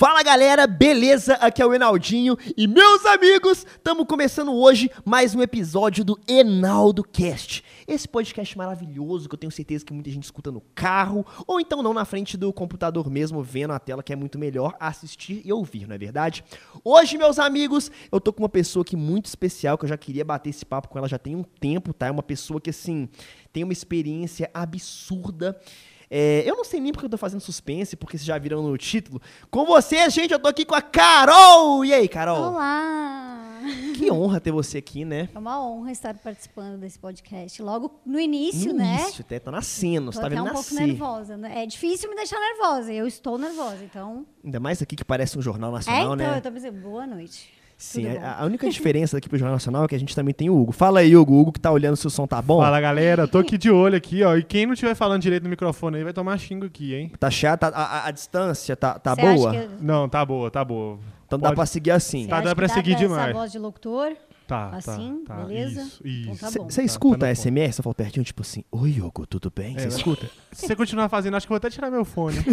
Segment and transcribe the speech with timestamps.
[0.00, 1.34] Fala galera, beleza?
[1.34, 7.04] Aqui é o Enaldinho e meus amigos, estamos começando hoje mais um episódio do Enaldo
[7.04, 7.62] Cast.
[7.86, 11.82] Esse podcast maravilhoso que eu tenho certeza que muita gente escuta no carro ou então
[11.82, 15.52] não na frente do computador mesmo, vendo a tela que é muito melhor assistir e
[15.52, 16.42] ouvir, não é verdade?
[16.82, 20.24] Hoje, meus amigos, eu tô com uma pessoa aqui muito especial que eu já queria
[20.24, 22.06] bater esse papo com ela já tem um tempo, tá?
[22.06, 23.06] É uma pessoa que assim
[23.52, 25.60] tem uma experiência absurda
[26.10, 28.76] é, eu não sei nem porque eu tô fazendo suspense, porque vocês já viram no
[28.76, 29.22] título.
[29.50, 31.84] Com vocês, gente, eu tô aqui com a Carol!
[31.84, 32.52] E aí, Carol?
[32.52, 33.36] Olá!
[33.94, 35.28] Que honra ter você aqui, né?
[35.34, 37.62] É uma honra estar participando desse podcast.
[37.62, 38.94] Logo no início, no né?
[38.96, 40.70] No início, até tá nascendo, você tá vendo um nascer.
[40.70, 41.36] pouco nervosa.
[41.36, 41.62] Né?
[41.62, 42.90] É difícil me deixar nervosa.
[42.92, 44.26] Eu estou nervosa, então...
[44.42, 46.38] Ainda mais aqui que parece um jornal É, nacional, então, né?
[46.38, 47.52] eu tô pensando, boa noite.
[47.82, 48.20] Sim, bom?
[48.22, 50.60] a, a única diferença daqui pro Jornal Nacional é que a gente também tem o
[50.60, 50.70] Hugo.
[50.70, 51.32] Fala aí, Hugo.
[51.32, 52.60] O Hugo que tá olhando se o som tá bom.
[52.60, 54.36] Fala galera, tô aqui de olho aqui, ó.
[54.36, 57.10] E quem não estiver falando direito no microfone aí vai tomar xingo aqui, hein?
[57.18, 57.64] Tá chato?
[57.64, 59.56] A, a- a distância tá, tá Você boa?
[59.56, 60.98] eu- Não, tá boa, tá boa.
[61.26, 62.24] Então dá Pode- pra seguir assim.
[62.24, 63.32] você Tá, dá pra seguir essa demais.
[63.34, 64.12] voz de locutor?
[64.46, 65.42] Tá, Assim, tá, tá.
[65.44, 65.80] beleza?
[65.82, 66.40] Isso, Então isso.
[66.40, 66.50] tá.
[66.50, 67.76] Você Tá, escuta tá a SMS?
[67.76, 69.74] Você fala pertinho, tipo assim, Oi, Hugo, tudo bem?
[69.78, 70.28] Você É, escuta?
[70.52, 72.36] Se você continuar fazendo, acho que eu vou até tirar meu fone.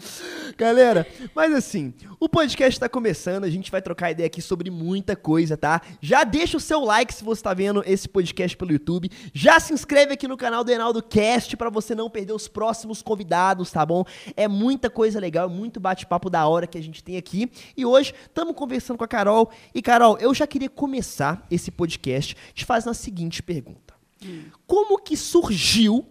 [0.56, 5.16] Galera, mas assim, o podcast tá começando, a gente vai trocar ideia aqui sobre muita
[5.16, 5.80] coisa, tá?
[6.00, 9.10] Já deixa o seu like se você tá vendo esse podcast pelo YouTube.
[9.32, 13.02] Já se inscreve aqui no canal do Enaldo Cast pra você não perder os próximos
[13.02, 14.04] convidados, tá bom?
[14.36, 17.50] É muita coisa legal, muito bate-papo da hora que a gente tem aqui.
[17.76, 19.50] E hoje estamos conversando com a Carol.
[19.74, 23.94] E Carol, eu já queria começar esse podcast te fazendo a seguinte pergunta.
[24.66, 26.04] Como que surgiu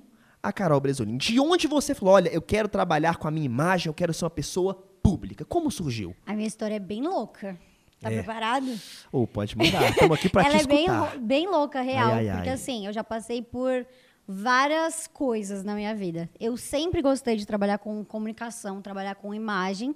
[0.47, 1.17] a Carol Bresolim?
[1.17, 4.25] De onde você falou, olha, eu quero trabalhar com a minha imagem, eu quero ser
[4.25, 5.43] uma pessoa pública?
[5.45, 6.15] Como surgiu?
[6.25, 7.57] A minha história é bem louca.
[8.01, 8.15] Tá É.
[8.17, 8.67] preparado?
[9.11, 10.99] Ou pode mandar, estamos aqui pra Ela te é bem, escutar.
[11.13, 12.11] lou- bem louca, real.
[12.13, 12.55] Ai, ai, porque ai.
[12.55, 13.85] assim, eu já passei por
[14.27, 16.29] várias coisas na minha vida.
[16.39, 19.95] Eu sempre gostei de trabalhar com comunicação, trabalhar com imagem.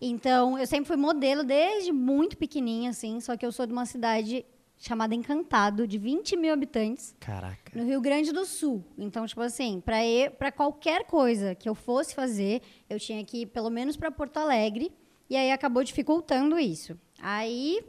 [0.00, 3.20] Então, eu sempre fui modelo desde muito pequenininha, assim.
[3.20, 4.44] Só que eu sou de uma cidade
[4.78, 7.72] chamada Encantado, de 20 mil habitantes, Caraca.
[7.74, 8.84] no Rio Grande do Sul.
[8.98, 13.42] Então, tipo assim, para ir para qualquer coisa que eu fosse fazer, eu tinha que
[13.42, 14.92] ir pelo menos para Porto Alegre.
[15.28, 16.98] E aí acabou dificultando isso.
[17.20, 17.82] Aí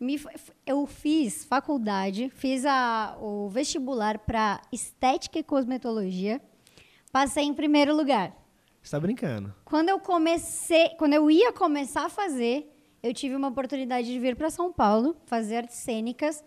[0.00, 0.20] me
[0.64, 6.40] eu fiz faculdade, fiz a, o vestibular para estética e cosmetologia.
[7.12, 8.34] Passei em primeiro lugar.
[8.82, 9.54] Você tá brincando.
[9.64, 12.72] Quando eu comecei, quando eu ia começar a fazer,
[13.06, 16.42] eu tive uma oportunidade de vir para São Paulo fazer artes cênicas,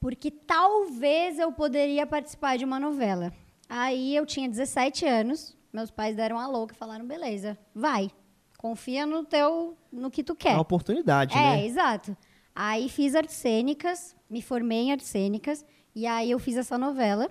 [0.00, 3.32] porque talvez eu poderia participar de uma novela.
[3.68, 8.10] Aí eu tinha 17 anos, meus pais deram a louca e falaram: "Beleza, vai.
[8.58, 10.52] Confia no teu no que tu É quer".
[10.52, 11.66] uma oportunidade, É, né?
[11.66, 12.16] exato.
[12.54, 17.28] Aí fiz artes cênicas, me formei em artes cênicas, e aí eu fiz essa novela.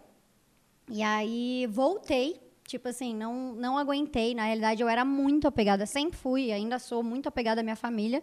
[0.89, 4.35] E aí voltei, tipo assim, não, não aguentei.
[4.35, 8.21] Na realidade, eu era muito apegada, sempre fui, ainda sou muito apegada à minha família,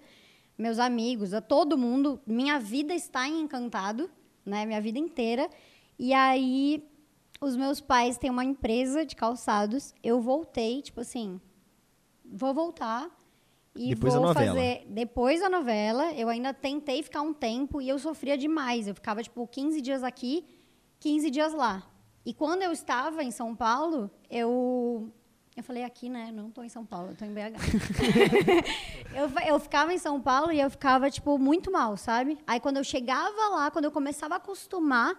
[0.57, 2.21] meus amigos, a todo mundo.
[2.27, 4.11] Minha vida está em encantado,
[4.45, 4.65] né?
[4.67, 5.49] Minha vida inteira.
[5.99, 6.85] E aí,
[7.41, 9.95] os meus pais têm uma empresa de calçados.
[10.03, 11.41] Eu voltei, tipo assim,
[12.25, 13.11] vou voltar.
[13.75, 17.99] E Depois vou fazer depois da novela, eu ainda tentei ficar um tempo e eu
[17.99, 18.87] sofria demais.
[18.87, 20.45] Eu ficava, tipo, 15 dias aqui,
[21.01, 21.89] 15 dias lá.
[22.25, 25.11] E quando eu estava em São Paulo, eu.
[25.57, 26.31] Eu falei aqui, né?
[26.33, 27.59] Não estou em São Paulo, eu estou em BH.
[29.15, 32.39] eu, eu ficava em São Paulo e eu ficava, tipo, muito mal, sabe?
[32.47, 35.15] Aí quando eu chegava lá, quando eu começava a acostumar,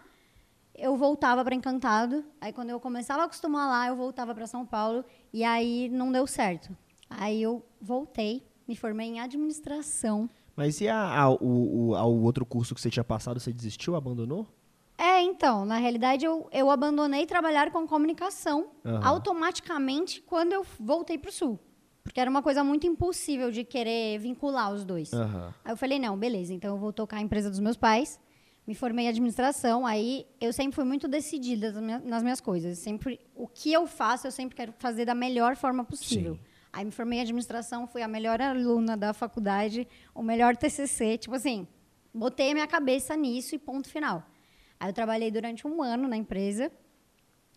[0.75, 2.25] eu voltava para Encantado.
[2.41, 5.05] Aí quando eu começava a acostumar lá, eu voltava para São Paulo.
[5.31, 6.75] E aí não deu certo.
[7.09, 10.27] Aí eu voltei, me formei em administração.
[10.55, 13.53] Mas e a, a- o, o, a- o outro curso que você tinha passado, você
[13.53, 14.47] desistiu, abandonou?
[15.03, 19.05] É, então, na realidade eu, eu abandonei trabalhar com comunicação Aham.
[19.05, 21.59] automaticamente quando eu voltei para o Sul.
[22.01, 25.11] Porque era uma coisa muito impossível de querer vincular os dois.
[25.11, 25.53] Aham.
[25.65, 28.17] Aí eu falei, não, beleza, então eu vou tocar a empresa dos meus pais.
[28.65, 32.77] Me formei em administração, aí eu sempre fui muito decidida nas minhas coisas.
[32.77, 36.35] Sempre, o que eu faço, eu sempre quero fazer da melhor forma possível.
[36.35, 36.41] Sim.
[36.71, 39.85] Aí me formei em administração, fui a melhor aluna da faculdade,
[40.15, 41.67] o melhor TCC, tipo assim,
[42.13, 44.23] botei a minha cabeça nisso e ponto final.
[44.83, 46.69] Aí eu trabalhei durante um ano na empresa,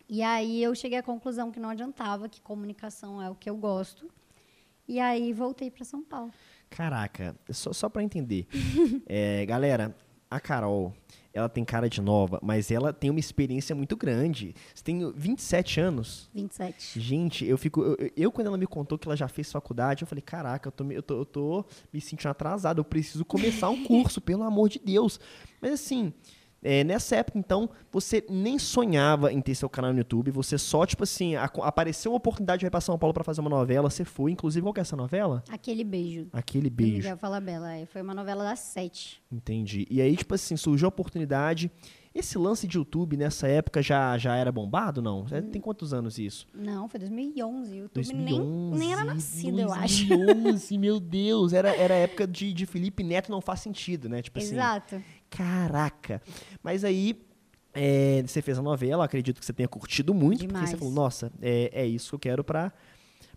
[0.07, 3.57] e aí eu cheguei à conclusão que não adiantava, que comunicação é o que eu
[3.57, 4.09] gosto.
[4.87, 6.31] E aí voltei para São Paulo.
[6.69, 8.47] Caraca, só, só pra entender.
[9.05, 9.93] É, galera,
[10.31, 10.93] a Carol,
[11.33, 14.55] ela tem cara de nova, mas ela tem uma experiência muito grande.
[14.73, 16.29] Você tem 27 anos.
[16.33, 16.97] 27.
[16.97, 17.81] Gente, eu fico.
[17.81, 20.71] Eu, eu- quando ela me contou que ela já fez faculdade, eu falei, caraca, eu
[20.71, 24.43] tô, me- eu tô, eu tô me sentindo atrasado, eu preciso começar um curso, pelo
[24.43, 25.19] amor de Deus.
[25.61, 26.13] Mas assim,
[26.63, 30.85] É, nessa época, então, você nem sonhava em ter seu canal no YouTube, você só,
[30.85, 33.89] tipo assim, a- apareceu uma oportunidade de ir pra São Paulo pra fazer uma novela,
[33.89, 34.31] você foi.
[34.31, 35.43] Inclusive, qual que é essa novela?
[35.49, 36.27] Aquele beijo.
[36.33, 36.95] Aquele do beijo.
[36.97, 37.73] Miguel Falabella.
[37.75, 39.21] é, Foi uma novela das sete.
[39.31, 39.85] Entendi.
[39.89, 41.71] E aí, tipo assim, surgiu a oportunidade.
[42.15, 45.23] Esse lance de YouTube nessa época já, já era bombado, não?
[45.29, 46.47] É, Tem quantos anos isso?
[46.51, 47.71] Não, foi 2011.
[47.71, 50.07] O YouTube 2011, nem, nem era nascido, eu acho.
[50.07, 51.53] 2011, meu Deus.
[51.53, 54.23] Era, era a época de, de Felipe Neto não faz sentido, né?
[54.23, 54.99] Tipo assim, Exato.
[55.29, 56.21] Caraca.
[56.63, 57.21] Mas aí,
[57.73, 60.69] é, você fez a novela, acredito que você tenha curtido muito, porque Demais.
[60.69, 62.71] você falou, nossa, é, é isso que eu quero pra,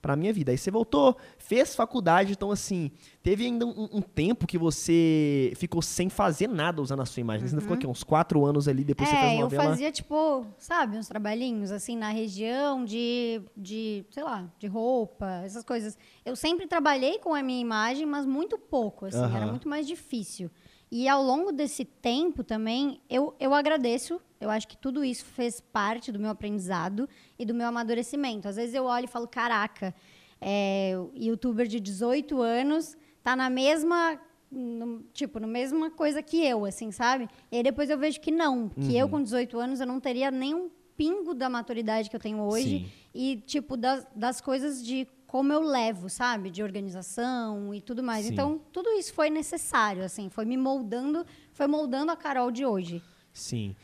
[0.00, 0.50] pra minha vida.
[0.50, 2.90] Aí você voltou, fez faculdade, então assim,
[3.22, 7.46] teve ainda um, um tempo que você ficou sem fazer nada usando a sua imagem.
[7.46, 9.30] Você ainda ficou aqui uns quatro anos ali, depois você fez Uhum.
[9.30, 9.64] É, a eu novela.
[9.64, 15.62] fazia, tipo, sabe, uns trabalhinhos, assim, na região de, de, sei lá, de roupa, essas
[15.64, 15.98] coisas.
[16.24, 19.48] Eu sempre trabalhei com a minha imagem, mas muito pouco, assim, era Aham.
[19.48, 20.50] muito mais difícil.
[20.90, 25.60] E ao longo desse tempo também, eu, eu agradeço, eu acho que tudo isso fez
[25.60, 27.08] parte do meu aprendizado
[27.38, 28.48] e do meu amadurecimento.
[28.48, 29.94] Às vezes eu olho e falo, caraca,
[30.40, 34.18] é, youtuber de 18 anos tá na mesma
[34.50, 37.28] no- tipo, na mesma coisa que eu, assim, sabe?
[37.52, 40.28] E aí depois eu vejo que não, que eu com 18 anos eu não teria
[40.28, 42.90] nem um pingo da maturidade que eu tenho hoje Sim.
[43.14, 46.50] e, tipo, das, das coisas de como eu levo, sabe?
[46.50, 48.26] De organização e tudo mais.
[48.26, 48.32] Sim.
[48.32, 53.00] Então, tudo isso foi necessário, assim, foi me moldando, foi moldando a Carol de hoje.
[53.32, 53.76] Sim.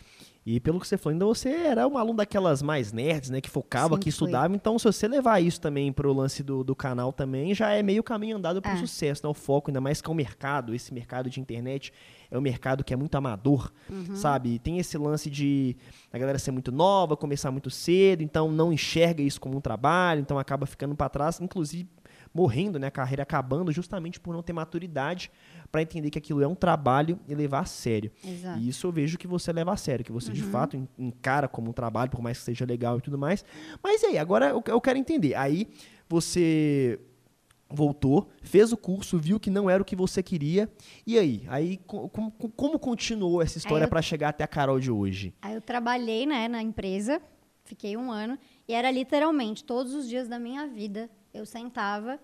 [0.44, 3.40] E pelo que você falou, ainda você era um aluno daquelas mais nerds, né?
[3.40, 4.56] Que focava, Sempre que estudava.
[4.56, 8.02] Então, se você levar isso também pro lance do, do canal também, já é meio
[8.02, 8.76] caminho andado pro É.
[8.76, 9.30] sucesso, né?
[9.30, 11.92] O foco, ainda mais que é o mercado, esse mercado de internet
[12.30, 14.14] é um mercado que é muito amador, Uhum.
[14.16, 14.58] sabe?
[14.58, 15.76] Tem esse lance de
[16.12, 20.20] a galera ser muito nova, começar muito cedo, então não enxerga isso como um trabalho,
[20.20, 21.88] então acaba ficando para trás, inclusive
[22.34, 22.88] morrendo, né?
[22.88, 25.30] A carreira acabando justamente por não ter maturidade
[25.72, 28.10] para entender que aquilo é um trabalho e levar a sério.
[28.22, 28.58] Exato.
[28.60, 31.48] E isso eu vejo que você leva a sério, que você de fato en- encara
[31.48, 33.42] como um trabalho, por mais que seja legal e tudo mais.
[33.82, 35.34] Mas e aí, agora eu, eu quero entender.
[35.34, 35.66] Aí
[36.08, 37.00] você
[37.68, 40.70] voltou, fez o curso, viu que não era o que você queria.
[41.06, 41.44] E aí?
[41.48, 45.34] Aí co- como, como continuou essa história para chegar até a Carol de hoje?
[45.42, 47.20] Aí eu trabalhei, né, na empresa,
[47.64, 51.10] fiquei um ano, e era literalmente todos os dias da minha vida.
[51.34, 52.18] Eu sentava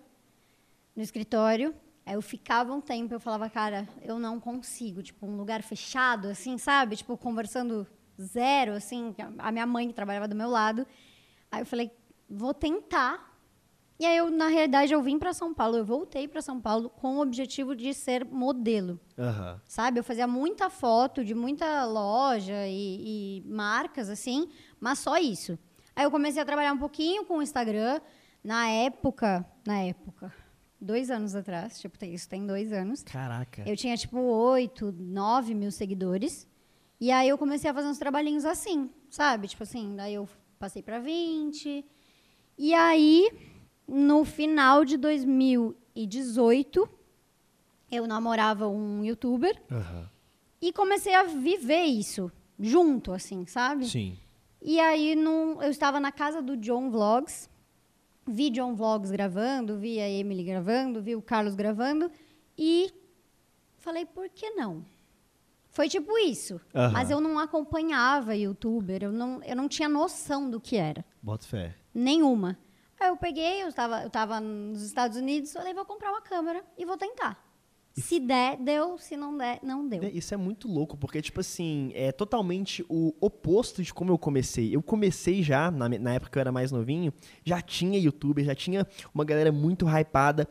[0.95, 1.73] no escritório,
[2.05, 6.27] aí eu ficava um tempo, eu falava, cara, eu não consigo, tipo, um lugar fechado,
[6.29, 6.95] assim, sabe?
[6.95, 7.85] Tipo, conversando
[8.21, 10.85] zero, assim, a minha mãe que trabalhava do meu lado.
[11.51, 11.91] Aí eu falei,
[12.29, 13.32] vou tentar.
[14.03, 16.89] E aí eu, na realidade, eu vim para São Paulo, eu voltei para São Paulo
[16.89, 19.61] com o objetivo de ser modelo Aham.
[19.65, 19.97] sabe?
[19.97, 25.57] Eu fazia muita foto de muita loja e, e marcas, assim, mas só isso.
[25.95, 28.01] Aí eu comecei a trabalhar um pouquinho com o Instagram.
[28.43, 30.33] Na época, na época,
[30.81, 33.63] dois anos atrás, tipo, tem- isso tem dois anos, Caraca.
[33.65, 36.45] eu tinha, tipo, oito, nove mil seguidores.
[36.99, 39.47] E aí eu comecei a fazer uns trabalhinhos assim, sabe?
[39.47, 40.27] Tipo assim, daí eu
[40.59, 41.85] passei para 20.
[42.57, 43.29] E aí,
[43.87, 46.89] no final de 2018,
[47.91, 50.09] eu namorava um youtuber Aham.
[50.61, 53.87] e comecei a viver isso junto, assim, sabe?
[53.87, 54.17] Sim.
[54.61, 57.49] E aí num- eu estava na casa do John Vlogs,
[58.25, 62.09] vi John Vlogs gravando, vi a Emily gravando, vi o Carlos gravando
[62.57, 62.91] e
[63.77, 64.85] falei, por que não?
[65.69, 66.61] Foi tipo isso.
[66.93, 71.03] Mas eu não acompanhava youtuber, eu não, eu não tinha noção do que era.
[71.21, 71.75] Bota fé.
[71.93, 72.57] Nenhuma.
[73.03, 76.63] Aí eu peguei, eu estava eu tava nos Estados Unidos, falei, vou comprar uma câmera
[76.77, 77.37] e vou tentar.
[77.97, 78.97] Se der, deu.
[78.97, 80.01] Se não der, não deu.
[80.01, 84.17] É, Isso é muito louco, porque, tipo assim, é totalmente o oposto de como eu
[84.17, 84.73] comecei.
[84.73, 88.55] Eu comecei já, na, na época que eu era mais novinho, já tinha youtuber, já
[88.55, 90.47] tinha uma galera muito hypada.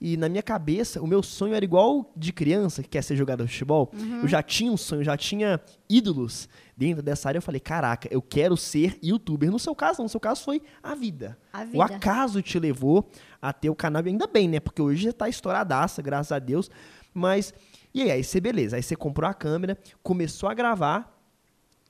[0.00, 3.46] E na minha cabeça, o meu sonho era igual de criança que quer ser jogador
[3.46, 3.90] de futebol.
[3.94, 4.20] Uhum.
[4.20, 5.58] Eu já tinha um sonho, já tinha
[5.88, 7.38] ídolos dentro dessa área.
[7.38, 9.50] Eu falei, caraca, eu quero ser youtuber.
[9.50, 10.04] No seu caso, não.
[10.04, 11.38] No seu caso foi a vida.
[11.52, 11.84] A O vida.
[11.84, 13.08] acaso te levou
[13.40, 14.60] a ter o canal, e ainda bem, né?
[14.60, 16.70] Porque hoje já tá estouradaça, graças a Deus.
[17.12, 17.52] Mas,
[17.92, 21.12] e aí, aí você, beleza, aí você comprou a câmera, começou a gravar.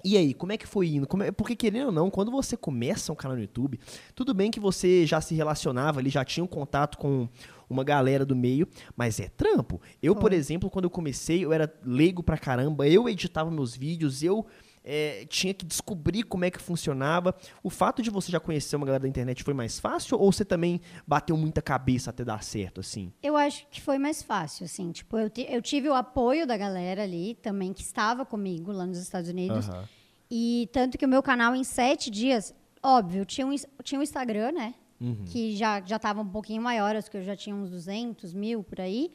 [0.06, 1.06] E aí, como é que foi indo?
[1.06, 3.80] Como é- porque, querendo ou não, quando você começa um canal no YouTube,
[4.14, 7.26] tudo bem que você já se relacionava ali, já tinha um contato com
[7.70, 9.80] uma galera do meio, mas é trampo.
[10.02, 10.38] Eu, por Foi.
[10.38, 14.44] exemplo, quando eu comecei, eu era leigo pra caramba, eu editava meus vídeos, eu
[14.84, 17.34] é, tinha que descobrir como é que funcionava.
[17.62, 20.44] O fato de você já conhecer uma galera da internet foi mais fácil ou você
[20.44, 23.10] também bateu muita cabeça até dar certo, assim?
[23.22, 24.92] Eu acho que foi mais fácil, assim.
[24.92, 28.98] Tipo, eu, eu tive o apoio da galera ali também, que estava comigo lá nos
[28.98, 29.68] Estados Unidos.
[29.70, 29.88] Aham.
[30.30, 34.52] E tanto que o meu canal, em sete dias, óbvio, tinha um, tinha um Instagram,
[34.52, 34.74] né?
[35.00, 35.24] Uhum.
[35.26, 38.62] Que já, já tava um pouquinho maior, acho que eu já tinha uns 200 mil
[38.62, 39.12] por aí.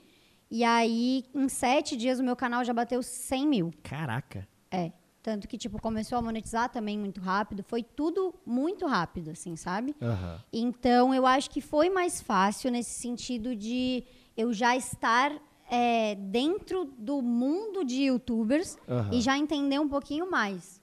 [0.51, 3.71] E aí, em sete dias, o meu canal já bateu 100 mil.
[3.83, 4.47] Caraca.
[4.71, 4.91] É.
[5.29, 7.61] Tanto que, tipo, começou a monetizar também muito rápido.
[7.61, 9.95] Foi tudo muito rápido, assim, sabe?
[10.01, 10.43] Aham.
[10.51, 14.03] Então, eu acho que foi mais fácil nesse sentido de
[14.35, 15.31] eu já estar
[15.69, 19.11] é, dentro do mundo de youtubers Aham.
[19.13, 20.81] e já entender um pouquinho mais.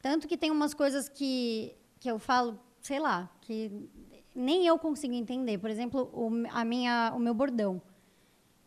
[0.00, 3.90] Tanto que tem umas coisas que, que eu falo, sei lá, que
[4.32, 5.58] nem eu consigo entender.
[5.58, 7.82] Por exemplo, o, a minha, o meu bordão.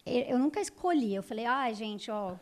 [0.05, 1.15] Eu nunca escolhi.
[1.15, 2.35] Eu falei, ah, gente, ó,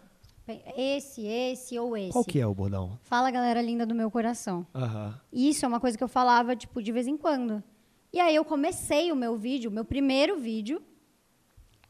[0.76, 2.12] esse, esse ou esse.
[2.12, 2.98] Qual que é o bordão?
[3.04, 4.66] Fala, galera linda do meu coração.
[4.74, 5.20] Aham.
[5.32, 7.64] Isso é uma coisa que eu falava, tipo, de vez em quando.
[8.12, 10.82] E aí eu comecei o meu vídeo, o meu primeiro vídeo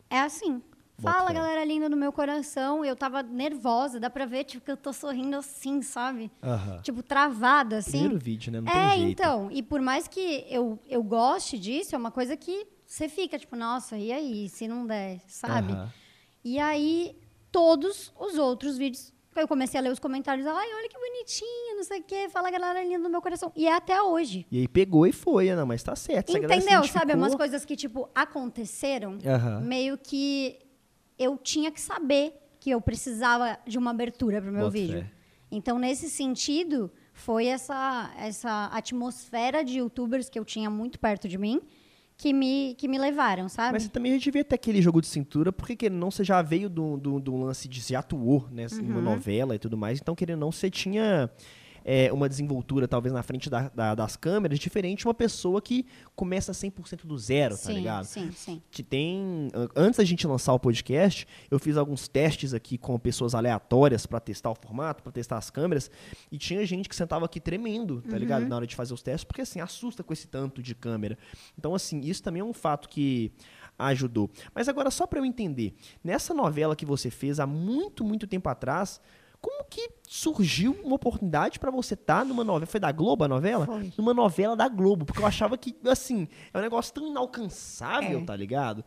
[0.09, 0.61] é assim.
[1.01, 2.83] Bota Fala, galera linda do meu coração.
[2.83, 6.29] Eu tava nervosa, dá pra ver, tipo, que eu tô sorrindo assim, sabe?
[6.43, 6.81] Aham.
[6.81, 7.91] Tipo, travada, assim.
[7.91, 8.59] Primeiro vídeo, né?
[8.59, 9.49] Não é, então.
[9.49, 13.55] E por mais que eu, eu goste disso, é uma coisa que você fica, tipo,
[13.55, 15.71] nossa, e aí, se não der, sabe?
[15.71, 15.89] Aham.
[16.43, 17.15] E aí,
[17.51, 21.83] todos os outros vídeos, eu comecei a ler os comentários, ai, olha que bonitinho, não
[21.83, 23.51] sei o quê, fala galera linda do meu coração.
[23.55, 24.45] E é até hoje.
[24.51, 26.29] E aí pegou e foi, Ana, mas tá certo.
[26.31, 26.49] Entendeu?
[26.49, 26.63] Sabe?
[26.65, 29.61] identificou- Umas coisas que, tipo, aconteceram, Aham.
[29.61, 30.59] meio que
[31.17, 34.99] eu tinha que saber que eu precisava de uma abertura pro meu Boto vídeo.
[35.01, 35.11] fé.
[35.51, 41.37] Então, nesse sentido, foi essa, essa atmosfera de youtubers que eu tinha muito perto de
[41.37, 41.61] mim
[42.19, 43.71] que me, que me levaram, sabe?
[43.71, 46.41] Mas você também devia ter aquele jogo de cintura, porque querendo ou não, você já
[46.41, 48.67] veio do, do, do lance de se atuou, né?
[48.73, 48.91] Em Uhum.
[48.91, 49.99] uma novela e tudo mais.
[50.01, 51.29] Então, querendo ou não, você tinha
[51.83, 55.85] é, uma desenvoltura, talvez, na frente da- da- das câmeras, diferente de uma pessoa que
[56.15, 58.05] começa 100% do zero, tá sim, ligado?
[58.05, 58.61] sim, sim.
[58.71, 59.49] que tem.
[59.53, 64.05] an- Antes da gente lançar o podcast, eu fiz alguns testes aqui com pessoas aleatórias
[64.05, 65.89] pra testar o formato, pra testar as câmeras,
[66.31, 68.45] e tinha gente que sentava aqui tremendo, tá ligado?
[68.47, 71.17] Na hora de fazer os testes, porque assim, assusta com esse tanto de câmera.
[71.57, 73.31] Então, assim, isso também é um fato que
[73.77, 74.29] ajudou.
[74.53, 78.49] Mas agora, só pra eu entender, nessa novela que você fez há muito, muito tempo
[78.49, 78.99] atrás.
[79.41, 82.65] Como que surgiu uma oportunidade pra você estar numa novela?
[82.65, 83.65] Foi da Globo a novela?
[83.65, 83.93] Foi.
[83.97, 85.05] Numa novela da Globo.
[85.05, 88.23] Porque eu achava que, assim, é um negócio tão inalcançável, É.
[88.25, 88.83] tá ligado?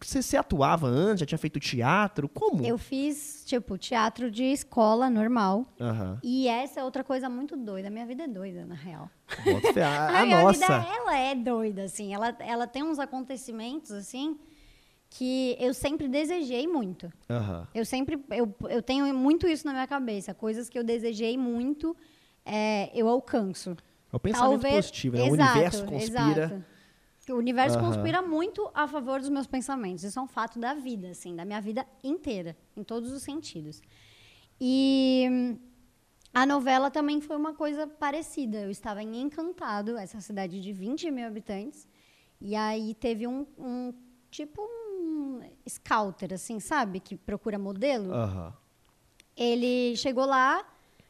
[0.00, 2.26] Você, você atuava antes, já tinha feito teatro?
[2.28, 2.64] Como?
[2.64, 5.66] Eu fiz, tipo, teatro de escola normal.
[5.80, 6.18] Aham.
[6.22, 7.90] E essa é outra coisa muito doida.
[7.90, 9.10] Minha vida é doida, na real.
[9.44, 9.84] Bota fé.
[9.84, 10.58] A, a minha nossa.
[10.78, 12.14] vida, ela é doida, assim.
[12.14, 14.38] Ela, ela tem uns acontecimentos, assim,
[15.08, 17.12] que eu sempre desejei muito.
[17.30, 17.66] Aham.
[17.74, 20.34] Eu sempre, eu, eu tenho muito isso na minha cabeça.
[20.34, 21.96] Coisas que eu desejei muito,
[22.44, 23.76] é, eu alcanço.
[24.12, 25.22] É o pensamento positivo, né?
[25.22, 26.44] o Exato, universo conspira.
[26.44, 26.64] exato.
[27.28, 27.86] O universo Aham.
[27.88, 30.04] conspira muito a favor dos meus pensamentos.
[30.04, 33.82] Isso é um fato da vida, assim, da minha vida inteira, em todos os sentidos.
[34.60, 35.58] E
[36.32, 38.58] a novela também foi uma coisa parecida.
[38.58, 41.88] Eu estava em Encantado, essa cidade de 20 mil habitantes,
[42.40, 43.92] e aí teve um, um
[44.30, 44.85] tipo um
[45.68, 47.00] scouter, assim, sabe?
[47.00, 48.12] Que procura modelo.
[48.12, 48.52] Aham.
[49.36, 50.64] Ele chegou lá,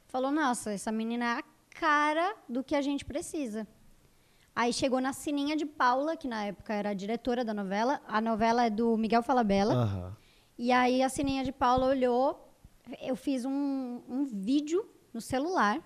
[0.07, 3.67] falou: Nossa, essa menina é a cara do que a gente precisa.
[4.55, 8.01] Aí chegou na Sininha de Paula, que na época era a diretora da novela.
[8.09, 9.75] A novela é do Miguel Falabella.
[9.75, 10.17] Aham.
[10.59, 12.51] E aí a Sininha de Paula olhou,
[13.03, 15.81] eu fiz um, um vídeo no celular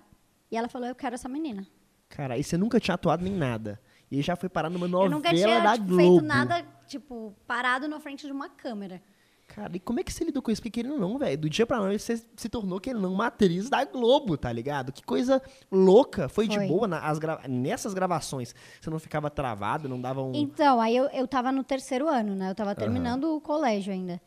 [0.49, 1.67] e ela falou: Eu quero essa menina.
[2.07, 3.79] Cara, e você nunca tinha atuado nem nada.
[4.11, 6.01] E já foi parar numa eu novela nunca tinha da tipo, Globo.
[6.01, 9.01] feito nada, tipo, parado na frente de uma câmera.
[9.47, 10.61] Cara, e como é que você lidou com isso?
[10.61, 13.27] Porque querendo ou não, velho, do dia pra noite você se tornou, querendo não, uma
[13.27, 14.93] atriz da Globo, tá ligado?
[14.93, 16.29] Que coisa louca.
[16.29, 16.67] Foi, de Foi.
[16.67, 18.55] boa na- as gra- nessas gravações.
[18.79, 20.31] Você não ficava travado, não dava um...
[20.33, 22.49] Então, aí eu, eu tava no terceiro ano, né?
[22.51, 24.21] Eu tava terminando o colégio ainda.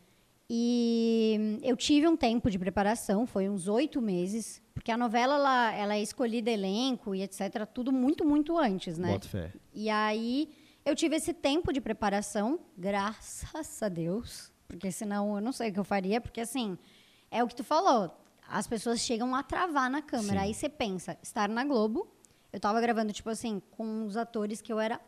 [0.49, 5.35] E hum, eu tive um tempo de preparação, foi uns oito meses, porque a novela
[5.35, 7.65] ela, ela é escolhida elenco e etc.
[7.73, 9.13] Tudo muito, muito antes, né?
[9.13, 9.51] Bota fé.
[9.73, 10.49] E aí
[10.85, 15.73] eu tive esse tempo de preparação, graças a Deus, porque senão eu não sei o
[15.73, 16.77] que eu faria, porque assim,
[17.31, 18.15] é o que tu falou,
[18.47, 20.41] as pessoas chegam a travar na câmera.
[20.41, 20.45] Sim.
[20.45, 22.07] Aí você pensa, estar na Globo,
[22.53, 25.01] eu tava gravando, tipo assim, com os atores que eu era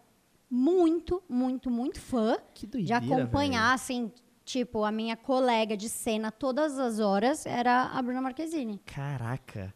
[0.49, 4.11] muito, muito, muito fã Que de doideira, acompanhar, assim,
[4.47, 8.79] tipo, a minha colega de cena todas as horas era a Bruna Marquezine.
[8.85, 9.73] Caraca.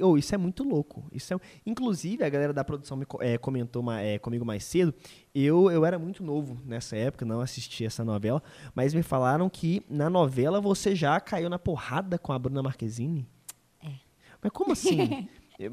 [0.00, 1.04] Oh, isso é muito louco.
[1.12, 1.40] Isso é...
[1.66, 4.94] Inclusive, a galera da produção me eh, comentou ma- eh, comigo mais cedo.
[5.34, 8.42] Eu, eu era muito novo nessa época, não assisti essa novela,
[8.74, 13.26] mas me falaram que na novela você já caiu na porrada com a Bruna Marquezine.
[13.84, 13.90] É.
[14.40, 15.28] Mas como assim?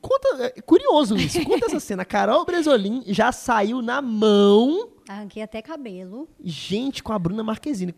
[0.00, 1.44] Conta, é curioso isso.
[1.44, 2.04] Conta essa cena.
[2.04, 6.28] Carol Bresolim já saiu na mão, Arranquei até cabelo.
[6.40, 7.92] gente, com a Bruna Marquezine.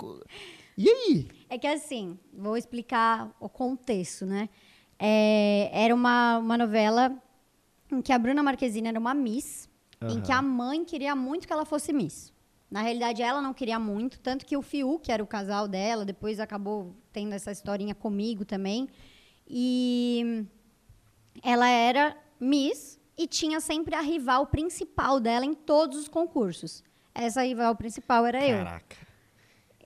[0.78, 1.28] E aí?
[1.50, 4.49] É que assim, vou explicar o contexto, né?
[4.99, 7.14] É, era uma, uma novela
[7.92, 9.69] em que a Bruna Marquezine era uma Miss,
[10.00, 12.33] em que a mãe queria muito que ela fosse Miss.
[12.71, 16.07] Na realidade, ela não queria muito, tanto que o Fiuk, que era o casal dela,
[16.07, 18.88] depois acabou tendo essa historinha comigo também.
[19.47, 20.47] E
[21.42, 26.83] ela era Miss e tinha sempre a rival principal dela em todos os concursos.
[27.14, 28.64] Essa rival principal era eu.
[28.64, 28.97] Caraca.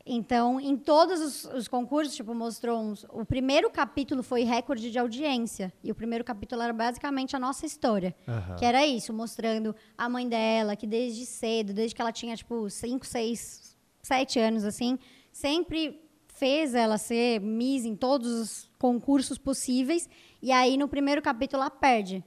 [0.08, 3.04] Então, em todos os, os concursos, tipo, mostrou uns.
[3.10, 5.72] O primeiro capítulo foi recorde de audiência.
[5.82, 8.14] E o primeiro capítulo era basicamente a nossa história.
[8.28, 8.54] Aham.
[8.54, 12.70] Que era isso, mostrando a mãe dela, que desde cedo, desde que ela tinha, tipo,
[12.70, 14.96] 5, 6, 7 anos, assim,
[15.32, 20.08] sempre fez ela ser Miss em todos os concursos possíveis.
[20.40, 22.22] E aí, no primeiro capítulo, ela perde.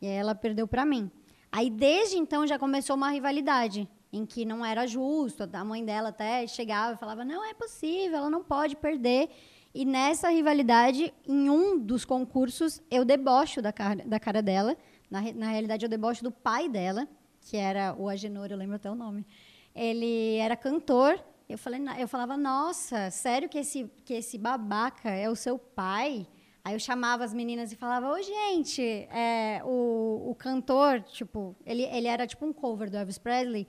[0.00, 1.10] E aí ela perdeu pra mim.
[1.50, 5.48] Aí, desde então, já começou uma rivalidade, em que não era justo.
[5.52, 9.30] A mãe dela até chegava e falava: não é possível, ela não pode perder.
[9.74, 14.76] E nessa rivalidade, em um dos concursos, eu debocho da cara, da cara dela.
[15.10, 17.06] Na, na realidade, eu debocho do pai dela,
[17.40, 19.26] que era o Agenor, eu lembro até o nome.
[19.74, 21.22] Ele era cantor.
[21.48, 26.26] Eu, falei, eu falava, nossa, sério que esse, que esse babaca é o seu pai?
[26.62, 31.84] Aí eu chamava as meninas e falava, ô, gente, é, o, o cantor, tipo, ele,
[31.84, 33.66] ele era tipo um cover do Elvis Presley.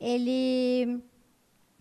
[0.00, 1.02] Ele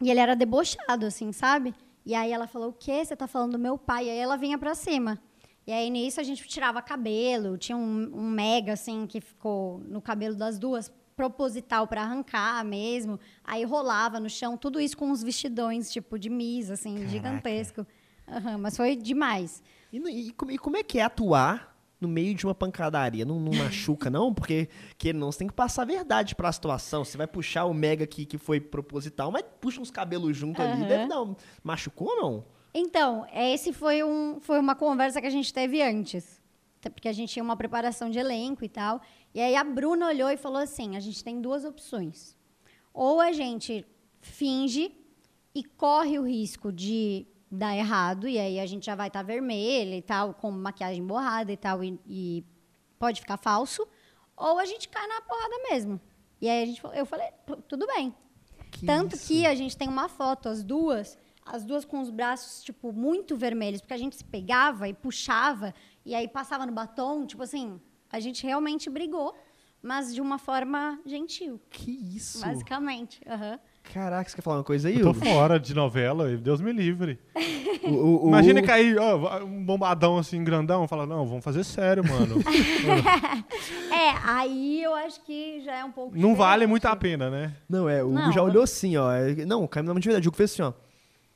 [0.02, 1.74] e ele era debochado, assim, sabe?
[2.06, 3.04] E aí ela falou, o quê?
[3.06, 4.08] Você tá falando do meu pai?
[4.08, 5.18] E aí ela vinha pra cima.
[5.66, 10.02] E aí nisso a gente tirava cabelo, tinha um, um mega, assim, que ficou no
[10.02, 13.18] cabelo das duas, proposital pra arrancar mesmo.
[13.44, 17.10] Aí rolava no chão, tudo isso com uns vestidões, tipo, de misa, assim, Caraca.
[17.10, 17.88] gigantesco.
[18.28, 19.64] Aham, mas foi demais.
[19.92, 21.73] E, e e como é que é atuar
[22.04, 23.26] no meio de uma pancadaria?
[23.26, 24.34] Não, não machuca, não?
[24.34, 27.04] Porque que não, você tem que passar a verdade pra situação.
[27.04, 30.82] Você vai puxar o mega aqui que foi proposital, mas puxa uns cabelos junto ali.
[30.82, 30.88] Aham.
[30.88, 31.36] Deve dar.
[31.64, 32.46] Machucou ou não?
[32.74, 36.42] Então, esse foi, um, foi uma conversa que a gente teve antes.
[36.82, 39.02] Porque a gente tinha uma preparação de elenco e tal.
[39.34, 42.36] E aí a Bruna olhou e falou assim: a gente tem duas opções.
[42.94, 43.86] Ou a gente
[44.20, 44.92] finge
[45.56, 49.96] e corre o risco de dar errado, e aí a gente já vai estar vermelha
[49.96, 52.44] e tal, com maquiagem borrada e tal, e, e
[53.00, 53.88] pode ficar falso.
[54.36, 56.00] Ou a gente cai na porrada mesmo.
[56.42, 58.14] E aí a gente, falou- eu falei, "Tu- tudo bem.
[58.72, 59.28] Que Tanto isso?
[59.28, 63.36] que a gente tem uma foto, as duas, as duas com os braços, tipo, muito
[63.38, 67.80] vermelhos, porque a gente se pegava e puxava, e aí passava no batom, tipo assim,
[68.10, 69.36] a gente realmente brigou,
[69.82, 72.42] mas de uma forma gentil, Que isso?
[72.42, 73.22] basicamente.
[73.28, 73.60] aham.
[73.92, 75.26] Caraca, você quer falar uma coisa aí, Eu tô Hugo?
[75.26, 77.20] fora de novela, e Deus me livre.
[77.84, 82.02] O- o- o- Imagina cair ó, um bombadão assim, grandão, fala, não, vamos fazer sério,
[82.08, 82.36] mano.
[83.92, 87.54] É, aí eu acho que já é um pouco não vale muito a pena, né?
[87.70, 88.32] Não, é, o Hugo Não.
[88.32, 89.12] já olhou assim, ó.
[89.12, 90.26] É- Não, caiu na mão de verdade.
[90.26, 90.72] O Hugo fez assim, ó.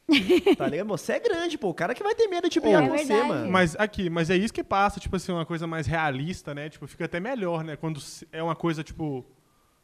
[0.57, 0.88] tá ligado?
[0.88, 1.67] Você é grande, pô.
[1.67, 3.27] O cara que vai ter medo de brigar É com você, verdade.
[3.27, 3.51] mano.
[3.51, 6.69] Mas aqui, mas é isso que passa, tipo assim, uma coisa mais realista, né?
[6.69, 7.75] Tipo, fica até melhor, né?
[7.75, 9.25] Quando se- é uma coisa, tipo,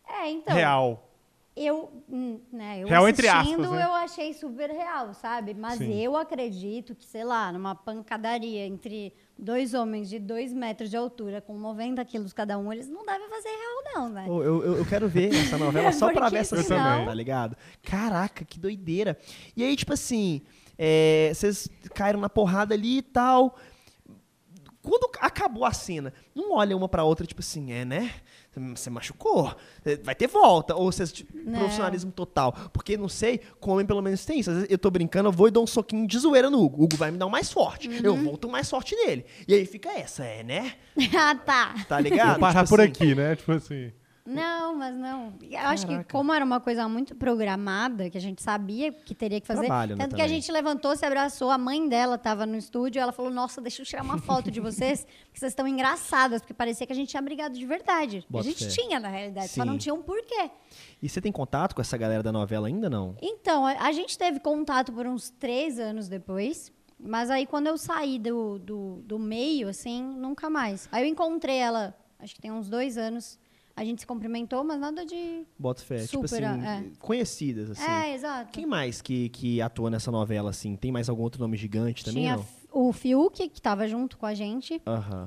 [0.07, 0.55] É, então.
[0.55, 1.12] real.
[1.55, 3.85] Eu, hum, né, eu Real entre assistindo, aspas, né?
[3.85, 5.53] eu achei super real, sabe?
[5.53, 5.93] Mas Sim.
[5.93, 11.41] eu acredito que, sei lá, numa pancadaria entre dois homens de dois metros de altura,
[11.41, 14.25] com 90 quilos cada um, eles não devem fazer real, não, né?
[14.25, 17.55] Pô, eu, eu, eu quero ver essa novela só pra ver essa cena, tá ligado?
[17.83, 19.15] Caraca, que doideira.
[19.55, 20.41] E aí, tipo assim,
[20.75, 23.55] é, vocês caíram na porrada ali e tal.
[24.81, 28.11] Quando acabou a cena, não olha uma pra outra, tipo assim, é, né?
[28.75, 30.75] Você machucou, é, vai ter volta.
[30.75, 31.59] Ou vocês, tipo, Não.
[31.59, 32.53] profissionalismo total.
[32.71, 34.49] Porque, não sei, com homem pelo menos tem isso.
[34.49, 36.81] Às vezes eu tô brincando, eu vou e dou um soquinho de zoeira no Hugo.
[36.81, 37.87] O Hugo vai me dar um mais forte.
[37.87, 37.99] Uhum.
[38.03, 39.25] Eu volto mais forte nele.
[39.47, 40.73] E aí fica essa, é, né?
[41.17, 41.73] ah, tá.
[41.87, 42.31] Tá ligado?
[42.31, 43.35] Vou parar Tipo por assim, aqui, né?
[43.35, 43.91] Tipo assim.
[44.25, 45.33] Não, mas não.
[45.41, 46.11] Eu acho que Caraca.
[46.11, 49.97] como era uma coisa muito programada, que a gente sabia que teria que fazer, Trabalho,
[49.97, 50.39] né, tanto que a também.
[50.39, 53.85] gente levantou, se abraçou, a mãe dela estava no estúdio, ela falou: "Nossa, deixa eu
[53.85, 57.21] tirar uma foto de vocês, porque vocês estão engraçadas", porque parecia que a gente tinha
[57.21, 58.25] brigado de verdade.
[58.29, 58.71] Bota a gente fé.
[58.71, 59.67] tinha na realidade, só Sim.
[59.67, 60.49] não tinha um porquê.
[61.01, 63.17] E você tem contato com essa galera da novela ainda, não?
[63.21, 66.71] Então, a, a gente teve contato por uns três anos depois.
[66.97, 70.87] Mas aí, quando eu saí do, do, do meio, assim, nunca mais.
[70.89, 73.37] Aí eu encontrei ela, acho que tem uns dois anos.
[73.75, 75.45] A gente se cumprimentou, mas nada de.
[75.57, 76.05] Bota fé.
[76.05, 76.83] tipo Super, assim, é.
[76.99, 77.89] conhecidas, assim.
[77.89, 78.51] É, exato.
[78.51, 80.75] Quem mais que, que atua nessa novela, assim?
[80.75, 82.45] Tem mais algum outro nome gigante também, tinha não?
[82.71, 84.81] O Fiuk, que tava junto com a gente.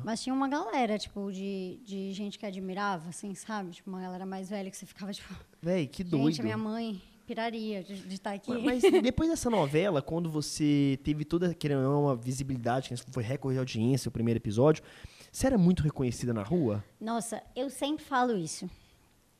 [0.04, 3.70] Mas tinha uma galera, tipo, de, de gente que admirava, assim, sabe?
[3.70, 5.32] Tipo, uma galera mais velha que você ficava, tipo,
[5.62, 6.26] Véi, que doido.
[6.26, 8.52] gente, a minha mãe piraria de estar aqui.
[8.62, 13.22] Mas depois dessa novela, quando você teve toda, querendo ou não, uma visibilidade, que foi
[13.22, 14.82] recorde de audiência, o primeiro episódio,
[15.36, 16.82] você era muito reconhecida na rua?
[16.98, 18.70] Nossa, eu sempre falo isso.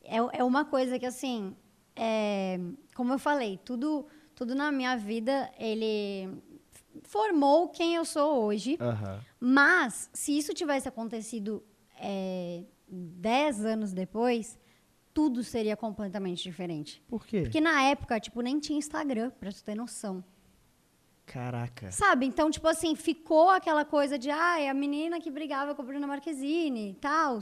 [0.03, 1.55] É, é uma coisa que, assim,
[1.95, 2.59] é,
[2.93, 4.05] como eu falei, tudo,
[4.35, 6.39] tudo na minha vida, ele
[7.01, 8.77] formou quem eu sou hoje.
[9.39, 11.63] Mas, se isso tivesse acontecido
[11.99, 14.55] é, 10 anos depois,
[15.15, 17.01] tudo seria completamente diferente.
[17.07, 17.41] Por quê?
[17.41, 20.23] Porque na época, tipo, nem tinha Instagram, pra tu ter noção.
[21.27, 21.91] Caraca.
[21.91, 22.25] Sabe?
[22.25, 26.07] Então, tipo assim, ficou aquela coisa de, ai, a menina que brigava com a Bruna
[26.07, 27.39] Marquezine e tal.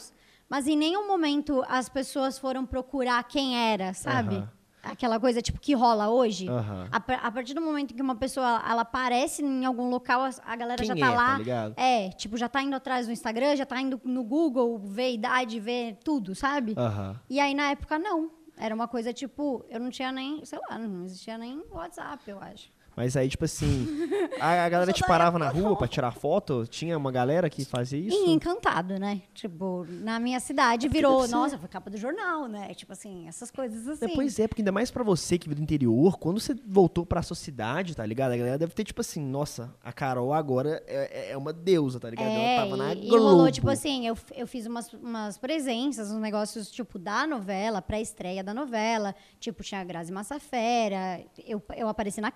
[0.49, 4.35] Mas em nenhum momento as pessoas foram procurar quem era, sabe?
[4.37, 4.49] Aham.
[4.83, 6.47] Aquela coisa, tipo, que rola hoje.
[6.47, 6.87] Aham.
[6.91, 10.55] A, a partir do momento que uma pessoa, ela aparece em algum local, a, a
[10.55, 11.37] galera Quem já é, tá tá lá.
[11.37, 11.73] ligado?
[11.77, 15.59] é, tipo, já tá indo atrás do Instagram, já tá indo no Google, ver idade,
[15.59, 16.75] ver tudo, sabe?
[16.77, 17.19] Aham.
[17.29, 18.31] E aí, na época, não.
[18.57, 22.39] Era uma coisa, tipo, eu não tinha nem, sei lá, não existia nem WhatsApp, eu
[22.39, 22.69] acho.
[22.95, 23.87] Mas aí, tipo assim,
[24.39, 26.65] a, a galera te parava na rua pra tirar foto?
[26.65, 28.15] Tinha uma galera que fazia isso?
[28.15, 29.21] E encantado, né?
[29.33, 32.73] Tipo, na minha cidade porque virou, nossa, foi capa do jornal, né?
[32.73, 34.05] Tipo assim, essas coisas assim.
[34.05, 37.05] É, pois é, porque ainda mais pra você que vive do interior, quando você voltou
[37.05, 38.31] pra sua cidade, tá ligado?
[38.31, 42.09] A galera deve ter, tipo assim, nossa, a Carol agora é, é uma deusa, tá
[42.09, 42.27] ligado?
[42.27, 43.25] É, Ela tava na e, e Globo.
[43.25, 48.43] rolou, tipo assim, eu, eu fiz umas, umas presenças, uns negócios, tipo, da novela, pré-estreia
[48.43, 49.15] da novela.
[49.39, 52.31] Tipo, tinha a Grazi Massafera, eu, eu apareci na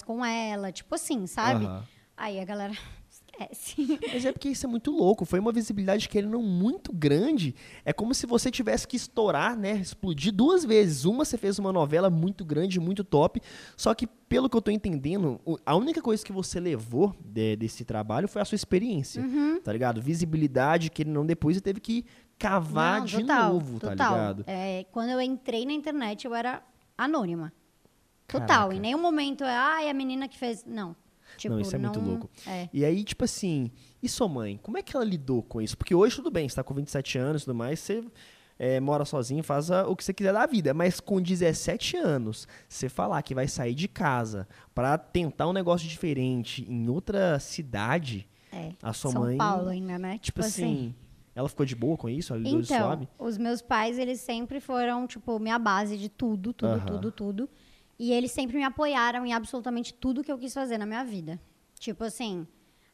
[0.00, 1.64] Caras com ela, tipo assim, sabe?
[1.64, 1.84] Aham.
[2.16, 2.72] Aí a galera
[3.08, 3.98] esquece.
[4.12, 5.24] Mas é porque isso é muito louco.
[5.24, 7.54] Foi uma visibilidade que ele não muito grande.
[7.84, 9.72] É como se você tivesse que estourar, né?
[9.76, 11.04] Explodir duas vezes.
[11.06, 13.40] Uma, você fez uma novela muito grande, muito top.
[13.76, 17.84] Só que, pelo que eu tô entendendo, a única coisa que você levou de- desse
[17.84, 19.22] trabalho foi a sua experiência.
[19.22, 19.60] Uhum.
[19.62, 20.02] Tá ligado?
[20.02, 22.04] Visibilidade que ele não depois ele teve que
[22.38, 24.12] cavar Não, de total, novo, tá total.
[24.12, 24.44] ligado?
[24.46, 26.62] É, quando eu entrei na internet, eu era
[26.98, 27.50] anônima.
[28.30, 28.46] Total.
[28.46, 28.74] Caraca.
[28.74, 30.64] Em nenhum momento é, ai, a menina que fez.
[30.64, 30.94] Não.
[31.36, 32.28] Tipo, não, isso é muito louco.
[32.46, 32.68] É.
[32.72, 33.70] E aí, tipo assim,
[34.02, 34.58] e sua mãe?
[34.62, 35.76] Como é que ela lidou com isso?
[35.78, 38.04] Porque hoje tudo bem, você tá com 27 anos e tudo mais, você
[38.58, 40.74] é, mora sozinho, faz o que você quiser da vida.
[40.74, 45.88] Mas com 17 anos, você falar que vai sair de casa pra tentar um negócio
[45.88, 48.72] diferente em outra cidade, É.
[48.82, 49.38] a sua São mãe.
[49.38, 50.18] Paulo ainda, né?
[50.18, 50.94] Tipo assim,
[51.34, 52.34] ela ficou de boa com isso?
[52.34, 53.08] Ela Então, suave?
[53.18, 56.86] os meus pais, eles sempre foram, tipo, minha base de tudo, tudo, Aham.
[56.86, 57.48] tudo, tudo.
[58.02, 61.38] E eles sempre me apoiaram em absolutamente tudo que eu quis fazer na minha vida.
[61.78, 62.46] Tipo assim,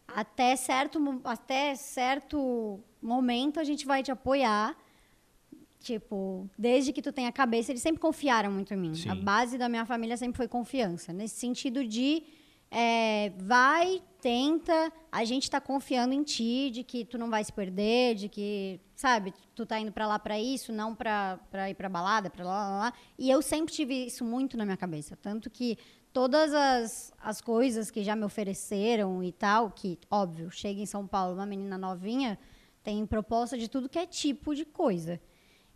[0.09, 4.77] até certo, até certo momento a gente vai te apoiar.
[5.79, 8.95] Tipo, desde que tu tenha cabeça, eles sempre confiaram muito em mim.
[8.97, 9.09] Sim.
[9.09, 11.13] A base da minha família sempre foi confiança.
[11.13, 12.25] Nesse sentido de
[12.69, 17.53] é, vai, tenta, a gente tá confiando em ti, de que tu não vai se
[17.53, 21.39] perder, de que, sabe, tu tá indo pra lá pra isso, não pra
[21.71, 22.93] ir pra balada, pra lá, lá, lá.
[23.17, 25.15] E eu sempre tive isso muito na minha cabeça.
[25.15, 25.79] Tanto que
[26.13, 31.07] todas as, as coisas que já me ofereceram e tal, que, óbvio, chega em São
[31.07, 32.37] Paulo, uma menina novinha,
[32.83, 35.21] tem proposta de tudo que é tipo de coisa.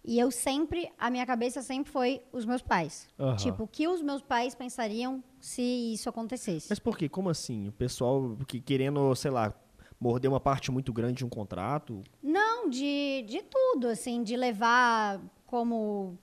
[0.05, 3.07] E eu sempre, a minha cabeça sempre foi os meus pais.
[3.19, 3.37] Aham.
[3.37, 6.67] Tipo, o que os meus pais pensariam se isso acontecesse?
[6.71, 7.09] Mas por quê?
[7.09, 7.69] Como assim?
[7.69, 9.53] O pessoal que querendo, sei lá,
[10.01, 12.03] morder uma parte muito grande de um contrato?
[12.23, 16.19] Não, de, de tudo, assim, de levar como.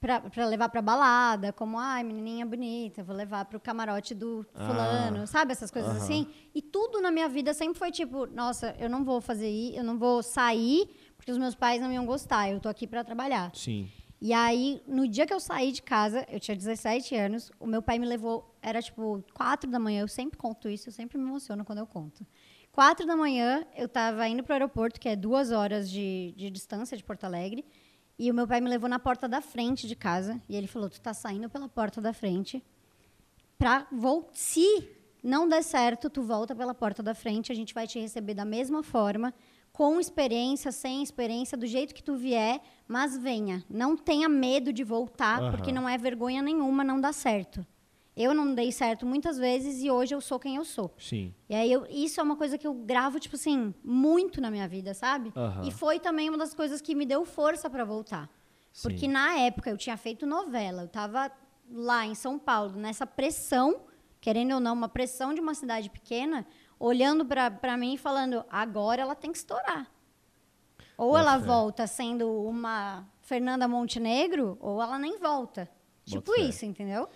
[0.00, 4.66] Pra, pra levar pra balada, como, ai, menininha bonita, vou levar pro camarote do Ah,
[4.66, 5.52] fulano, sabe?
[5.52, 6.28] Essas coisas assim.
[6.54, 9.82] E tudo na minha vida sempre foi tipo, nossa, eu não vou fazer isso, eu
[9.82, 13.50] não vou sair porque os meus pais não iam gostar, eu tô aqui pra trabalhar.
[13.54, 13.90] Sim.
[14.20, 17.82] E aí, no dia que eu saí de casa, eu tinha 17 anos, o meu
[17.82, 21.24] pai me levou, era tipo 4 da manhã, eu sempre conto isso, eu sempre me
[21.24, 22.26] emociono quando eu conto.
[22.72, 26.96] 4 da manhã, eu tava indo pro aeroporto, que é duas horas de, de distância
[26.96, 27.64] de Porto Alegre,
[28.18, 30.88] e o meu pai me levou na porta da frente de casa, e ele falou,
[30.88, 32.64] tu tá saindo pela porta da frente,
[33.58, 34.88] pra vol se
[35.22, 38.44] não der certo, tu volta pela porta da frente, a gente vai te receber da
[38.44, 39.34] mesma forma,
[39.76, 43.62] com experiência, sem experiência, do jeito que tu vier, mas venha.
[43.68, 45.50] Não tenha medo de voltar, Aham.
[45.50, 47.64] porque não é vergonha nenhuma não dar certo.
[48.16, 50.90] Eu não dei certo muitas vezes e hoje eu sou quem eu sou.
[50.96, 51.34] Sim.
[51.46, 54.66] E aí, eu- isso é uma coisa que eu gravo, tipo assim, muito na minha
[54.66, 55.30] vida, sabe?
[55.36, 55.66] Aham.
[55.68, 58.30] E foi também uma das coisas que me deu força para voltar.
[58.72, 58.88] Sim.
[58.88, 61.30] Porque na época eu tinha feito novela, eu tava
[61.70, 63.82] lá em São Paulo, nessa pressão,
[64.22, 66.46] querendo ou não, uma pressão de uma cidade pequena,
[66.78, 69.90] olhando para mim e falando, agora ela tem que estourar.
[70.96, 71.46] Ou ela fé.
[71.46, 75.68] volta sendo uma Fernanda Montenegro, ou ela nem volta.
[76.04, 76.42] Tipo fé.
[76.42, 77.08] isso, entendeu?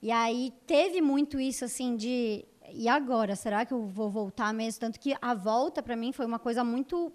[0.00, 4.80] E aí teve muito isso assim de e agora, será que eu vou voltar mesmo?
[4.80, 7.12] Tanto que a volta para mim foi uma coisa muito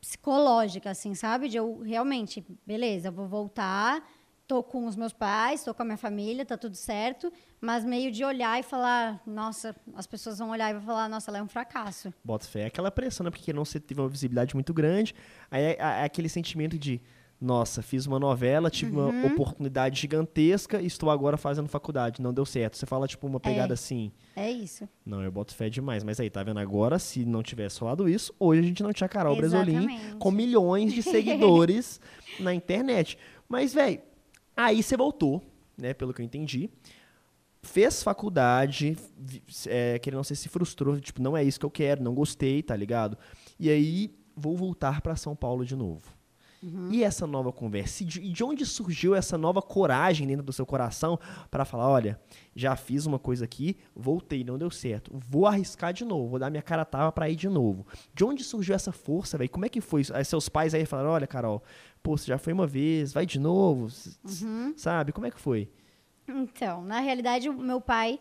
[0.00, 1.48] psicológica assim, sabe?
[1.48, 4.06] De eu realmente, beleza, vou voltar,
[4.46, 8.12] tô com os meus pais, tô com a minha família, tá tudo certo, mas meio
[8.12, 11.42] de olhar e falar, nossa, as pessoas vão olhar e vão falar, nossa, ela é
[11.42, 12.14] um fracasso.
[12.24, 12.60] Bota fé.
[12.62, 13.30] É aquela pressão, né?
[13.30, 15.14] Porque não você teve uma visibilidade muito grande.
[15.50, 17.00] Aí é, é aquele sentimento de,
[17.40, 19.08] nossa, fiz uma novela, tive Uhum.
[19.08, 22.22] uma oportunidade gigantesca e estou agora fazendo faculdade.
[22.22, 22.76] Não deu certo.
[22.76, 24.12] Você fala, tipo, uma pegada assim.
[24.36, 24.88] É isso.
[25.04, 26.04] Não, eu boto fé demais.
[26.04, 26.60] Mas aí, tá vendo?
[26.60, 30.16] Agora, se não tivesse falado isso, hoje a gente não tinha Carol Bresolim Exatamente.
[30.18, 32.00] com milhões de seguidores
[32.38, 33.18] na internet.
[33.48, 34.00] Mas, velho,
[34.56, 35.42] aí você voltou,
[35.76, 35.92] né?
[35.94, 36.70] Pelo que eu entendi.
[37.62, 38.96] fez faculdade,
[39.66, 42.14] é, que ele não sei se frustrou, tipo, não é isso que eu quero, não
[42.14, 43.18] gostei, tá ligado?
[43.58, 46.14] E aí vou voltar pra São Paulo de novo.
[46.90, 48.02] E essa nova conversa?
[48.02, 51.16] E de, de onde surgiu essa nova coragem dentro do seu coração
[51.48, 52.18] para falar, olha,
[52.56, 56.50] já fiz uma coisa aqui, voltei, não deu certo, vou arriscar de novo, vou dar
[56.50, 57.86] minha cara a tapa para ir de novo.
[58.12, 59.50] De onde surgiu essa força, velho?
[59.50, 60.02] Como é que foi?
[60.12, 61.62] Aí seus pais aí falaram, olha, Carol,
[62.06, 64.16] pô, você já foi uma vez, vai de novo, s-
[64.76, 65.10] sabe?
[65.10, 65.68] Como é que foi?
[66.28, 68.20] Então, na realidade, o meu pai,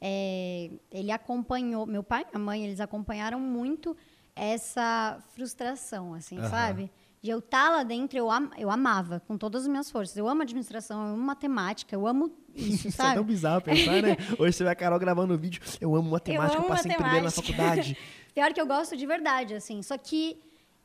[0.00, 3.96] é, ele acompanhou, meu pai e minha mãe, eles acompanharam muito
[4.36, 6.48] essa frustração, assim, Aham.
[6.48, 6.90] sabe?
[7.20, 10.16] De eu estar lá dentro, eu, am- eu amava com todas as minhas forças.
[10.16, 14.16] Eu amo administração, eu amo matemática, eu amo isso, Isso é tão bizarro pensar, né?
[14.38, 16.94] Hoje você vê a Carol gravando o vídeo, eu amo matemática, eu, amo passei em
[16.94, 17.52] primeiro na matemática.
[17.56, 17.98] faculdade.
[18.34, 19.80] Pior que eu gosto de verdade, assim.
[19.82, 20.38] Só que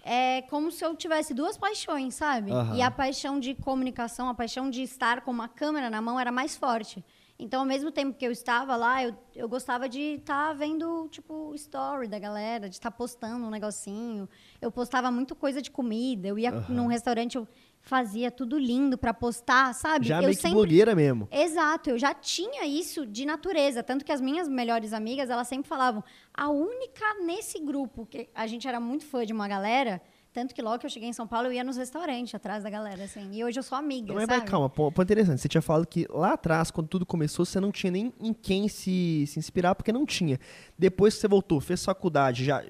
[0.03, 2.51] é como se eu tivesse duas paixões, sabe?
[2.51, 2.75] Aham.
[2.75, 6.31] E a paixão de comunicação, a paixão de estar com uma câmera na mão era
[6.31, 7.03] mais forte.
[7.41, 11.55] Então, ao mesmo tempo que eu estava lá, eu, eu gostava de estar vendo, tipo,
[11.55, 14.27] story da galera, de estar postando um negocinho.
[14.61, 16.27] Eu postava muito coisa de comida.
[16.27, 16.65] Eu ia Aham.
[16.67, 17.47] num restaurante, eu
[17.89, 20.07] fazia tudo lindo pra postar, sabe?
[20.07, 21.27] Já eu meio que blogueira mesmo.
[21.31, 25.67] Exato, eu já tinha isso de natureza, tanto que as minhas melhores amigas, elas sempre
[25.67, 29.99] falavam, a única nesse grupo, que a gente era muito fã de uma galera,
[30.31, 32.69] tanto que logo que eu cheguei em São Paulo, eu ia nos restaurantes atrás da
[32.69, 34.41] galera, assim, e hoje eu sou amiga, Mas, sabe?
[34.41, 35.41] mas calma, pô, pô, interessante.
[35.41, 38.67] Você tinha falado que lá atrás, quando tudo começou, você não tinha nem em quem
[38.67, 40.39] se, se inspirar, porque não tinha.
[40.77, 42.63] Depois que você voltou, fez faculdade, já,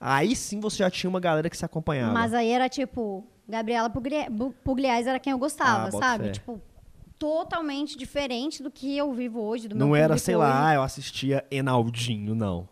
[0.00, 2.12] aí sim você já tinha uma galera que se acompanhava.
[2.12, 6.30] Mas aí era tipo, Gabriela Pugliese era quem eu gostava, Ah, sabe?
[6.32, 6.60] Tipo,
[7.18, 10.44] totalmente diferente do que eu vivo hoje, do não era, sei hoje.
[10.44, 12.68] lá, ah, eu assistia Enaldinho, não.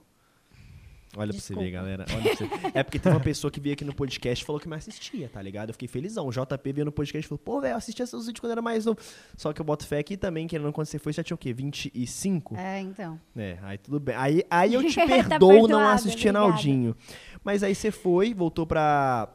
[1.15, 1.63] Olha pra você Desculpa.
[1.63, 2.07] ver, galera.
[2.07, 2.49] Você.
[2.73, 5.29] É porque teve uma pessoa que veio aqui no podcast e falou que me assistia,
[5.29, 5.69] tá ligado?
[5.69, 6.27] Eu fiquei felizão.
[6.27, 8.63] O JP veio no podcast e falou, pô, velho, eu assistia seus vídeos quando era
[8.63, 8.99] mais novo.
[9.37, 11.39] Só que eu boto fé aqui também, que quando você foi, você já tinha o
[11.39, 11.53] quê?
[11.53, 12.57] 25?
[12.57, 13.21] É, então.
[13.37, 14.15] É, aí tudo bem.
[14.17, 16.33] Aí, aí eu te Tá perdoo não perdoado, assistir.
[16.33, 16.97] Naldinho.
[17.45, 19.29] Mas aí você foi, voltou pra,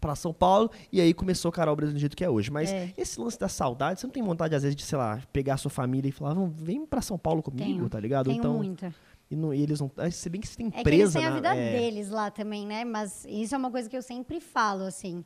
[0.00, 2.50] pra São Paulo e aí começou Carol Brasil do jeito que é hoje.
[2.50, 2.92] Mas É.
[2.96, 5.56] esse lance da saudade, você não tem vontade, às vezes, de, sei lá, pegar a
[5.56, 8.26] sua família e falar, "Vamos, vem pra São Paulo comigo, Tenho, tá ligado?
[8.26, 8.94] Tenho então, muita.
[9.30, 9.90] E, não- e eles não.
[9.96, 12.10] ah, Se bem que você tem É que eles empresa têm a vida é, deles
[12.10, 12.84] lá também, né?
[12.84, 15.24] Mas isso é uma coisa que eu sempre falo, assim.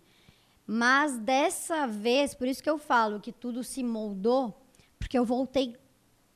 [0.67, 4.55] Mas dessa vez, por isso que eu falo que tudo se moldou,
[4.99, 5.75] porque eu voltei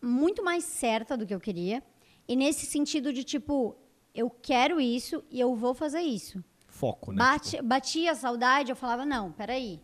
[0.02, 1.82] muito mais certa do que eu queria.
[2.26, 3.74] E nesse sentido de, tipo,
[4.14, 6.42] eu quero isso e eu vou fazer isso.
[6.78, 7.18] Foco, né?
[7.18, 9.80] Bate, Batia a saudade, eu falava, não, peraí.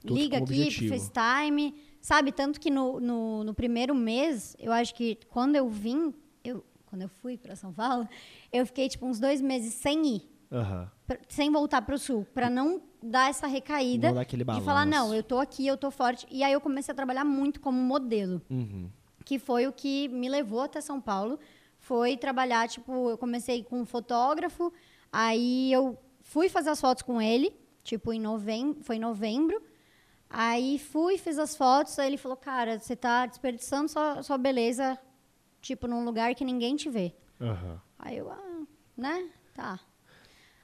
[0.00, 0.94] Tudo Liga aqui objetivo.
[0.94, 1.74] FaceTime.
[2.00, 6.64] Sabe, tanto que no, no, no primeiro mês, eu acho que quando eu vim, eu,
[6.86, 8.08] quando eu fui para São Paulo,
[8.52, 10.22] eu fiquei tipo uns dois meses sem ir,
[10.52, 10.88] Aham.
[11.06, 15.22] pra- sem voltar pro sul, para não dar essa recaída dar de falar, não, eu
[15.24, 16.24] tô aqui, eu tô forte.
[16.30, 18.88] E aí eu comecei a trabalhar muito como modelo Uhum.
[19.24, 21.38] que foi o que me levou até São Paulo.
[21.80, 24.72] Foi trabalhar, tipo, eu comecei com um fotógrafo,
[25.12, 25.98] aí eu
[26.28, 29.62] fui fazer as fotos com ele, tipo, em novembro, foi em novembro.
[30.28, 34.98] Aí fui, fiz as fotos, aí ele falou, cara, você tá desperdiçando sua, sua beleza,
[35.62, 37.14] tipo, num lugar que ninguém te vê.
[37.40, 37.80] Aham.
[37.98, 38.62] Aí eu, ah,
[38.94, 39.30] né?
[39.54, 39.80] Tá.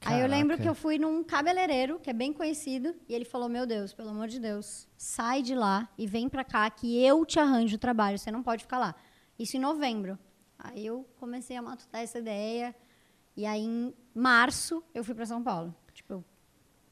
[0.05, 0.63] Aí eu lembro Caraca.
[0.63, 4.11] que eu fui num cabeleireiro, que é bem conhecido, e ele falou: Meu Deus, pelo
[4.11, 7.79] amor de Deus, sai de lá e vem pra cá que eu te arranjo o
[7.79, 8.95] trabalho, você não pode ficar lá.
[9.39, 10.19] Isso em novembro.
[10.59, 12.77] Aí eu comecei a matutar essa ideia,
[13.35, 15.75] e aí em março eu fui pra São Paulo.
[15.93, 16.25] Tipo, eu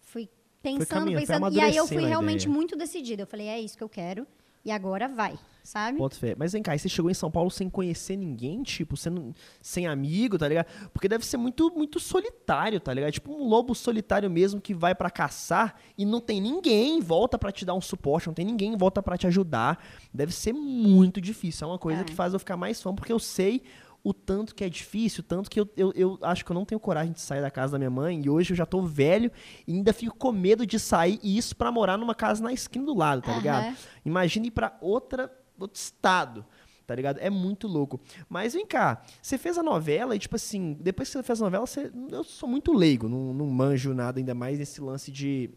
[0.00, 0.28] fui
[0.62, 2.54] pensando, pensando, e aí eu fui realmente ideia.
[2.54, 3.22] muito decidida.
[3.22, 4.26] Eu falei: É isso que eu quero,
[4.64, 5.98] e agora vai, sabe?
[5.98, 6.36] Boto fé.
[6.38, 10.38] Mas vem cá, você chegou em São Paulo sem conhecer ninguém, tipo, não- sem amigo,
[10.38, 10.66] tá ligado?
[10.92, 13.12] Porque deve ser muito, muito solitário, tá ligado?
[13.12, 17.36] Tipo um lobo solitário mesmo que vai pra caçar e não tem ninguém em volta
[17.36, 19.84] pra te dar um suporte, não tem ninguém em volta pra te ajudar.
[20.14, 21.66] Deve ser muito difícil.
[21.66, 22.04] É uma coisa É.
[22.04, 23.62] que faz eu ficar mais fã, porque eu sei
[24.04, 26.64] o tanto que é difícil, o tanto que eu, eu, eu acho que eu não
[26.64, 29.30] tenho coragem de sair da casa da minha mãe e hoje eu já tô velho
[29.66, 32.84] e ainda fico com medo de sair e isso pra morar numa casa na esquina
[32.84, 33.38] do lado, tá Aham.
[33.38, 33.76] ligado?
[34.04, 36.44] Imagine ir pra outra, outro estado,
[36.84, 37.18] tá ligado?
[37.20, 38.00] É muito louco.
[38.28, 41.44] Mas vem cá, você fez a novela e, tipo assim, depois que você fez a
[41.44, 45.48] novela, você, eu sou muito leigo, não, não manjo nada ainda mais nesse lance de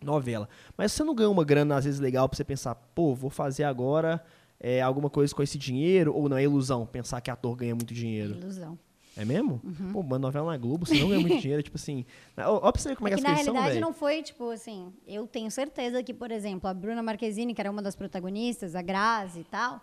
[0.00, 0.48] novela.
[0.76, 3.64] Mas você não ganhou uma grana, às vezes, legal pra você pensar, pô, vou fazer
[3.64, 4.22] agora
[4.60, 7.94] é, alguma coisa com esse dinheiro, ou não é ilusão pensar que ator ganha muito
[7.94, 8.36] dinheiro?
[8.36, 8.78] Ilusão.
[9.16, 9.60] É mesmo?
[9.64, 9.92] Uhum.
[9.92, 12.04] Pô, uma novela na Globo, você não ganha muito dinheiro, tipo assim.
[12.36, 13.86] Ó, pra você ver como é, É que que as na coisas são, realidade velho.
[13.86, 17.68] não foi, tipo, assim, eu tenho certeza que, por exemplo, a Bruna Marquezine, que era
[17.70, 19.80] uma das protagonistas, a Grazi e tal,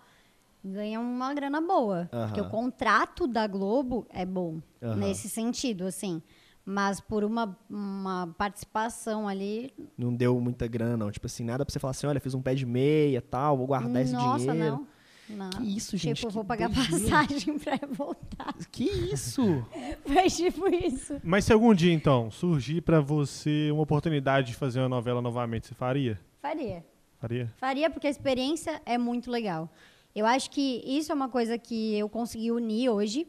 [0.63, 2.07] ganha uma grana boa.
[2.09, 2.47] Porque Aham.
[2.47, 4.95] o contrato da Globo é bom, Aham.
[4.95, 6.21] nesse sentido, assim.
[6.65, 11.11] Mas por uma, uma participação ali, Não deu muita grana, não.
[11.11, 13.67] Tipo assim, nada pra você falar assim, olha, fiz um pé de meia tal, vou
[13.67, 14.77] guardar esse nossa, dinheiro.
[14.77, 14.87] não.
[15.27, 15.49] Não.
[15.49, 16.91] Que isso, gente, Tipo, eu que vou pagar doideira.
[17.09, 18.53] passagem pra voltar.
[18.71, 19.65] Que isso?
[20.05, 21.19] Foi tipo isso.
[21.23, 25.65] Mas se algum dia, então, surgir pra você uma oportunidade de fazer uma novela novamente,
[25.67, 26.19] você faria?
[26.39, 26.85] Faria.
[27.19, 27.51] Faria?
[27.57, 29.67] Faria porque a experiência é muito legal.
[30.15, 33.27] Eu acho que isso é uma coisa que eu consegui unir hoje,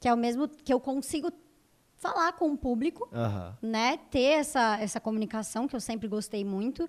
[0.00, 1.30] que é o mesmo que eu consigo
[2.12, 3.56] falar com o público, Aham.
[3.62, 3.98] né?
[4.10, 6.88] Ter essa, essa comunicação que eu sempre gostei muito.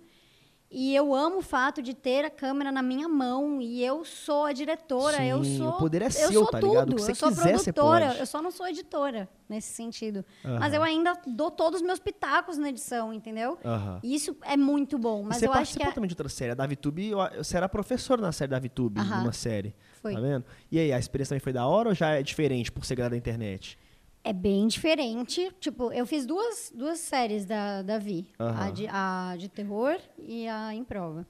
[0.69, 4.43] E eu amo o fato de ter a câmera na minha mão e eu sou
[4.43, 6.91] a diretora, eu Sim, sou o poder é eu seu, sou tá tudo, ligado?
[6.91, 10.25] O que você eu sou quiser, produtora, eu só não sou editora nesse sentido.
[10.43, 13.57] Mas eu ainda dou todos os meus pitacos na edição, entendeu?
[14.03, 16.27] E isso é muito bom, E mas você eu acho que é- também de outra
[16.27, 19.19] série, a da VTube, eu- você era professor na série da VTube, Aham.
[19.19, 19.73] numa série.
[20.01, 20.15] Foi.
[20.15, 20.43] Tá vendo?
[20.69, 23.15] E aí, a experiência também foi da hora ou já é diferente por ser da
[23.15, 23.79] internet?
[24.27, 25.49] É bem diferente.
[25.57, 28.27] Tipo, eu fiz duas, duas séries da, da Vi.
[28.37, 28.73] A Aham.
[28.73, 31.25] de, a de terror e a em prova.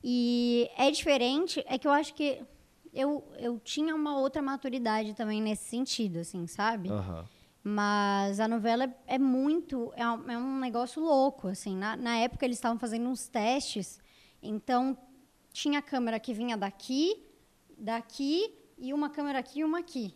[0.00, 2.40] E é diferente, é que eu acho que
[2.94, 6.88] eu, eu tinha uma outra maturidade também nesse sentido, assim, sabe?
[6.88, 7.24] Aham.
[7.64, 9.92] Mas a novela é, é muito.
[9.96, 11.76] É um, é um negócio louco, assim.
[11.76, 13.98] Na, na época eles estavam fazendo uns testes,
[14.40, 14.96] então
[15.52, 17.26] tinha câmera que vinha daqui,
[17.76, 20.14] daqui, e uma câmera aqui e uma aqui.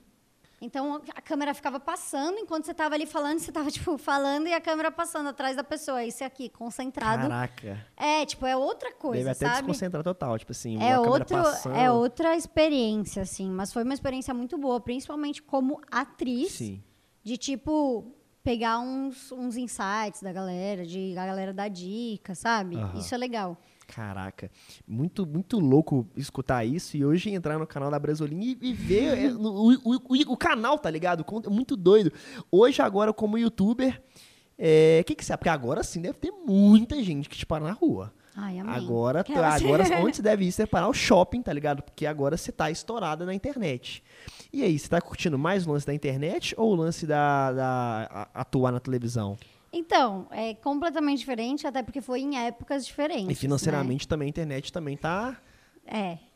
[0.61, 4.53] Então a câmera ficava passando enquanto você estava ali falando, você estava tipo falando e
[4.53, 6.05] a câmera passando atrás da pessoa.
[6.05, 7.23] Isso aqui, concentrado.
[7.23, 7.87] Caraca.
[7.96, 9.59] É, tipo, é outra coisa, Deve até sabe?
[9.62, 11.77] desconcentrar total, tipo assim, É, outro, passando.
[11.77, 13.49] é outra experiência, assim.
[13.51, 16.83] Mas foi uma experiência muito boa, principalmente como atriz Sim.
[17.23, 22.77] de tipo pegar uns, uns insights da galera, de a galera dar dica, sabe?
[22.77, 22.99] Aham.
[22.99, 23.57] Isso é legal.
[23.94, 24.50] Caraca,
[24.87, 29.18] muito, muito louco escutar isso e hoje entrar no canal da Brasolim e, e ver
[29.18, 31.24] é, no- o, o, o, canal, tá ligado?
[31.44, 32.12] É muito doido.
[32.53, 34.00] Hoje, agora, como youtuber,
[35.00, 35.37] o que que você...
[35.37, 38.12] Porque agora sim deve ter muita gente que te para na rua.
[38.68, 38.76] Ai.
[38.76, 41.83] Agora, tá- Aquelas- agora onde você deve ir, você é parar o shopping, tá ligado?
[41.83, 44.03] Porque agora você tá estourada na internet.
[44.53, 48.09] E aí, você tá curtindo mais o lance da internet ou o lance da, da
[48.35, 49.37] a- atuar na televisão?
[49.72, 53.30] Então, é completamente diferente, até porque foi em épocas diferentes.
[53.30, 55.40] E financeiramente também a internet também tá...
[55.87, 56.18] né?
[56.18, 56.30] É.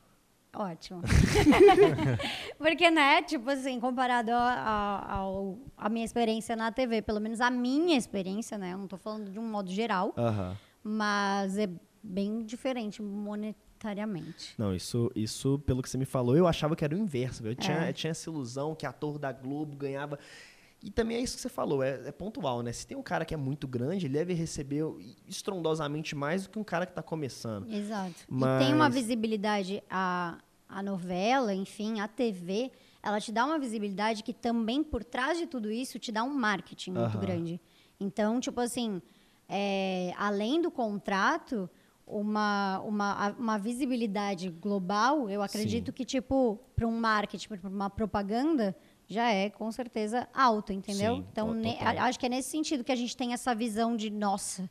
[0.57, 1.03] Ótimo.
[2.57, 8.57] Porque, né, tipo assim, comparado a minha experiência na TV, pelo menos a minha experiência,
[8.57, 8.73] né?
[8.73, 10.57] Eu não tô falando de um modo geral, Aham.
[10.83, 11.69] mas é
[12.01, 14.55] bem diferente monetariamente.
[14.57, 17.45] Não, isso, isso, pelo que você me falou, eu achava que era o inverso.
[17.45, 17.89] Eu tinha, É.
[17.89, 20.19] eu tinha essa ilusão que ator da Globo ganhava.
[20.85, 22.71] E também é isso que você falou, é, é pontual, né?
[22.71, 24.85] Se tem um cara que é muito grande, ele deve receber
[25.27, 27.73] estrondosamente mais do que um cara que tá começando.
[27.73, 28.15] Exato.
[28.31, 32.71] E tem uma Mas- visibilidade, a, a novela, enfim, a TV,
[33.03, 36.35] ela te dá uma visibilidade que também, por trás de tudo isso, te dá um
[36.35, 37.21] marketing muito Aham.
[37.21, 37.61] grande.
[37.99, 39.01] Então, tipo assim,
[39.49, 41.69] é, além do contrato,
[42.07, 45.93] uma, uma, uma visibilidade global, eu acredito Sim.
[45.93, 48.77] que, tipo, para um marketing, para uma propaganda,
[49.15, 51.17] já é com certeza alto, entendeu?
[51.17, 54.11] Sim, então, ne- acho que é nesse sentido que a gente tem essa visão de,
[54.11, 54.69] nossa,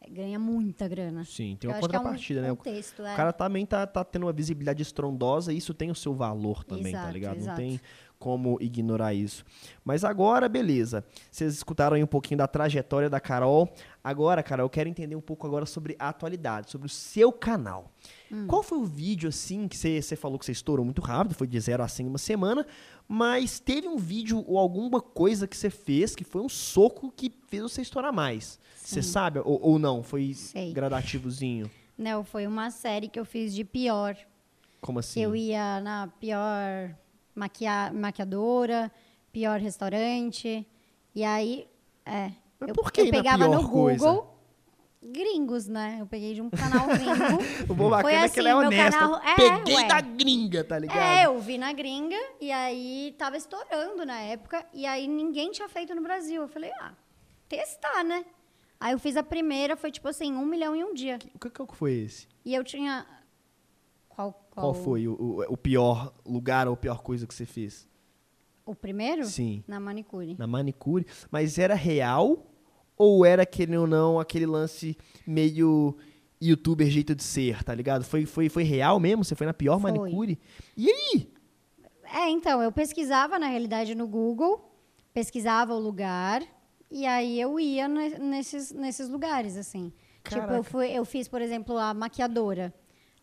[0.00, 1.24] é, ganha muita grana.
[1.24, 2.52] Sim, tem uma que é um contrapartida, né?
[2.52, 3.12] O contexto, é.
[3.12, 6.64] O cara também tá, tá tendo uma visibilidade estrondosa e isso tem o seu valor
[6.64, 7.34] também, tá Exato, ligado?
[7.36, 7.56] Não exato.
[7.60, 7.80] tem
[8.22, 9.44] como ignorar isso.
[9.84, 11.04] Mas agora, beleza.
[11.28, 13.68] Vocês escutaram aí um pouquinho da trajetória da Carol.
[14.02, 17.90] Agora, Carol, eu quero entender um pouco agora sobre a atualidade, sobre o seu canal.
[18.30, 18.46] Hum.
[18.46, 21.58] Qual foi o vídeo, assim, que você falou que você estourou muito rápido, foi de
[21.58, 22.64] 0 a 100 em uma semana,
[23.08, 27.28] mas teve um vídeo ou alguma coisa que você fez que foi um soco que
[27.48, 28.56] fez você estourar mais?
[28.76, 29.40] Você sabe?
[29.40, 30.00] Ou, ou não?
[30.04, 30.72] Foi Sei.
[30.72, 31.68] gradativozinho?
[31.98, 34.16] Não, foi uma série que eu fiz de pior.
[34.80, 35.20] Como assim?
[35.20, 36.94] Eu ia na pior
[37.34, 38.90] maquia maquiadora,
[39.32, 40.66] pior restaurante.
[41.14, 41.66] E aí,
[42.06, 42.30] é.
[42.58, 44.04] Mas eu, por que eu pegava no coisa?
[44.06, 44.32] Google
[45.04, 45.96] gringos, né?
[46.00, 47.42] Eu peguei de um canal gringo.
[47.68, 48.98] O bom bacana Foi é que ele é assim, honesto.
[48.98, 49.86] canal- é, Peguei ué.
[49.88, 50.98] da gringa, tá ligado?
[50.98, 55.68] É, eu vi na gringa e aí tava estourando na época e aí ninguém tinha
[55.68, 56.42] feito no Brasil.
[56.42, 56.92] Eu falei, ah,
[57.48, 58.24] testar, né?
[58.78, 61.18] Aí eu fiz a primeira, foi tipo assim, um milhão em um dia.
[61.34, 62.28] O que, que foi esse?
[62.44, 63.04] E eu tinha.
[64.14, 67.88] Qual, Qual, foi o, o, o pior lugar ou a pior coisa que você fez?
[68.64, 69.24] O primeiro?
[69.24, 69.64] Sim.
[69.66, 70.36] Na manicure.
[70.38, 71.06] Na manicure.
[71.30, 72.46] Mas era real
[72.96, 74.96] ou era aquele ou não, aquele lance
[75.26, 75.96] meio
[76.40, 78.04] youtuber jeito de ser, tá ligado?
[78.04, 79.24] Foi, foi, foi real mesmo?
[79.24, 79.90] Você foi na pior Foi.
[79.90, 80.38] manicure?
[80.76, 81.32] E aí?
[82.04, 84.70] É, então, eu pesquisava na realidade no Google,
[85.14, 86.42] pesquisava o lugar
[86.90, 89.92] e aí eu ia ne- nesses, nesses lugares, assim.
[90.24, 90.54] Tipo, Caraca.
[90.54, 92.72] eu, fui, eu fiz, por exemplo, a maquiadora.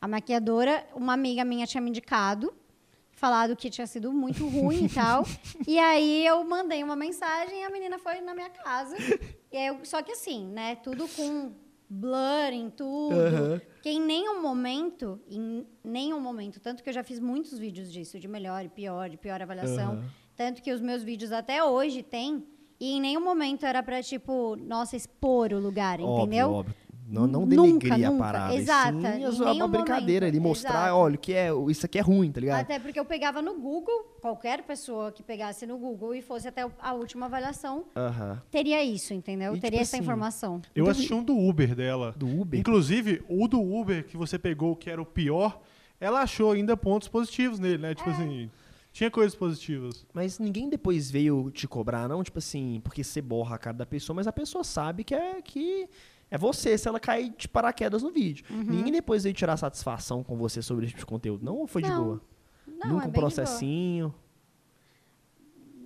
[0.02, 2.54] A maquiadora, uma amiga minha tinha me indicado,
[3.12, 5.26] falado que tinha sido muito ruim e tal.
[5.68, 8.96] E aí eu mandei uma mensagem e a menina foi na minha casa.
[9.52, 11.52] E aí eu- só que assim, né, tudo com
[11.90, 13.16] blur em tudo.
[13.16, 13.62] Aham.
[13.74, 18.20] Porque em nenhum momento, em nenhum momento, tanto que eu já fiz muitos vídeos disso,
[18.20, 20.10] de melhor e pior, de pior avaliação, Aham.
[20.36, 22.46] tanto que os meus vídeos até hoje têm,
[22.80, 26.52] e em nenhum momento era pra, tipo, nossa, expor o lugar, entendeu?
[26.52, 26.76] Óbvio, óbvio.
[27.10, 28.54] Não, não Nunca, denegrir a parada.
[28.54, 30.36] e Exata, Sim, é uma brincadeira momento.
[30.36, 30.96] ali, mostrar, Exato.
[30.96, 32.62] olha, o que é, isso aqui é ruim, tá ligado?
[32.62, 36.66] Até porque eu pegava no Google, qualquer pessoa que pegasse no Google e fosse até
[36.80, 38.42] a última avaliação, Aham.
[38.52, 39.56] teria isso, entendeu?
[39.56, 40.62] E, teria tipo essa assim, informação.
[40.76, 42.14] Eu assisti um do Uber dela.
[42.16, 42.60] Do Uber?
[42.60, 45.60] Inclusive, o do Uber que você pegou, que era o pior,
[46.00, 47.92] ela achou ainda pontos positivos nele, né?
[47.92, 47.96] É.
[47.96, 48.50] Tipo assim,
[48.92, 50.06] tinha coisas positivas.
[50.14, 52.24] Mas ninguém depois veio te cobrar, não?
[52.24, 55.42] Tipo assim, porque você borra a cara da pessoa, mas a pessoa sabe que é
[55.42, 55.88] que
[56.32, 58.46] é você se ela cair de paraquedas no vídeo.
[58.50, 58.64] Uhum.
[58.64, 61.56] Ninguém depois veio tirar satisfação com você sobre esse tipo de conteúdo, não?
[61.58, 62.04] Ou foi de Não.
[62.04, 62.22] boa?
[62.68, 64.14] Não, Nunca é um de processinho.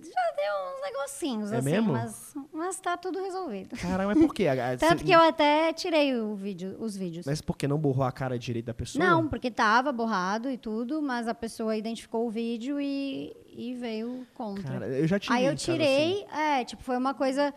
[0.01, 1.93] Já deu uns negocinhos, É assim, mesmo?
[1.93, 3.75] mas, mas tá tudo resolvido.
[3.77, 4.45] Caramba, mas por quê?
[4.77, 7.25] Tanto cê- que eu até tirei o vídeo, os vídeos.
[7.25, 9.03] Mas por que não borrou a cara direita da pessoa?
[9.03, 14.27] Não, porque tava borrado e tudo, mas a pessoa identificou o vídeo e, e veio
[14.33, 14.63] contra.
[14.73, 15.71] Cara, eu já tive Aí eu caso assim.
[15.71, 17.53] tirei, é, tipo, foi uma coisa.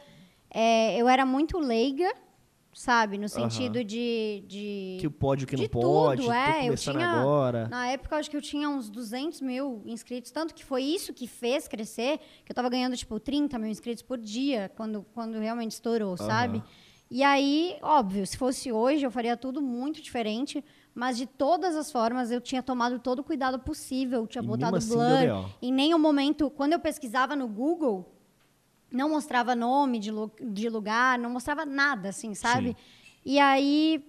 [0.48, 2.10] é, eu era muito leiga,
[2.76, 3.16] sabe?
[3.16, 4.98] No sentido de, de.
[5.00, 7.68] Que pode, o que não de pode, tudo, é, eu tinha- agora.
[7.68, 11.26] Na época, acho que eu tinha uns 200 mil inscritos, tanto que foi isso que
[11.26, 15.72] fez crescer, que eu tava ganhando, tipo, 30 mil inscritos por dia, quando, quando realmente
[15.72, 16.62] estourou, sabe?
[17.10, 20.62] E aí, óbvio, se fosse hoje, eu faria tudo muito diferente,
[20.94, 24.76] mas de todas as formas, eu tinha tomado todo o cuidado possível, tinha E botado
[24.76, 25.18] assim blur.
[25.20, 25.44] B.O.
[25.62, 28.15] Em nenhum momento, quando eu pesquisava no Google,
[28.90, 30.10] não mostrava nome de,
[30.42, 32.68] de lugar, não mostrava nada, assim, sabe?
[32.70, 32.76] Sim.
[33.24, 34.04] E aí,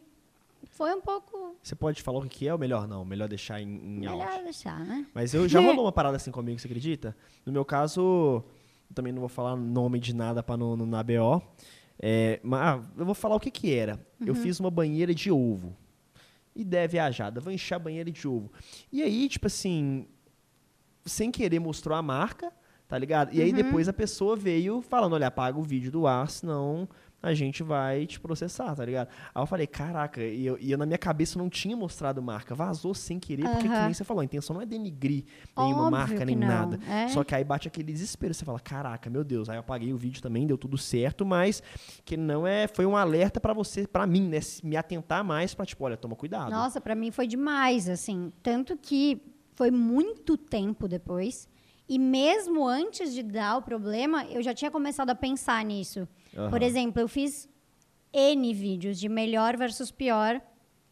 [0.70, 3.04] foi um pouco Você pode falar o que é ou melhor não?
[3.04, 4.44] Melhor deixar em, em melhor áudio.
[4.44, 5.06] deixar, né?
[5.14, 7.16] Mas eu já rolou uma parada assim comigo, você acredita?
[7.46, 8.44] No meu caso, eu
[8.96, 11.42] também não vou falar nome de nada pra não, não na BO.
[12.00, 14.00] É, mas ah, eu vou falar o que que era.
[14.24, 14.42] Eu Uhum.
[14.42, 15.76] fiz uma banheira de ovo.
[16.56, 18.52] Ideia viajada, vou encher a banheira de ovo.
[18.92, 20.08] E aí, tipo assim,
[21.06, 22.52] sem querer mostrou a marca,
[22.88, 23.34] tá ligado?
[23.34, 23.56] E aí Uhum.
[23.56, 26.88] depois a pessoa veio falando, olha, apaga o vídeo do ar, senão
[27.22, 29.10] a gente vai te processar, tá ligado?
[29.34, 32.54] Aí eu falei, caraca, e eu, e eu na minha cabeça não tinha mostrado marca,
[32.54, 35.26] vazou sem querer, porque que nem você falou, a intenção não é denigrir
[35.58, 36.80] nenhuma Óbvio marca, nem não, nada.
[36.88, 37.08] é.
[37.10, 39.98] Só que aí bate aquele desespero, você fala, caraca, meu Deus, aí eu apaguei o
[39.98, 41.62] vídeo também, deu tudo certo, mas
[42.06, 45.66] que não é, foi um alerta pra você, pra mim, né, me atentar mais pra,
[45.66, 46.52] tipo, olha, toma cuidado.
[46.52, 48.32] Nossa, pra mim foi demais, assim.
[48.44, 49.20] Tanto que
[49.56, 51.50] foi muito tempo depois.
[51.90, 56.08] E mesmo antes de dar o problema, eu já tinha começado a pensar nisso.
[56.36, 56.50] Aham.
[56.50, 57.48] Por exemplo, eu fiz
[58.14, 60.42] N vídeos de melhor versus pior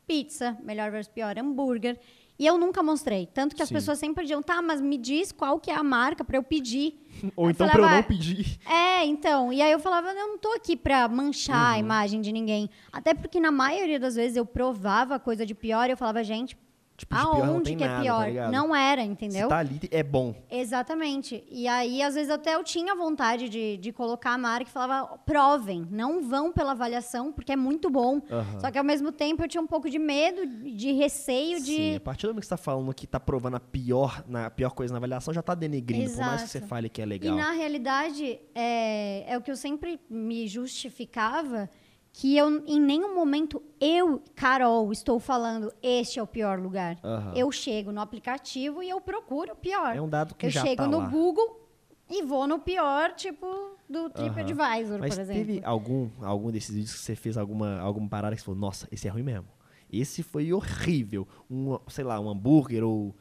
[0.07, 1.99] pizza, melhor versus pior hambúrguer.
[2.37, 3.25] E eu nunca mostrei.
[3.33, 3.75] Tanto que as Sim.
[3.75, 6.99] pessoas sempre pediam, tá, mas me diz qual que é a marca pra eu pedir.
[7.35, 8.59] Ou Eu então eu não "Ah, pedir.
[8.69, 9.51] É, então.
[9.53, 11.75] E aí eu falava, eu não tô aqui pra manchar Uhum.
[11.75, 12.69] a imagem de ninguém.
[12.91, 16.57] Até porque na maioria das vezes eu provava coisa de pior e eu falava, gente,
[16.97, 18.25] Tipo, aonde que é nada, tá pior?
[18.27, 18.51] ligado?
[18.53, 19.49] não era, Se entendeu?
[19.49, 20.33] tá ali, é bom.
[20.49, 21.43] Exatamente.
[21.51, 25.17] E aí, às vezes, até eu tinha vontade de, de colocar a marca e falava,
[25.25, 28.21] provem, não vão pela avaliação, porque é muito bom.
[28.59, 31.65] Só que ao mesmo tempo eu tinha um pouco de medo, de receio de.
[31.75, 34.45] Sim, a partir do momento que você tá falando que tá provando a pior, na,
[34.45, 36.69] a pior coisa na avaliação, já tá denegrindo, por mais que você Exato.
[36.69, 37.35] fale que é E legal.
[37.35, 41.69] na realidade, é, é o que eu sempre me justificava,
[42.17, 46.97] que eu, em nenhum momento, eu, Carol, estou falando, este é o pior lugar.
[47.03, 47.33] Aham.
[47.35, 49.93] Eu chego no aplicativo e eu procuro o pior.
[49.93, 51.07] É um dado que eu já chego tá no lá.
[51.07, 51.69] Google
[52.09, 53.45] e vou no pior, tipo,
[53.89, 55.45] do TripAdvisor, Mas por exemplo.
[55.45, 58.87] teve algum, algum desses vídeos que você fez alguma, alguma parada que você falou, nossa,
[58.93, 59.49] esse é ruim mesmo.
[59.91, 61.27] Esse foi horrível.
[61.51, 63.13] Um, sei lá, um hambúrguer ou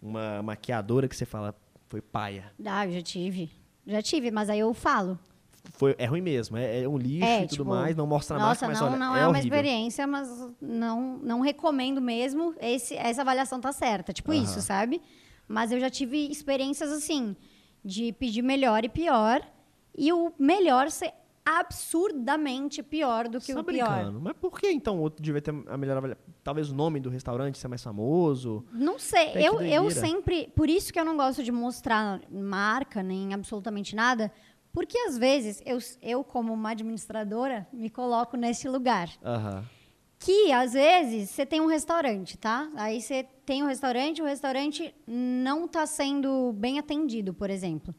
[0.00, 1.54] uma maquiadora que você fala,
[1.88, 2.52] foi paia.
[2.66, 3.50] Ah, eu já tive.
[3.86, 5.18] Já tive, mas aí eu falo.
[5.70, 8.36] Foi, é ruim mesmo, é, é um lixo É, e tudo tipo, mais, não mostra
[8.38, 9.46] Nossa, marca, mas não, olha, não é, é, uma horrível.
[9.58, 10.28] experiência, mas
[10.60, 12.54] não, não recomendo mesmo.
[12.60, 14.42] Esse, essa avaliação tá certa, tipo Aham.
[14.42, 15.00] isso, sabe?
[15.46, 17.36] Mas eu já tive experiências assim,
[17.84, 19.40] de pedir melhor e pior,
[19.96, 21.12] e o melhor ser
[21.44, 23.88] absurdamente pior do que Você tá o pior.
[23.88, 24.20] brincando.
[24.20, 26.24] Mas por que então o outro devia ter a melhor avaliação?
[26.42, 28.64] Talvez o nome do restaurante ser mais famoso?
[28.72, 30.48] Não sei, eu, eu sempre.
[30.54, 34.32] Por isso que eu não gosto de mostrar marca, nem absolutamente nada.
[34.72, 39.10] Porque às vezes eu, eu como uma administradora, me coloco nesse lugar.
[39.22, 39.64] Aham.
[40.18, 42.70] Que às vezes você tem um restaurante, tá?
[42.76, 47.94] Aí você tem um restaurante, o restaurante não está sendo bem atendido, por exemplo.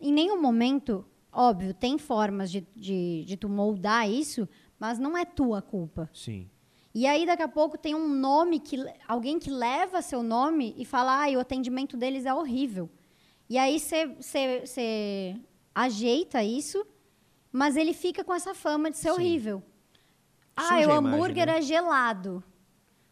[0.00, 4.48] Em nenhum momento, óbvio, tem formas de, de, de tu moldar isso,
[4.78, 6.08] mas não é tua culpa.
[6.14, 6.48] Sim.
[6.94, 10.84] E aí, daqui a pouco, tem um nome que alguém que leva seu nome e
[10.84, 12.88] fala, ah, o atendimento deles é horrível.
[13.50, 15.36] E aí você
[15.84, 16.84] ajeita isso,
[17.52, 19.14] mas ele fica com essa fama de ser Sim.
[19.14, 19.62] horrível.
[20.56, 21.58] Ah, o a imagem, hambúrguer né?
[21.58, 22.42] é gelado.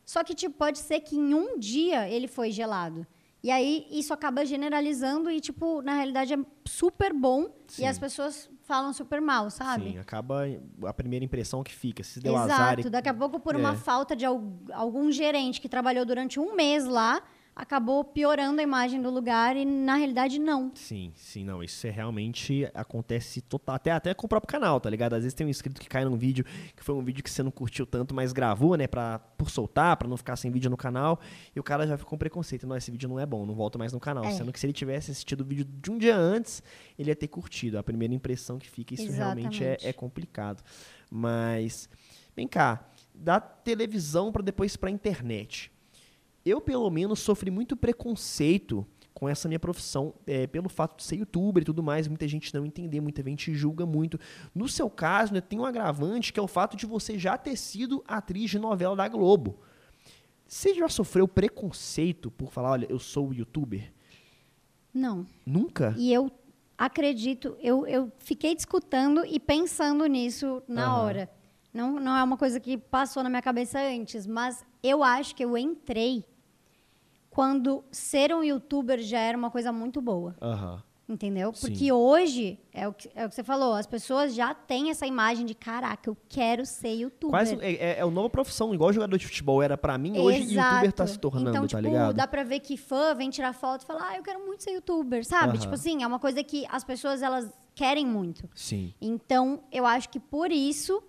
[0.05, 3.07] Só que, tipo, pode ser que em um dia ele foi gelado.
[3.43, 7.83] E aí isso acaba generalizando e, tipo, na realidade é super bom Sim.
[7.83, 9.93] e as pessoas falam super mal, sabe?
[9.93, 10.43] Sim, acaba
[10.85, 12.03] a primeira impressão que fica.
[12.03, 12.53] Se deu Exato.
[12.53, 12.81] azar.
[12.81, 13.77] e- Daqui a pouco, por uma É.
[13.77, 14.43] falta de al-
[14.73, 17.23] algum gerente que trabalhou durante um mês lá,
[17.57, 20.71] acabou piorando a imagem do lugar e, na realidade, não.
[20.75, 21.63] Sim, sim, não.
[21.63, 23.77] Isso é realmente acontece total.
[23.77, 25.15] Até, até com o próprio canal, tá ligado?
[25.15, 26.45] Às vezes tem um inscrito que cai num vídeo
[26.77, 28.87] que foi um vídeo que você não curtiu tanto, mas gravou, né?
[28.87, 31.19] Pra, por soltar, pra não ficar sem vídeo no canal.
[31.55, 32.67] E o cara já ficou com preconceito.
[32.67, 34.25] Não, esse vídeo não é bom, não volta mais no canal.
[34.25, 34.33] É.
[34.33, 36.63] Sendo que se ele tivesse assistido o vídeo de um dia antes,
[36.99, 37.79] ele ia ter curtido.
[37.79, 39.87] A primeira impressão que fica, isso realmente é, Exatamente.
[39.87, 40.63] é complicado.
[41.11, 41.89] Mas,
[42.37, 45.73] vem cá, da televisão pra depois pra internet.
[46.47, 51.17] Eu, pelo menos, sofri muito preconceito com essa minha profissão, é, pelo fato de ser
[51.17, 54.17] youtuber e tudo mais, muita gente não entender, muita gente julga muito.
[54.55, 57.57] No seu caso, né, tem um agravante que é o fato de você já ter
[57.57, 59.59] sido atriz de novela da Globo.
[60.47, 63.93] Você já sofreu preconceito por falar, olha, eu sou youtuber?
[64.95, 65.27] Não.
[65.45, 65.97] Nunca?
[65.99, 66.31] E eu
[66.79, 71.03] acredito, eu, eu fiquei discutando e pensando nisso na Aham.
[71.03, 71.31] hora.
[71.75, 75.45] Não, não é uma coisa que passou na minha cabeça antes, mas eu acho que
[75.45, 76.25] eu entrei
[77.37, 80.35] quando ser um youtuber já era uma coisa muito boa.
[80.41, 80.83] Aham.
[81.07, 81.53] Entendeu?
[81.53, 81.69] Sim.
[81.69, 85.07] Porque hoje, é o, que, é o que você falou, as pessoas já têm essa
[85.07, 87.31] imagem de caraca, eu quero ser youtuber.
[87.39, 90.45] Quase é, é, é uma nova profissão, igual jogador de futebol era pra mim, hoje
[90.45, 90.69] Exato.
[90.77, 92.17] youtuber tá se tornando, então, tá tipo, ligado?
[92.17, 94.71] dá pra ver que fã vem tirar foto e falar, ah, eu quero muito ser
[94.71, 95.51] youtuber, sabe?
[95.51, 95.59] Aham.
[95.61, 98.49] Tipo assim, é uma coisa que as pessoas, elas querem muito.
[98.55, 98.95] Sim.
[98.99, 101.03] Então, eu acho que por isso,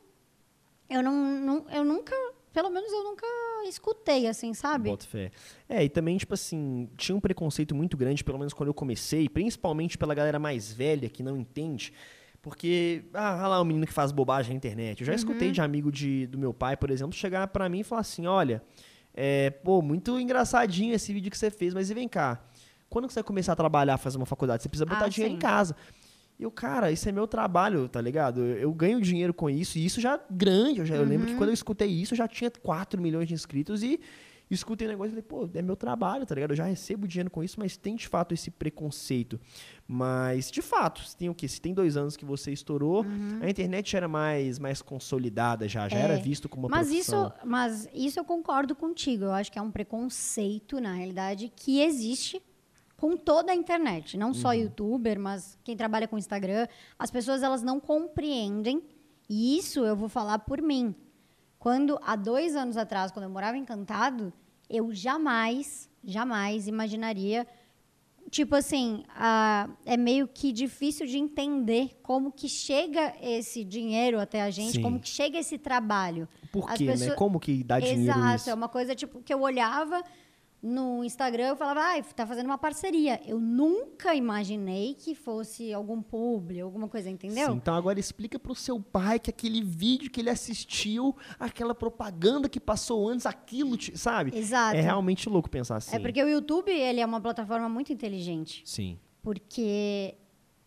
[0.89, 2.13] eu não, não- eu nunca,
[2.57, 3.27] pelo menos eu nunca
[3.67, 4.89] escutei, assim, sabe?
[4.89, 5.29] Boto fé.
[5.69, 9.29] É, e também, tipo assim, tinha um preconceito muito grande, pelo menos quando eu comecei,
[9.29, 11.93] principalmente pela galera mais velha que não entende.
[12.41, 15.01] Porque, ah, lá o menino que faz bobagem na internet.
[15.01, 15.17] Eu já Uhum.
[15.17, 18.25] escutei de amigo de, do meu pai, por exemplo, chegar pra mim e falar assim:
[18.25, 18.63] olha,
[19.13, 22.43] é, pô, muito engraçadinho esse vídeo que você fez, mas e vem cá,
[22.89, 24.63] quando você vai começar a trabalhar, fazer uma faculdade?
[24.63, 25.37] Você precisa botar Ah, dinheiro sim.
[25.37, 25.75] em casa.
[26.39, 28.41] E eu, cara, isso é meu trabalho, tá ligado?
[28.41, 30.79] Eu, eu ganho dinheiro com isso, e isso já grande.
[30.81, 31.33] Eu, já, eu lembro Uhum.
[31.33, 33.99] que quando eu escutei isso, eu já tinha 4 milhões de inscritos e
[34.49, 36.51] escutei o negócio e falei, pô, é meu trabalho, tá ligado?
[36.51, 39.37] Eu já recebo dinheiro com isso, mas tem de fato esse preconceito.
[39.85, 41.47] Mas, de fato, se tem o quê?
[41.47, 43.05] Se tem dois anos que você estourou,
[43.41, 46.01] a internet era mais, mais consolidada já, já Uhum.
[46.01, 46.05] É.
[46.05, 47.27] era visto como uma Mas profissão.
[47.35, 49.25] isso, mas isso eu concordo contigo.
[49.25, 52.41] Eu acho que é um preconceito, na realidade, que existe
[52.97, 54.17] com toda a internet.
[54.17, 54.33] Não Uhum.
[54.33, 56.67] só youtuber, mas quem trabalha com Instagram.
[56.97, 58.81] As pessoas, elas não compreendem.
[59.29, 60.95] E isso eu vou falar por mim.
[61.59, 64.33] Quando, há dois anos atrás, quando eu morava em Encantado,
[64.69, 67.47] eu jamais, jamais imaginaria...
[68.29, 74.41] Tipo assim, ah, é meio que difícil de entender como que chega esse dinheiro até
[74.41, 74.81] a gente, Sim.
[74.81, 76.27] como que chega esse trabalho.
[76.51, 76.91] Por as quê, né?
[76.91, 78.49] pessoas- Como que dá dinheiro Exato, isso?
[78.49, 80.03] é uma coisa tipo que eu olhava
[80.61, 83.21] no Instagram, eu falava, ai, tá fazendo uma parceria.
[83.25, 87.51] Eu nunca imaginei que fosse algum publi, alguma coisa, entendeu?
[87.51, 92.49] Sim, então agora explica pro seu pai que aquele vídeo que ele assistiu, aquela propaganda
[92.49, 94.35] que passou antes, aquilo, sabe?
[94.35, 94.75] Exato.
[94.75, 95.95] É realmente louco pensar assim.
[95.95, 100.15] É porque o YouTube, ele é uma plataforma muito inteligente, Sim, porque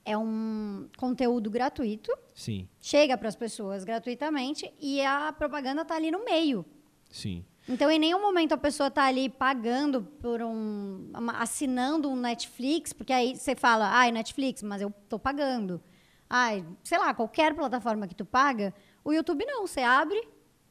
[0.05, 6.11] é um conteúdo gratuito, sim, chega para as pessoas gratuitamente e a propaganda tá ali
[6.11, 6.65] no meio.
[7.11, 7.45] sim.
[7.69, 11.11] Então, em nenhum momento a pessoa está ali pagando por um.
[11.39, 15.83] assinando um Netflix, porque aí você fala, ai, Netflix, mas eu tô pagando.
[16.29, 19.67] Ai, sei lá, qualquer plataforma que tu paga, o YouTube não.
[19.67, 20.21] Você abre,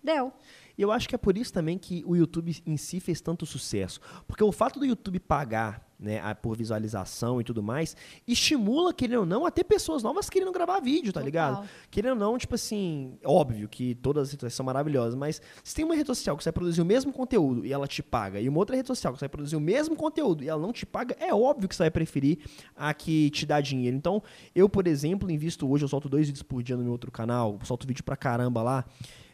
[0.04, 0.34] deu.
[0.80, 3.46] E eu acho que é por isso também que o YouTube em si fez tanto
[3.46, 4.00] sucesso.
[4.26, 9.26] Porque o fato do YouTube pagar né, por visualização e tudo mais, estimula, querendo ou
[9.26, 11.26] não, até pessoas novas querendo gravar vídeo, tá Total.
[11.26, 11.70] ligado?
[11.92, 15.84] Querendo ou não, tipo assim, óbvio que todas as redes são maravilhosas, mas se tem
[15.84, 18.48] uma rede social que você vai produzir o mesmo conteúdo e ela te paga, e
[18.48, 20.86] uma outra rede social que você vai produzir o mesmo conteúdo e ela não te
[20.86, 22.38] paga, é óbvio que você vai preferir
[22.74, 23.98] a que te dá dinheiro.
[23.98, 24.24] Então,
[24.56, 27.60] eu, por exemplo, invisto hoje, eu solto dois vídeos por dia no meu outro canal,
[27.66, 28.86] solto vídeo pra caramba lá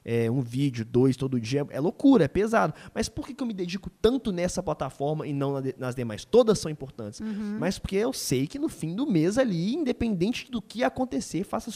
[0.05, 2.73] é, um vídeo, dois todo dia, é loucura, é pesado.
[2.93, 5.95] Mas por que, que eu me dedico tanto nessa plataforma e não na de- nas
[5.95, 6.23] demais?
[6.23, 7.19] Todas são importantes.
[7.59, 11.71] Mas porque eu sei que no fim do mês ali, independente do que acontecer, faça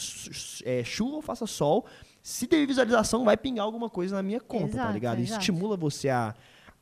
[0.64, 1.84] é, chuva ou faça sol,
[2.22, 5.18] se ter visualização, vai pingar alguma coisa na minha conta, tá Exato, ligado?
[5.18, 5.40] Isso exato.
[5.40, 6.34] estimula você a,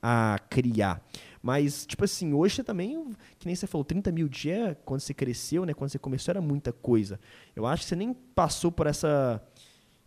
[0.02, 1.02] a criar.
[1.40, 5.14] Mas, tipo assim, hoje você também, que nem você falou, 30 mil dias, quando você
[5.14, 5.72] cresceu, né?
[5.72, 7.18] Quando você começou, era muita coisa.
[7.54, 9.40] Eu acho que você nem passou por essa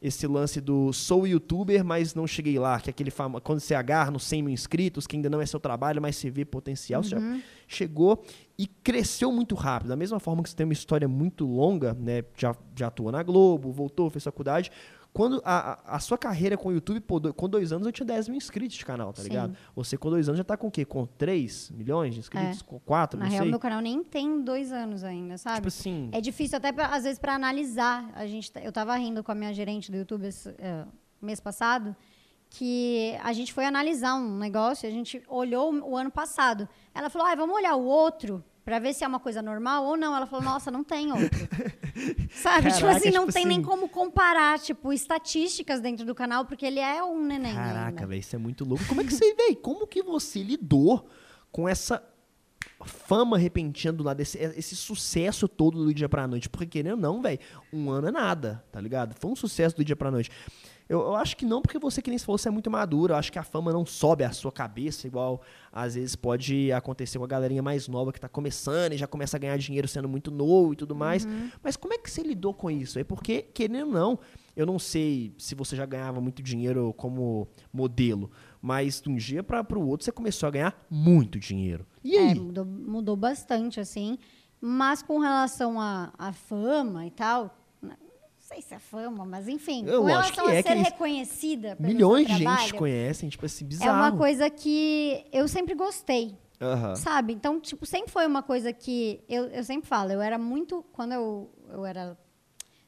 [0.02, 3.76] esse lance do sou youtuber, mas não cheguei lá, que é aquele fama, quando você
[3.76, 7.04] agarra nos 100 mil inscritos, que ainda não é seu trabalho, mas você vê potencial,
[7.04, 8.24] você já chegou
[8.58, 9.90] e cresceu muito rápido.
[9.90, 13.22] Da mesma forma que você tem uma história muito longa, né, já, já atua na
[13.22, 14.72] Globo, voltou, fez faculdade,
[15.14, 18.30] Quando a, a- sua carreira com o YouTube, pô, com dois anos eu tinha 10
[18.30, 19.28] mil inscritos de canal, tá Sim.
[19.30, 19.58] ligado?
[19.76, 20.86] Você com dois anos já tá com o quê?
[20.86, 22.62] Com 3 milhões de inscritos?
[22.62, 23.20] Com 4?
[23.20, 23.50] Na não real, sei.
[23.52, 25.56] meu canal nem tem dois anos ainda, sabe?
[25.58, 26.10] Tipo assim.
[26.14, 28.10] É difícil até, pra- às vezes, para analisar.
[28.16, 30.86] A gente, tá- eu tava rindo com a minha gerente do YouTube esse, eh,
[31.22, 31.94] mês passado,
[32.50, 36.68] que a gente foi analisar um negócio, a gente olhou o ano passado.
[36.94, 39.98] Ela falou, ah, vamos olhar o outro para ver se é uma coisa normal ou
[39.98, 40.16] não.
[40.16, 41.30] Ela falou, nossa, não tem outro.
[42.32, 42.70] Sabe?
[42.72, 46.46] tipo Caraca, assim, não tipo tem nem assim- como comparar, tipo, estatísticas dentro do canal,
[46.46, 48.86] porque ele é um neném Caraca, velho, isso é muito louco.
[48.88, 51.08] Como é que você, velho, como que você lidou
[51.52, 52.02] com essa
[52.86, 56.50] fama repentina do lado, esse, esse sucesso todo do dia pra noite?
[56.50, 57.40] Porque querendo ou não, velho,
[57.72, 59.16] um ano é nada, tá ligado?
[59.20, 60.32] Foi um sucesso do dia pra noite.
[60.92, 63.14] Eu, eu acho que não, porque você, que nem se falou, você é muito maduro.
[63.14, 67.18] Eu acho que a fama não sobe à sua cabeça, igual às vezes pode acontecer
[67.18, 70.10] com a galerinha mais nova que tá começando e já começa a ganhar dinheiro sendo
[70.10, 71.26] muito novo e tudo mais.
[71.64, 73.00] Mas como é que você lidou com isso?
[73.00, 74.20] É porque, querendo ou não,
[74.54, 78.30] eu não sei se você já ganhava muito dinheiro como modelo,
[78.62, 81.88] mas de um dia para o outro você começou a ganhar muito dinheiro.
[82.04, 82.36] E É, aí?
[82.38, 84.18] mudou, mudou bastante, assim.
[84.60, 87.58] Mas com relação à fama e tal,
[88.52, 90.84] sei se é fama, mas enfim, Eu com relação que a é, ser que eles-
[90.88, 93.98] reconhecida pelo Milhões de gente conhecem, tipo assim, É bizarro.
[93.98, 96.96] uma coisa que eu sempre gostei, Aham.
[96.96, 97.34] sabe?
[97.34, 101.14] Então, tipo, sempre foi uma coisa que eu, eu sempre falo, eu era muito quando
[101.14, 102.18] eu, eu era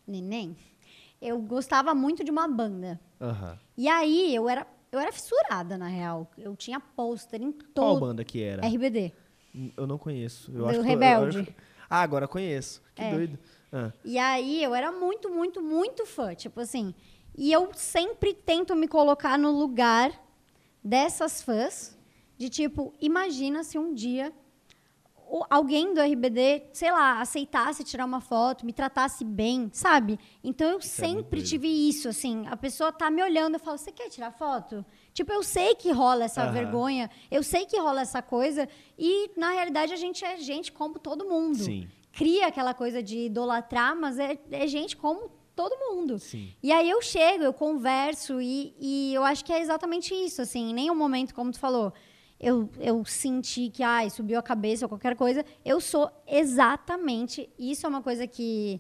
[0.05, 0.55] neném,
[1.21, 2.99] eu gostava muito de uma banda.
[3.21, 3.57] Aham.
[3.77, 6.29] E aí eu era eu era fissurada na real.
[6.37, 8.61] Eu tinha pôster em Qual todo banda que era?
[8.63, 9.11] RBD.
[9.75, 10.51] Eu não conheço.
[10.51, 11.39] Eu Do acho que eu- eu Rebelde.
[11.39, 11.53] acho-
[11.89, 12.79] Ah, agora conheço.
[12.93, 13.09] Que É.
[13.11, 13.39] doido.
[13.73, 13.91] Ah.
[14.05, 16.93] E aí eu era muito, muito, muito fã, tipo assim.
[17.35, 20.11] E eu sempre tento me colocar no lugar
[20.83, 21.97] dessas fãs,
[22.37, 24.31] de tipo, imagina se um dia
[25.49, 30.19] alguém do RBD, sei lá, aceitasse tirar uma foto, me tratasse bem, sabe?
[30.43, 31.49] Então eu Isso é sempre doido.
[31.49, 34.85] tive isso, assim, a pessoa tá me olhando, eu falo, você quer tirar foto?
[35.11, 36.51] Tipo, eu sei que rola essa Aham.
[36.51, 40.99] vergonha, eu sei que rola essa coisa, e na realidade a gente é gente como
[40.99, 46.19] todo mundo Sim, cria aquela coisa de idolatrar, mas é, é gente como todo mundo.
[46.19, 46.53] sim.
[46.61, 50.69] E aí eu chego, eu converso e, e eu acho que é exatamente isso, assim,
[50.69, 51.91] em nenhum momento, como tu falou,
[52.39, 57.85] eu, eu senti que, ai, subiu a cabeça ou qualquer coisa, eu sou exatamente, isso
[57.85, 58.79] é uma coisa que,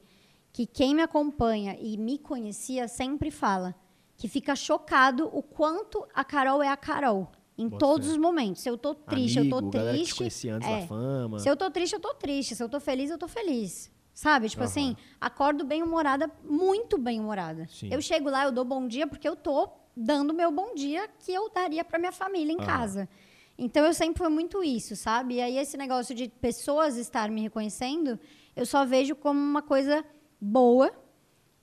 [0.51, 3.75] que quem me acompanha e me conhecia sempre fala,
[4.15, 8.13] que fica chocado o quanto a Carol é a Carol, em Bota todos fé.
[8.13, 8.61] os momentos.
[8.61, 10.49] Se eu tô triste, Amigo, eu tô galera que te triste.
[10.49, 10.81] antes é.
[10.81, 11.39] da fama.
[11.39, 12.55] Se eu tô triste, eu tô triste.
[12.55, 13.91] Se eu tô feliz, eu tô feliz.
[14.13, 14.47] Sabe?
[14.47, 14.69] Tipo Aham.
[14.69, 17.67] assim, acordo bem-humorada, muito bem-humorada.
[17.89, 21.31] Eu chego lá, eu dou bom dia porque eu tô dando meu bom dia que
[21.33, 22.65] eu daria pra minha família em Aham.
[22.65, 23.09] casa.
[23.57, 25.35] Então eu sempre fui muito isso, sabe?
[25.35, 28.19] E aí esse negócio de pessoas estar me reconhecendo,
[28.55, 30.03] eu só vejo como uma coisa
[30.39, 30.91] boa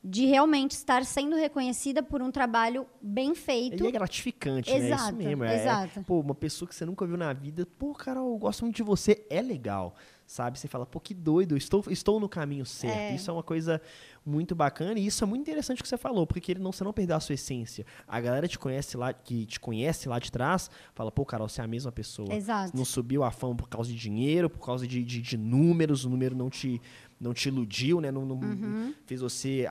[0.02, 3.84] de realmente estar sendo reconhecida por um trabalho bem feito.
[3.84, 4.78] E é gratificante, né?
[4.78, 5.44] Isso Exato, mesmo.
[5.44, 6.02] É, exato.
[6.04, 8.82] Pô, uma pessoa que você nunca viu na vida, pô, Carol, eu gosto muito de
[8.82, 9.94] você, é legal,
[10.26, 10.58] sabe?
[10.58, 12.96] Você fala, pô, que doido, eu estou, estou no caminho certo.
[12.96, 13.14] É.
[13.14, 13.80] Isso é uma coisa
[14.24, 16.94] muito bacana e isso é muito interessante que você falou, porque ele não, você não
[16.94, 17.84] perdeu a sua essência.
[18.08, 21.60] A galera te conhece lá, que te conhece lá de trás, fala, pô, Carol, você
[21.60, 22.32] é a mesma pessoa.
[22.32, 22.74] Exato.
[22.74, 26.08] Não subiu a fama por causa de dinheiro, por causa de, de, de números, o
[26.08, 26.80] número não te,
[27.20, 28.10] não te iludiu, né?
[28.10, 28.94] Não, não Uhum.
[29.06, 29.66] fez você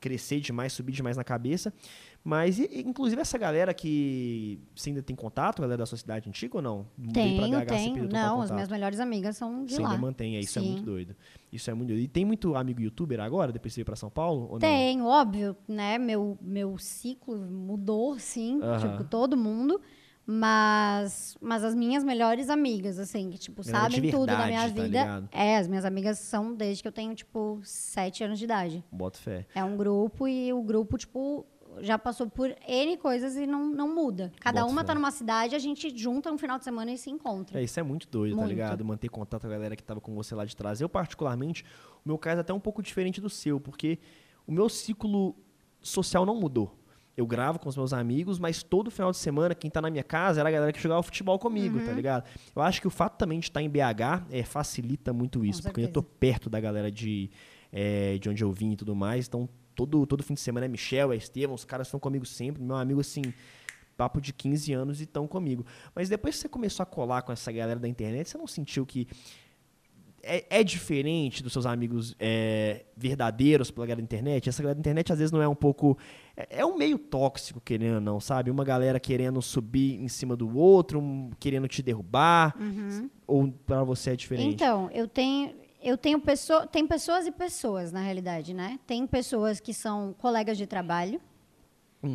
[0.00, 1.72] crescer demais, subir demais na cabeça.
[2.24, 6.56] Mas, e- inclusive, essa galera que você ainda tem contato, galera da sua cidade antiga
[6.58, 6.86] ou não?
[6.98, 7.12] Você
[7.90, 9.88] perdeu total Não, as minhas melhores amigas são de Você lá.
[9.90, 10.68] ainda mantém, é, isso é Sim.
[10.68, 11.16] muito doido.
[11.52, 12.00] Isso é muito doido.
[12.02, 14.42] E tem muito amigo youtuber agora, depois de você veio pra São Paulo?
[14.46, 14.58] Ou não?
[14.58, 15.96] Tenho, óbvio, né?
[15.96, 18.78] Meu, meu ciclo mudou, sim, Aham.
[18.98, 19.80] tipo, todo mundo.
[20.30, 24.60] Mas, mas as minhas melhores amigas, assim, que, tipo, de sabem tudo da verdade, minha
[24.60, 24.82] tá vida.
[24.86, 25.28] ligado?
[25.32, 28.84] é, as minhas amigas são desde que eu tenho, tipo, sete anos de idade.
[28.92, 29.46] Boto fé.
[29.54, 31.46] É um grupo e o grupo, tipo,
[31.80, 34.30] já passou por N coisas e não, não muda.
[34.38, 34.88] Cada Boto uma fé.
[34.88, 37.58] tá numa cidade, a gente junta no final de semana e se encontra.
[37.58, 38.50] É, isso é muito doido, tá Muito.
[38.50, 38.84] ligado?
[38.84, 40.78] Manter contato com a galera que tava com você lá de trás.
[40.78, 41.64] Eu, particularmente,
[42.04, 43.98] o meu caso é até um pouco diferente do seu, porque
[44.46, 45.34] o meu ciclo
[45.80, 46.77] social não mudou.
[47.18, 50.04] Eu gravo com os meus amigos, mas todo final de semana, quem tá na minha
[50.04, 51.84] casa era a galera que jogava futebol comigo, Uhum.
[51.84, 52.24] tá ligado?
[52.54, 55.80] Eu acho que o fato também de estar em BH é, facilita muito isso, porque
[55.80, 57.28] eu tô perto da galera de,
[57.72, 60.68] é, de onde eu vim e tudo mais, então todo, todo fim de semana é
[60.68, 63.22] Michel, é Estevam, os caras estão comigo sempre, meu amigo assim,
[63.96, 65.66] papo de 15 anos e estão comigo.
[65.96, 68.86] Mas depois que você começou a colar com essa galera da internet, você não sentiu
[68.86, 69.08] que
[70.22, 74.48] é, é diferente dos seus amigos é, verdadeiros pela galera da internet?
[74.48, 75.96] Essa galera da internet às vezes não é um pouco.
[76.36, 78.50] É, é um meio tóxico, querendo ou não, sabe?
[78.50, 82.54] Uma galera querendo subir em cima do outro, um querendo te derrubar.
[83.26, 84.54] Ou pra você é diferente?
[84.54, 85.54] Então, eu tenho.
[85.82, 88.78] eu tenho pessoa, tem pessoas e pessoas, na realidade, né?
[88.86, 91.20] Tem pessoas que são colegas de trabalho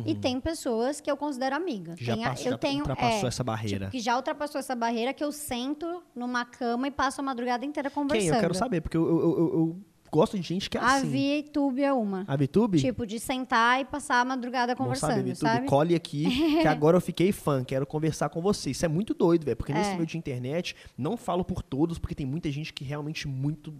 [0.06, 1.90] e tem pessoas que eu considero amiga.
[1.92, 1.96] Uhum.
[2.00, 3.78] Já Tem a- passa- eu já tenho, ultrapassou é, essa barreira.
[3.86, 7.64] tipo, que já ultrapassou essa barreira que eu sento numa cama e passo a madrugada
[7.64, 8.26] inteira conversando.
[8.28, 8.34] Quem?
[8.34, 9.76] Eu quero saber, porque eu, eu, eu- eu
[10.10, 11.42] gosto de gente que é A assim.
[11.42, 12.24] VTube é uma.
[12.28, 12.80] A VTube?
[12.80, 15.66] Tipo, de sentar e passar a madrugada Bom conversando, saber, VTube, sabe?
[15.66, 16.24] cole aqui,
[16.62, 18.70] que agora eu fiquei fã, quero conversar com você.
[18.70, 19.94] Isso é muito doido, velho, porque nesse É.
[19.94, 23.74] meio de internet, não falo por todos, porque tem muita gente que realmente muito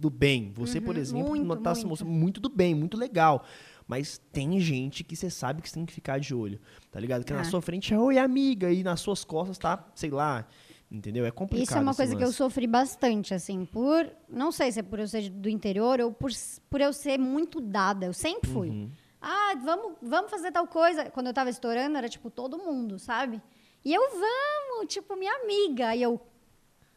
[0.00, 0.52] do bem.
[0.54, 1.88] Você, por exemplo, Uhum, muito, tá se muito.
[1.88, 3.44] mostrando muito do bem, muito legal.
[3.88, 6.60] Mas tem gente que você sabe que você tem que ficar de olho,
[6.92, 7.24] tá ligado?
[7.24, 7.44] Que na É.
[7.44, 10.46] sua frente é oi amiga e nas suas costas tá, sei lá,
[10.92, 11.24] entendeu?
[11.24, 12.36] É complicado Isso é uma coisa que eu lance.
[12.36, 14.06] sofri bastante, assim, por.
[14.28, 16.30] Não sei se é por eu ser do interior ou por,
[16.68, 18.04] por eu ser muito dada.
[18.04, 18.68] Eu sempre fui.
[18.68, 18.90] Uhum.
[19.22, 21.10] Ah, vamos, vamos fazer tal coisa.
[21.10, 23.40] Quando eu tava estourando, era tipo todo mundo, sabe?
[23.84, 25.96] E eu, vamos, tipo, minha amiga.
[25.96, 26.20] E eu,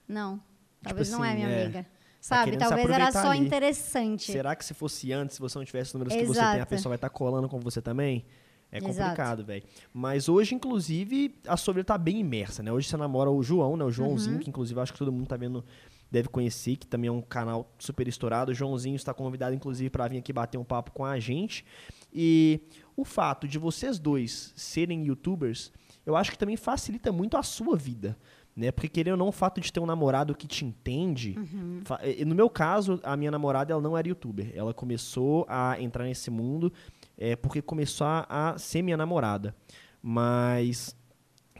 [0.08, 0.44] não,
[0.84, 1.64] talvez não é assim, minha é.
[1.64, 1.86] amiga.
[2.22, 2.52] Sabe?
[2.52, 3.40] querendo se Talvez era só ali.
[3.46, 4.32] interessante.
[4.32, 6.56] Será que se fosse antes, se você não tivesse os números que você tem, a
[6.56, 6.70] Exato.
[6.70, 8.24] pessoa vai estar colando com você também?
[8.72, 8.94] É Exato.
[9.00, 9.64] complicado, velho.
[9.94, 12.72] Mas hoje, inclusive, a sua vida tá bem imersa, né?
[12.72, 13.84] Hoje você namora o João, né?
[13.84, 14.40] O Joãozinho, Uhum.
[14.42, 15.66] que inclusive eu acho que todo mundo tá vendo,
[16.10, 18.52] deve conhecer, que também é um canal super estourado.
[18.52, 21.66] O Joãozinho está convidado, inclusive, para vir aqui bater um papo com a gente.
[22.14, 22.62] E
[22.96, 25.70] o fato de vocês dois serem youtubers,
[26.06, 28.18] eu acho que também facilita muito a sua vida.
[28.62, 28.72] Né?
[28.72, 31.36] Porque, querendo ou não, o fato de ter um namorado que te entende.
[31.84, 34.52] fa- e- No meu caso, a minha namorada ela não era youtuber.
[34.56, 36.72] Ela começou a entrar nesse mundo
[37.18, 39.56] é, porque começou a, a ser minha namorada.
[40.02, 40.96] Mas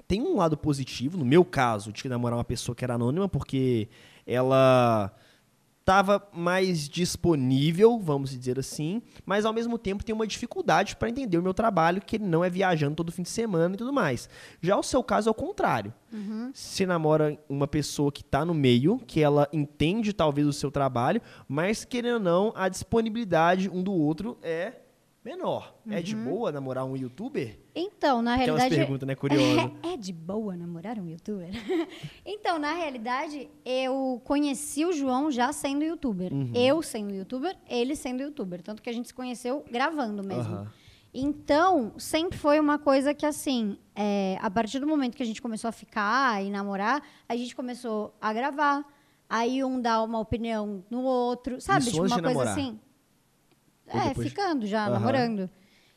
[0.08, 3.88] tem um lado positivo, no meu caso, de namorar uma pessoa que era anônima, porque
[4.26, 5.12] ela
[5.82, 11.38] estava mais disponível, vamos dizer assim, mas ao mesmo tempo tem uma dificuldade para entender
[11.38, 14.30] o meu trabalho, que ele não é viajando todo fim de semana e tudo mais.
[14.62, 15.94] Já o seu caso é o contrário.
[16.54, 21.22] Você namora uma pessoa que está no meio, que ela entende talvez o seu trabalho,
[21.48, 24.74] mas querendo ou não, a disponibilidade um do outro é
[25.24, 25.76] menor.
[25.90, 27.58] É de boa namorar um youtuber?
[27.76, 28.76] Então, na Aquelas realidade.
[28.76, 29.72] perguntas, né, curiosas.
[29.84, 31.50] É, de boa namorar um youtuber?
[32.26, 36.34] então, na realidade, eu conheci o João já sendo youtuber.
[36.34, 36.52] Uhum.
[36.56, 38.62] Eu sendo youtuber, ele sendo youtuber.
[38.62, 40.54] Tanto que a gente se conheceu gravando mesmo.
[40.54, 40.72] Aham.
[41.14, 45.42] Então, sempre foi uma coisa que, assim, é, a partir do momento que a gente
[45.42, 48.86] começou a ficar e namorar, a gente começou a gravar.
[49.30, 51.82] Aí um dá uma opinião no outro, sabe?
[51.82, 52.54] Isso tipo, uma coisa namorar?
[52.54, 52.80] assim.
[53.94, 54.94] Ou É, depois de- ficando já, Aham.
[54.94, 55.50] namorando.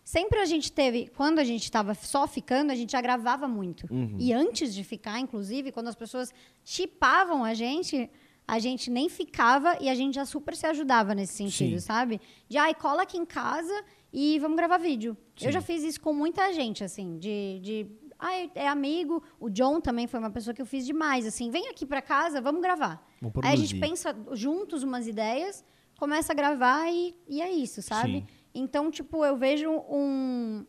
[0.02, 3.86] Sempre a gente teve, quando a gente estava só ficando, a gente já gravava muito.
[3.90, 4.16] Uhum.
[4.18, 6.30] E antes de ficar, inclusive, quando as pessoas
[6.62, 8.10] chipavam a gente,
[8.46, 11.86] a gente nem ficava e a gente já super se ajudava nesse sentido, Sim.
[11.86, 12.20] sabe?
[12.48, 13.72] De, ai, cola aqui em casa
[14.12, 15.16] e vamos gravar vídeo.
[15.36, 15.46] Sim.
[15.46, 17.60] Eu já fiz isso com muita gente, assim, de...
[17.62, 17.86] de
[18.16, 19.22] Ai, é amigo.
[19.40, 21.50] O John também foi uma pessoa que eu fiz demais, assim.
[21.50, 23.04] Vem aqui pra casa, vamos gravar.
[23.20, 25.62] Vamos Aí a gente pensa juntos umas ideias,
[25.98, 28.20] começa a gravar e, e é isso, sabe?
[28.20, 28.26] Sim.
[28.54, 30.64] Então, tipo, eu vejo um,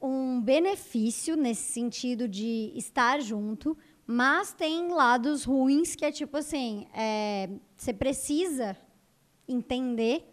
[0.00, 3.76] um benefício nesse sentido de estar junto,
[4.06, 8.76] mas tem lados ruins que é tipo assim, é, você precisa
[9.46, 10.26] entender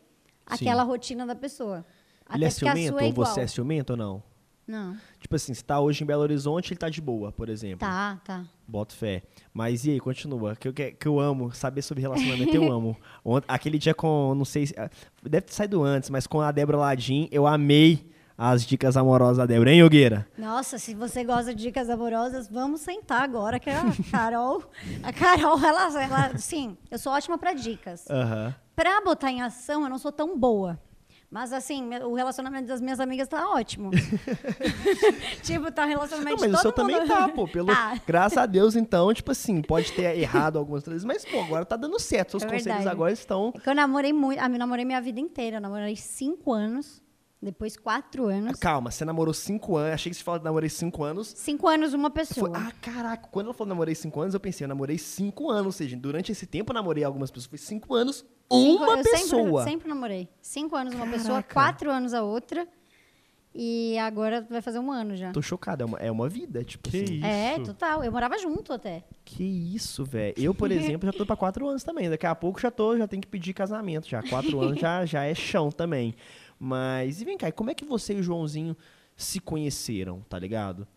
[0.46, 1.86] aquela rotina da pessoa.
[2.34, 4.24] Ele é Até a ciumento sua é ou você é ciumento ou não?
[4.66, 4.98] Não.
[5.20, 7.80] Tipo assim, você tá hoje em Belo Horizonte, ele tá de boa, por exemplo.
[7.80, 8.44] Tá, tá.
[8.68, 9.24] Boto fé.
[9.54, 10.56] Mas e aí, continua.
[10.56, 12.96] Que eu, que, eu amo, saber sobre relacionamento eu amo.
[13.26, 14.76] Ont- aquele dia com, não sei se.
[14.78, 14.90] ah,
[15.24, 18.08] Deve ter saído antes, mas com a Débora Ladim, eu amei
[18.38, 20.28] as dicas amorosas da Débora, hein, Yogueira?
[20.38, 24.64] Nossa, se você gosta de dicas amorosas, vamos sentar agora, que a Carol.
[25.02, 28.06] A Carol, ela, ela sim, eu sou ótima pra dicas.
[28.10, 28.54] Aham.
[28.76, 30.80] Pra botar em ação, eu não sou tão boa.
[31.30, 33.92] Mas assim, o relacionamento das minhas amigas tá ótimo.
[35.44, 37.08] tipo, tá um relacionamento Não, mas o seu todo também mundo.
[37.10, 37.48] tá, pô.
[37.48, 38.00] Pelo, Tá.
[38.08, 41.76] Graças a Deus, então, tipo assim, pode ter errado algumas vezes, mas, pô, agora tá
[41.76, 42.32] dando certo.
[42.32, 43.54] Seus É conselhos agora estão.
[43.66, 44.40] É eu namorei muito.
[44.40, 45.58] Ah, eu namorei minha vida inteira.
[45.58, 47.02] Eu namorei cinco anos,
[47.42, 48.60] depois quatro anos.
[48.60, 49.94] Calma, você namorou cinco anos.
[49.94, 51.28] Achei que você falou que namorei cinco anos.
[51.36, 52.52] Cinco anos, uma Foi- pessoa.
[52.56, 55.66] ah, caraca, quando ela falou namorei cinco anos, eu pensei, eu namorei cinco anos.
[55.68, 57.46] Ou seja, durante esse tempo eu namorei algumas pessoas.
[57.48, 59.62] Foi cinco anos, Cinco- uma eu pessoa.
[59.64, 60.30] Sempre, sempre namorei.
[60.42, 61.54] Cinco anos uma pessoa, Caraca.
[61.54, 62.68] quatro anos a outra.
[63.60, 65.32] E agora vai fazer um ano já.
[65.32, 67.16] Tô chocado, é uma, é uma vida, tipo Que assim.
[67.16, 67.26] isso?
[67.26, 68.04] É, total.
[68.04, 69.04] Eu morava junto até.
[69.26, 70.36] Que isso, velho.
[70.38, 70.70] Eu, por
[71.00, 72.08] exemplo, já tô pra quatro anos também.
[72.08, 74.22] Daqui a pouco já tô, já tenho que pedir casamento já.
[74.22, 76.14] Quatro anos já, já é chão também.
[76.60, 78.76] Mas, e vem cá, e como é que você e o Joãozinho
[79.16, 80.88] se conheceram, tá ligado?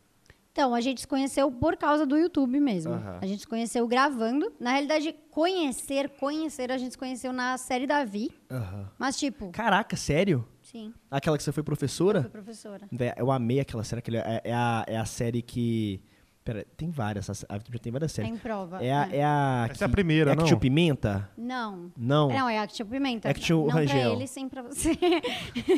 [0.52, 2.92] Então, a gente se conheceu por causa do YouTube mesmo.
[2.92, 3.18] Aham.
[3.22, 4.52] A gente se conheceu gravando.
[4.58, 8.30] Na realidade, conhecer, conhecer, a gente se conheceu na série Davi.
[8.98, 10.46] Mas, tipo, Caraca, sério?
[10.60, 12.22] sim, Aquela que você foi eu professora?
[12.22, 12.88] fui professora.
[13.16, 14.02] Eu amei aquela série.
[14.16, 16.00] é, é a, é a série que
[16.42, 17.28] Pera, tem várias.
[17.48, 18.30] A Vitube tem várias séries.
[18.30, 18.82] Tem prova.
[18.82, 19.16] É a, É.
[19.18, 19.68] é a.
[19.70, 20.46] Essa é a que- primeira, é a que não?
[20.46, 21.30] tinha o Pimenta?
[21.36, 21.92] Não.
[21.96, 22.28] Não.
[22.28, 23.28] Não, é a que tinha o Pimenta.
[23.28, 24.00] É que tinha o não Rangel.
[24.10, 24.90] pra ele, sim pra você.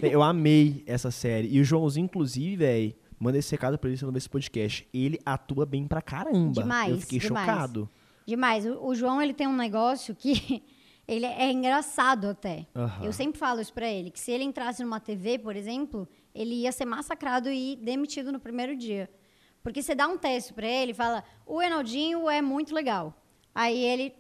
[0.03, 1.49] Eu amei essa série.
[1.49, 4.87] E o Joãozinho, inclusive, velho, manda esse recado pra ele se não ver esse podcast.
[4.95, 6.53] Ele atua bem pra caramba.
[6.63, 7.47] Demais, Eu fiquei demais.
[7.47, 7.91] chocado.
[8.25, 8.65] Demais.
[8.65, 10.63] O, o João, ele tem um negócio que
[11.09, 12.67] ele é engraçado até.
[12.75, 13.05] Aham.
[13.05, 16.55] Eu sempre falo isso pra ele, que se ele entrasse numa TV, por exemplo, ele
[16.55, 19.11] ia ser massacrado e demitido no primeiro dia.
[19.63, 23.15] Porque você dá um teste pra ele e fala, o Enaldinho é muito legal.
[23.55, 24.15] Aí ele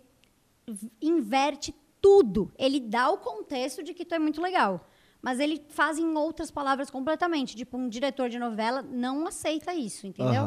[1.00, 2.52] inverte tudo.
[2.58, 4.86] Ele dá o contexto de que tu é muito legal.
[5.20, 7.54] Mas ele faz em outras palavras completamente.
[7.54, 10.42] Tipo, um diretor de novela não aceita isso, entendeu?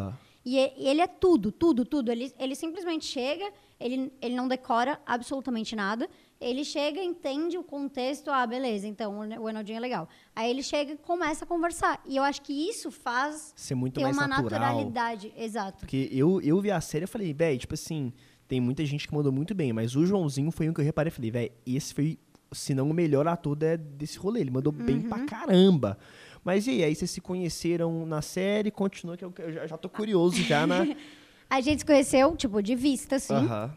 [0.45, 2.11] E e- e ele é tudo, tudo, tudo.
[2.11, 6.07] Ele, ele simplesmente chega, ele, ele não decora absolutamente nada.
[6.39, 10.07] Ele chega, entende o contexto, ah, beleza, então o Enaldinho é legal.
[10.35, 12.01] Aí ele chega e começa a conversar.
[12.05, 14.59] E eu acho que isso faz Ser muito ter mais uma natural.
[14.59, 15.33] naturalidade.
[15.37, 15.79] Exato.
[15.79, 18.11] Porque eu, eu vi a série e falei, velho, tipo assim,
[18.47, 21.07] tem muita gente que mandou muito bem, mas o Joãozinho foi um que eu reparei
[21.09, 22.19] e falei, velho, esse foi,
[22.51, 24.41] se não o melhor ator de- desse rolê.
[24.41, 25.09] Ele mandou bem Uhum.
[25.09, 25.97] pra caramba.
[26.43, 29.77] Mas e aí, aí vocês se conheceram na série, continua, que eu, eu já, já
[29.77, 30.85] tô curioso já na.
[31.49, 33.33] A gente se conheceu, tipo, de vista, assim.
[33.33, 33.73] Aham.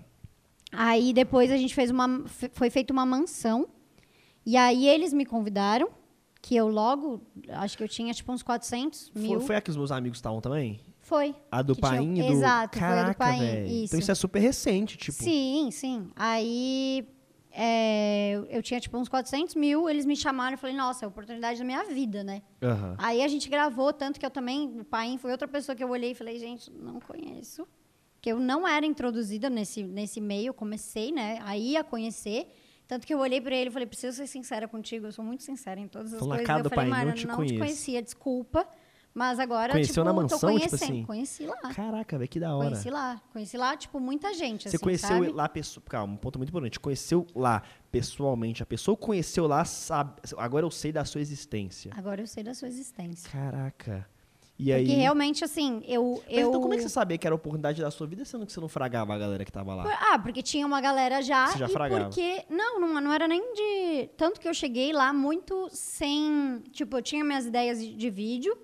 [0.73, 2.25] Aí depois a gente fez uma.
[2.53, 3.67] Foi feita uma mansão.
[4.45, 5.89] E aí eles me convidaram,
[6.41, 7.21] que eu logo.
[7.49, 9.39] Acho que eu tinha tipo uns 400 mil.
[9.39, 10.81] Foi, foi a que os meus amigos estavam também?
[11.01, 11.35] Foi.
[11.51, 12.33] A do tinha- Paim e do.
[12.33, 13.67] Exato, foi a do Caraca, Paim, velho.
[13.67, 13.85] isso.
[13.87, 15.23] Então isso é super recente, tipo.
[15.23, 16.11] Sim, sim.
[16.15, 17.09] Aí
[17.51, 21.09] é, eu- tinha tipo uns 400 mil, eles me chamaram e falei, nossa, é a
[21.09, 22.43] oportunidade da minha vida, né?
[22.63, 22.95] Aham.
[22.99, 25.89] Aí a gente gravou, tanto que eu também, o Paim foi outra pessoa que eu
[25.91, 27.67] olhei e falei, gente, não conheço.
[28.29, 32.47] Que eu não era introduzida nesse, nesse meio, comecei, né, aí a conhecer.
[32.87, 35.43] Tanto que eu olhei pra ele e falei, preciso ser sincera contigo, eu sou muito
[35.43, 36.47] sincera em todas as coisas.
[36.47, 38.69] cara eu falei, Paim, não te não conheço." te conhecia, desculpa.
[39.15, 40.93] Mas agora, Conheceu tipo, na tô mansão, tipo conhecendo.
[40.93, 41.05] assim?
[41.05, 41.75] Conheci lá.
[41.75, 42.69] Caraca, velho, que da hora.
[42.69, 43.23] Conheci lá.
[43.33, 45.29] Conheci lá, tipo, muita gente, Você assim, conheceu sabe?
[45.33, 46.79] lá, pessoa, calma, um ponto muito importante.
[46.79, 51.91] Conheceu lá pessoalmente, a pessoa conheceu lá, sabe, agora eu sei da sua existência.
[51.97, 53.31] Agora eu sei da sua existência.
[53.31, 54.07] Caraca.
[54.59, 54.99] E Porque aí.
[54.99, 56.21] realmente, assim, eu...
[56.27, 56.49] Mas eu...
[56.49, 58.53] então como é que você sabia que era a oportunidade da sua vida, sendo que
[58.53, 59.85] você não fragava a galera que tava lá?
[59.85, 61.47] Por- Ah, porque tinha uma galera já.
[61.47, 62.05] Você já e fragava.
[62.07, 62.45] porque.
[62.51, 64.09] Não, não, não era nem de.
[64.17, 66.61] Tanto que eu cheguei lá muito sem.
[66.73, 68.59] Tipo, eu tinha minhas ideias de, de vídeo,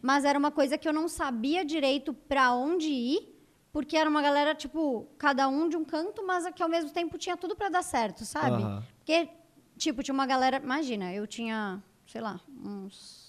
[0.00, 3.38] mas era uma coisa que eu não sabia direito pra onde ir,
[3.70, 7.18] porque era uma galera, tipo, cada um de um canto, mas que ao mesmo tempo
[7.18, 8.62] tinha tudo pra dar certo, sabe?
[8.62, 8.82] Aham.
[8.96, 9.28] Porque,
[9.76, 10.56] tipo, tinha uma galera.
[10.56, 13.27] Imagina, eu tinha, sei lá, uns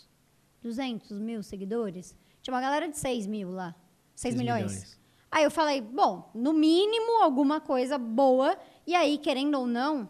[0.62, 2.16] 200 mil seguidores.
[2.42, 3.76] Tinha uma galera de 6 mil lá.
[4.16, 4.72] 6 Seis milhões.
[4.72, 5.00] milhões.
[5.32, 8.58] Aí eu falei, bom, no mínimo alguma coisa boa.
[8.86, 10.10] E aí, querendo ou não,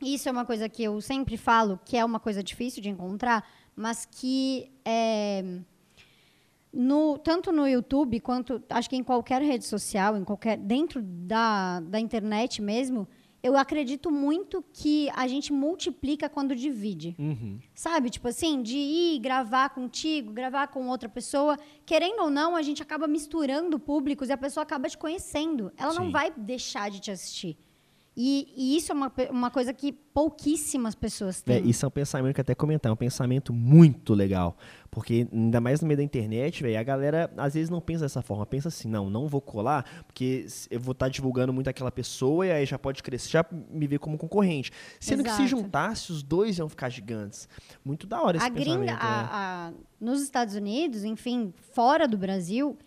[0.00, 3.46] isso é uma coisa que eu sempre falo, que é uma coisa difícil de encontrar,
[3.74, 5.60] mas que é,
[6.72, 11.80] no, tanto no YouTube quanto acho que em qualquer rede social, em qualquer dentro da,
[11.80, 13.08] da internet mesmo,
[13.44, 17.14] eu acredito muito que a gente multiplica quando divide.
[17.18, 17.58] Uhum.
[17.74, 18.08] Sabe?
[18.08, 21.58] Tipo assim, de ir gravar contigo, gravar com outra pessoa.
[21.84, 25.70] Querendo ou não, a gente acaba misturando públicos e a pessoa acaba te conhecendo.
[25.76, 25.98] Ela Sim.
[25.98, 27.58] não vai deixar de te assistir.
[28.16, 31.68] E, e isso é uma, uma coisa que pouquíssimas pessoas É, têm.
[31.68, 34.56] isso é um pensamento que eu até comentar, é um pensamento muito legal.
[34.90, 38.22] Porque, ainda mais no meio da internet, velho, a galera às vezes não pensa dessa
[38.22, 38.46] forma.
[38.46, 42.52] Pensa assim, não, não vou colar, porque eu vou estar divulgando muito aquela pessoa e
[42.52, 44.70] aí já pode crescer, já me ver como concorrente.
[45.00, 45.48] Sendo que se Exato.
[45.62, 47.48] juntasse, os dois iam ficar gigantes.
[47.84, 48.90] Muito da hora esse a gringa, pensamento.
[48.90, 48.96] né?
[49.00, 52.78] a- a- nos Estados Unidos, enfim, fora do Brasil,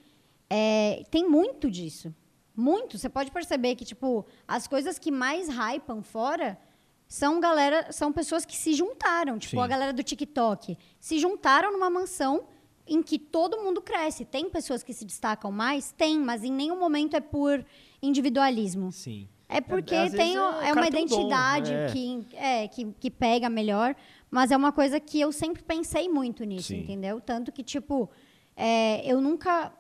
[0.50, 2.16] é, tem muito disso.
[2.58, 2.98] Muito.
[2.98, 6.58] Você pode perceber que, tipo, as coisas que mais hypam fora
[7.08, 9.38] são galera, são pessoas que se juntaram.
[9.38, 9.62] Tipo, Sim.
[9.62, 10.76] a galera do TikTok.
[11.00, 12.46] Se juntaram numa mansão
[12.88, 14.26] em que todo mundo cresce.
[14.26, 15.92] Tem pessoas que se destacam mais?
[15.92, 17.64] Tem, mas em nenhum momento é por
[18.02, 18.92] individualismo.
[18.92, 19.28] Sim.
[19.50, 21.88] É porque vezes tem, é- é, uma um dom, identidade é.
[21.88, 23.96] que, é, que, que pega melhor,
[24.30, 26.80] mas é uma coisa que eu sempre pensei muito nisso, Sim.
[26.82, 27.22] entendeu?
[27.22, 28.10] Tanto que, tipo,
[28.56, 29.72] é, eu nunca.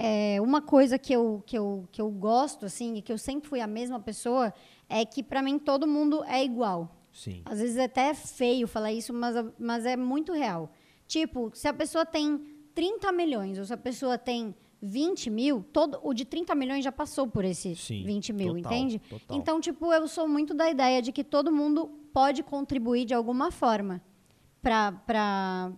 [0.00, 3.48] É, uma coisa que eu, que, eu, que eu gosto, assim, e que eu sempre
[3.48, 4.54] fui a mesma pessoa,
[4.88, 6.96] é que, pra mim, todo mundo é igual.
[7.12, 7.42] Sim.
[7.44, 10.70] Às vezes é até feio falar isso, mas, mas é muito real.
[11.08, 12.40] Tipo, se a pessoa tem
[12.76, 16.92] 30 milhões ou se a pessoa tem 20 mil, todo, o de 30 milhões já
[16.92, 19.00] passou por esse Sim, 20 mil, total, entende?
[19.00, 19.36] total.
[19.36, 23.50] Então, tipo, eu sou muito da ideia de que todo mundo pode contribuir de alguma
[23.50, 24.00] forma
[24.62, 25.72] para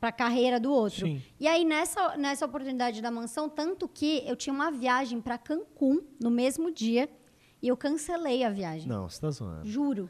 [0.00, 1.06] a carreira do outro.
[1.06, 1.22] Sim.
[1.38, 6.00] E aí, nessa, nessa oportunidade da mansão, tanto que eu tinha uma viagem para Cancún
[6.20, 7.08] no mesmo dia
[7.62, 8.88] e eu cancelei a viagem.
[8.88, 9.66] Não, você tá zoando.
[9.66, 10.08] Juro.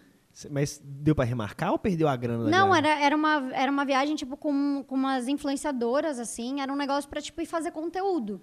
[0.51, 2.91] Mas deu pra remarcar ou perdeu a grana da Não, viagem?
[2.91, 6.61] era, era, uma, era uma viagem, tipo, com, com umas influenciadoras, assim.
[6.61, 8.41] Era um negócio pra, tipo, ir fazer conteúdo.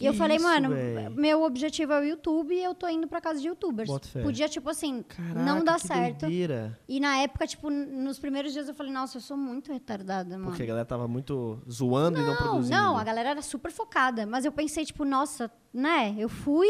[0.00, 1.08] E eu falei, isso, mano, véi?
[1.10, 3.88] meu objetivo é o YouTube e eu tô indo pra casa de youtubers.
[4.22, 6.20] Podia, tipo assim, Caraca, não dar que certo.
[6.22, 6.76] doideira.
[6.88, 10.48] E na época, tipo, nos primeiros dias eu falei, nossa, eu sou muito retardada, mano.
[10.50, 12.76] Porque a galera tava muito zoando e não Não, produzindo.
[12.76, 14.26] não, a galera era super focada.
[14.26, 16.14] Mas eu pensei, tipo, nossa, né?
[16.18, 16.68] Eu fui.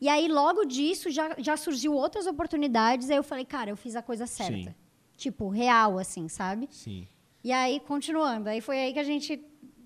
[0.00, 3.10] E aí, logo disso, já, já surgiu outras oportunidades.
[3.10, 4.70] Aí eu falei, cara, eu fiz a coisa certa.
[4.70, 4.74] Sim.
[5.16, 6.68] Tipo, real, assim, sabe?
[6.70, 7.06] Sim.
[7.44, 8.48] E aí, continuando.
[8.48, 9.36] Aí foi aí que a gente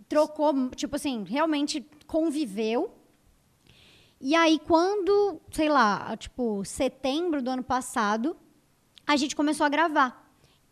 [0.09, 2.93] trocou, tipo assim, realmente conviveu.
[4.21, 8.37] E aí, quando, sei lá, tipo, setembro do ano passado,
[9.07, 10.25] a gente começou a gravar.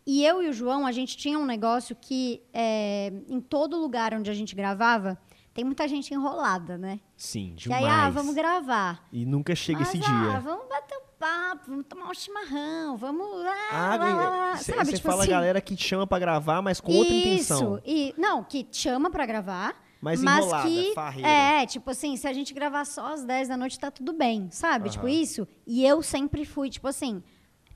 [0.07, 4.13] E eu e o João, a gente tinha um negócio que é, em todo lugar
[4.15, 5.19] onde a gente gravava,
[5.55, 7.01] tem muita gente enrolada, né?
[7.17, 7.85] Sim, Que demais.
[7.85, 9.07] aí, ah, vamos gravar.
[9.13, 10.41] E nunca chega Mas, esse ah, dia.
[10.41, 13.27] vamos bater um papo, vamos tomar um chimarrão, vamos.
[13.47, 14.93] Ah, Ah, lá, lá, lá, você sabe?
[14.93, 15.33] tipo fala assim.
[15.33, 17.77] a galera que te chama pra gravar, mas com outra intenção.
[17.79, 19.75] Isso, e não, que te chama pra gravar.
[20.03, 21.29] Mais mas enrolada, que farreira.
[21.29, 24.51] é, tipo assim, se a gente gravar só às 10 da noite tá tudo bem,
[24.51, 24.91] sabe?
[24.91, 25.15] Tipo Aham.
[25.15, 25.49] isso.
[25.67, 27.23] E eu sempre fui tipo assim,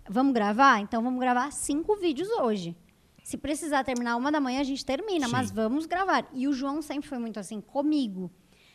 [0.06, 0.78] vamos gravar?
[0.80, 2.76] Então vamos gravar cinco vídeos hoje.
[3.24, 5.32] Se precisar terminar uma da manhã, a gente termina, Sim.
[5.32, 6.26] mas vamos gravar.
[6.34, 8.30] E o João sempre foi muito assim comigo.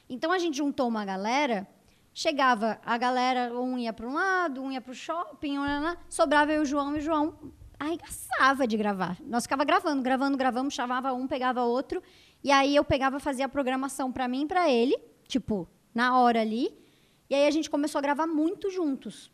[0.09, 1.67] Então a gente juntou uma galera,
[2.13, 5.97] chegava a galera, um ia para um lado, um ia para o shopping, ia lá,
[6.09, 7.37] sobrava eu e o João, e o João
[7.79, 9.17] arregaçava de gravar.
[9.25, 12.01] Nós ficava gravando, gravando, gravando, chamava um, pegava outro,
[12.43, 14.97] e aí eu pegava, fazia a programação para mim e para ele,
[15.27, 16.77] tipo, na hora ali.
[17.29, 19.31] E aí a gente começou a gravar muito juntos.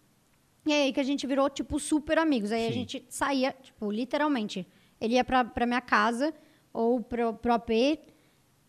[0.66, 2.52] E aí que a gente virou, tipo, super amigos.
[2.52, 2.74] Aí a Sim.
[2.74, 4.68] gente saía, tipo, literalmente.
[5.02, 6.34] Ele ia pra, pra minha casa
[6.72, 7.72] ou pro, pro AP,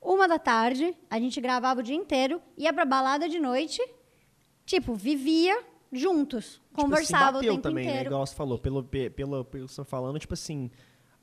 [0.01, 3.83] uma da tarde, a gente gravava o dia inteiro, ia pra balada de noite,
[4.71, 5.63] tipo, vivia
[5.93, 7.91] juntos, Tipo conversava assim, bateu o tempo também, né?
[7.91, 8.09] inteiro.
[8.11, 10.71] Igual você falou, pelo, pe- pelo, pelo que você tá falando, tipo assim,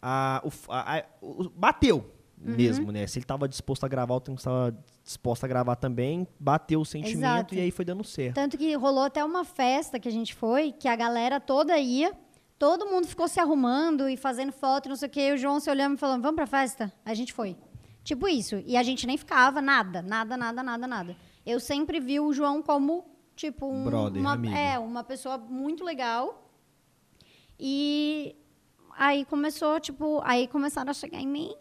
[0.02, 2.56] a, o, a- o- bateu Uhum.
[2.56, 3.08] mesmo, né?
[3.08, 6.86] Se ele tava disposto a gravar, o tempo estava disposto a gravar também, bateu o
[6.86, 7.56] sentimento Exato.
[7.56, 8.36] e aí foi dando certo.
[8.36, 12.12] Tanto que rolou até uma festa que a gente foi, que a galera toda ia,
[12.60, 15.60] todo mundo ficou se arrumando e fazendo foto, não sei o quê, e o João
[15.60, 16.93] se olhando e falando, vamos pra festa?
[17.04, 17.58] A gente foi.
[18.04, 18.62] Tipo isso.
[18.68, 21.18] E a gente nem ficava, nada, nada, nada, nada, nada.
[21.43, 23.04] Eu sempre vi o João como,
[23.38, 24.53] tipo, um, Brother, uma, amigo.
[24.53, 26.51] é, uma pessoa muito legal.
[27.57, 28.35] E
[28.97, 31.55] aí começou, tipo, aí começaram a chegar em mim,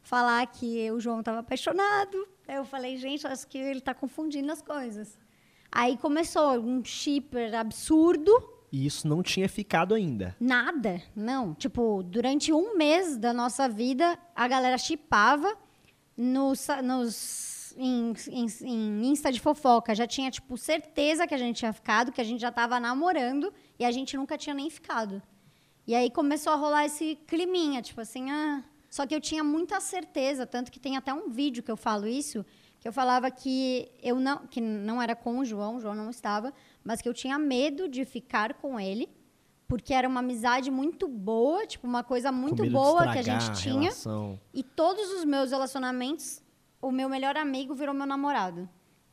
[0.00, 2.26] falar que o João estava apaixonado.
[2.48, 5.18] Eu falei, gente, acho que ele está confundindo as coisas.
[5.70, 8.32] Aí começou um shipper absurdo.
[8.72, 10.36] E isso não tinha ficado ainda.
[10.40, 11.54] Nada, não.
[11.54, 15.56] Tipo, durante um mês da nossa vida, a galera chipava
[16.16, 19.94] nos, nos em, em, em Insta de fofoca.
[19.94, 23.52] Já tinha, tipo, certeza que a gente tinha ficado, que a gente já tava namorando
[23.78, 25.22] e a gente nunca tinha nem ficado.
[25.86, 28.64] E aí começou a rolar esse climinha, tipo assim, ah.
[28.90, 32.06] Só que eu tinha muita certeza, tanto que tem até um vídeo que eu falo
[32.06, 32.44] isso,
[32.80, 36.08] que eu falava que eu não, que não era com o João, o João não
[36.08, 36.52] estava,
[36.82, 39.08] mas que eu tinha medo de ficar com ele,
[39.68, 43.80] porque era uma amizade muito boa, tipo uma coisa muito boa que a gente tinha.
[43.80, 44.40] relação.
[44.54, 46.42] E todos os meus relacionamentos,
[46.86, 48.68] o meu melhor amigo virou meu namorado.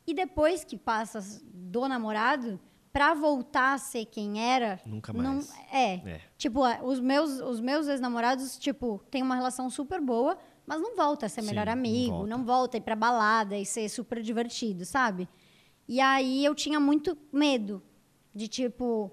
[0.06, 1.20] E depois que passa
[1.54, 2.60] do namorado,
[2.92, 5.52] pra voltar a ser quem era, Nunca não mais.
[5.72, 5.94] é.
[6.08, 6.22] É.
[6.38, 11.26] Tipo, os meus os meus ex-namorados, tipo, têm uma relação super boa, mas não volta
[11.26, 12.28] a ser Sim, melhor não amigo, volta.
[12.30, 15.28] não volta a ir pra balada e ser super divertido, sabe?
[15.88, 17.82] E aí eu tinha muito medo
[18.34, 19.12] de tipo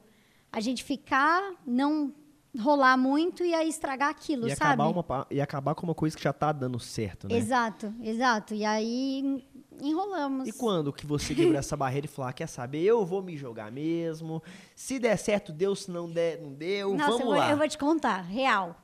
[0.52, 2.12] a gente ficar, não
[2.58, 4.82] rolar muito e aí estragar aquilo, E sabe?
[4.82, 7.36] acabar, uma, e acabar com uma coisa que já tá dando certo, né?
[7.36, 8.54] Exato, exato.
[8.54, 9.44] E aí
[9.80, 10.48] enrolamos.
[10.48, 13.36] E quando que você quebrou essa barreira e falou, ah, quer saber, eu vou me
[13.36, 14.42] jogar mesmo,
[14.74, 17.50] se der certo deu, se não der, não deu, Nossa, vamos eu, vou, lá.
[17.50, 18.76] eu vou te contar, real.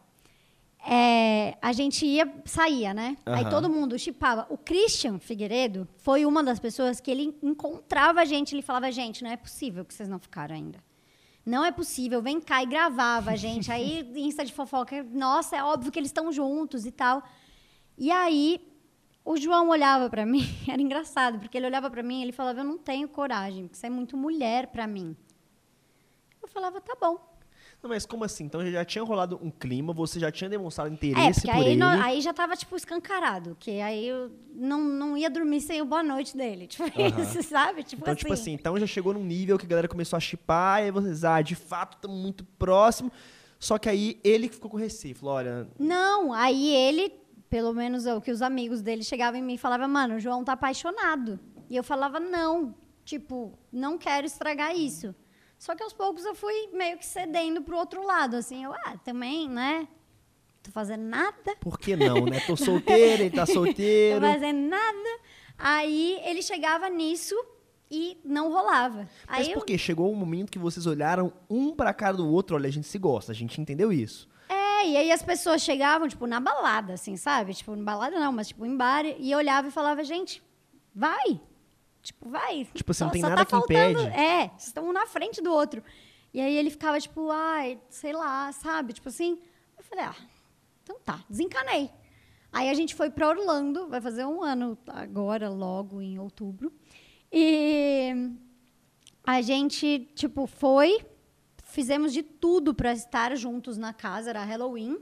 [0.88, 3.16] É, a gente ia, saía, né?
[3.26, 3.50] Aí Aham.
[3.50, 4.46] todo mundo chipava.
[4.48, 9.24] O Christian Figueiredo foi uma das pessoas que ele encontrava a gente, ele falava, gente,
[9.24, 10.78] não é possível que vocês não ficaram ainda.
[11.46, 13.70] Não é possível, vem cá e gravava a gente.
[13.70, 17.22] Aí, Insta de fofoca, nossa, é óbvio que eles estão juntos e tal.
[17.96, 18.60] E aí,
[19.24, 22.60] o João olhava pra mim, era engraçado, porque ele olhava pra mim e ele falava,
[22.60, 25.16] eu não tenho coragem, porque você é muito mulher pra mim.
[26.42, 27.35] Eu falava, tá bom.
[27.86, 28.44] Não, mas como assim?
[28.44, 31.72] Então já tinha rolado um clima, você já tinha demonstrado É, interesse porque por aí,
[31.72, 31.82] ele.
[31.84, 33.56] aí já tava, tipo, escancarado.
[33.60, 36.66] Que aí eu não, não ia dormir sem o boa noite dele.
[36.76, 36.84] Tipo
[37.20, 37.82] isso, sabe?
[37.84, 38.20] Tipo Então, assim.
[38.20, 40.90] tipo assim, então já chegou num nível que a galera começou a chipar, e aí
[40.90, 43.10] vocês, ah, de fato, estamos muito próximo.
[43.58, 47.12] Só que aí ele que ficou com receio, falou, olha, Não, aí ele,
[47.48, 50.42] pelo menos o que os amigos dele chegavam em mim e falavam, mano, o João
[50.44, 51.38] tá apaixonado.
[51.70, 52.74] E eu falava, não.
[53.04, 55.14] Tipo, não quero estragar isso.
[55.58, 58.64] Só que aos poucos eu fui meio que cedendo pro outro lado, assim.
[58.64, 59.88] Eu, ah, também, né?
[60.62, 61.56] Tô fazendo nada.
[61.60, 62.40] por que não, né?
[62.40, 64.20] Tô solteiro, ele tá Tô solteiro.
[64.20, 65.20] fazendo nada.
[65.58, 67.34] Aí ele chegava nisso
[67.90, 69.08] e não rolava.
[69.28, 69.78] Mas Aí eu- por quê?
[69.78, 72.98] Chegou um momento que vocês olharam um pra cara do outro, olha, a gente se
[72.98, 74.28] gosta, a gente entendeu isso.
[74.48, 77.54] É, e aí as pessoas chegavam, tipo, na balada, assim, sabe?
[77.54, 80.42] Tipo, na balada não, mas tipo, em bar, e eu olhava e falava, gente,
[80.94, 81.40] vai.
[82.06, 82.64] Tipo, vai.
[82.72, 84.16] Tipo assim, não tem só nada tá que faltando- impede.
[84.16, 85.82] É, vocês estão um na frente do outro.
[86.32, 88.92] E aí ele ficava, tipo, ai, sei lá, sabe?
[88.92, 89.38] Tipo assim.
[89.76, 90.14] Eu falei, ah,
[90.84, 91.90] então tá, desencanei.
[92.52, 96.72] Aí a gente foi pra Orlando, vai fazer um ano agora, logo em outubro.
[97.32, 98.30] E
[99.24, 101.04] a gente, tipo, foi,
[101.64, 104.98] fizemos de tudo para estar juntos na casa, era Halloween.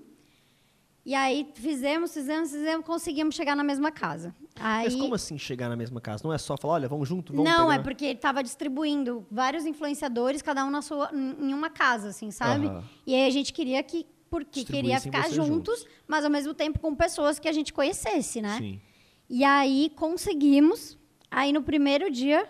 [1.05, 4.35] E aí fizemos, fizemos, fizemos, conseguimos chegar na mesma casa.
[4.59, 6.23] Aí, Mas como assim chegar na mesma casa?
[6.25, 7.81] Não é só falar, olha, vamos junto, vamos não, pegar...
[7.81, 12.31] é porque ele estava distribuindo vários influenciadores, cada um na sua, em uma casa, assim,
[12.31, 12.67] sabe?
[12.69, 12.83] Aham.
[13.07, 16.79] E aí a gente queria que, porque queria ficar vocês juntos, mas ao mesmo tempo
[16.79, 18.57] com pessoas que a gente conhecesse, né?
[18.59, 18.81] Sim.
[19.29, 20.99] E aí conseguimos.
[21.31, 22.49] Aí no primeiro dia,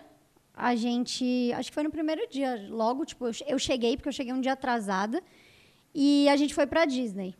[0.53, 1.51] a gente.
[1.53, 4.53] Acho que foi no primeiro dia, logo, tipo, eu cheguei, porque eu cheguei um dia
[4.53, 5.21] atrasada.
[5.93, 7.35] E a gente foi pra Disney.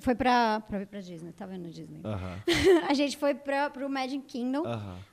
[0.00, 2.00] Foi pra, pra vir pra Disney, tá vendo Disney?
[2.88, 4.62] A gente foi pra, pro Magic Kingdom.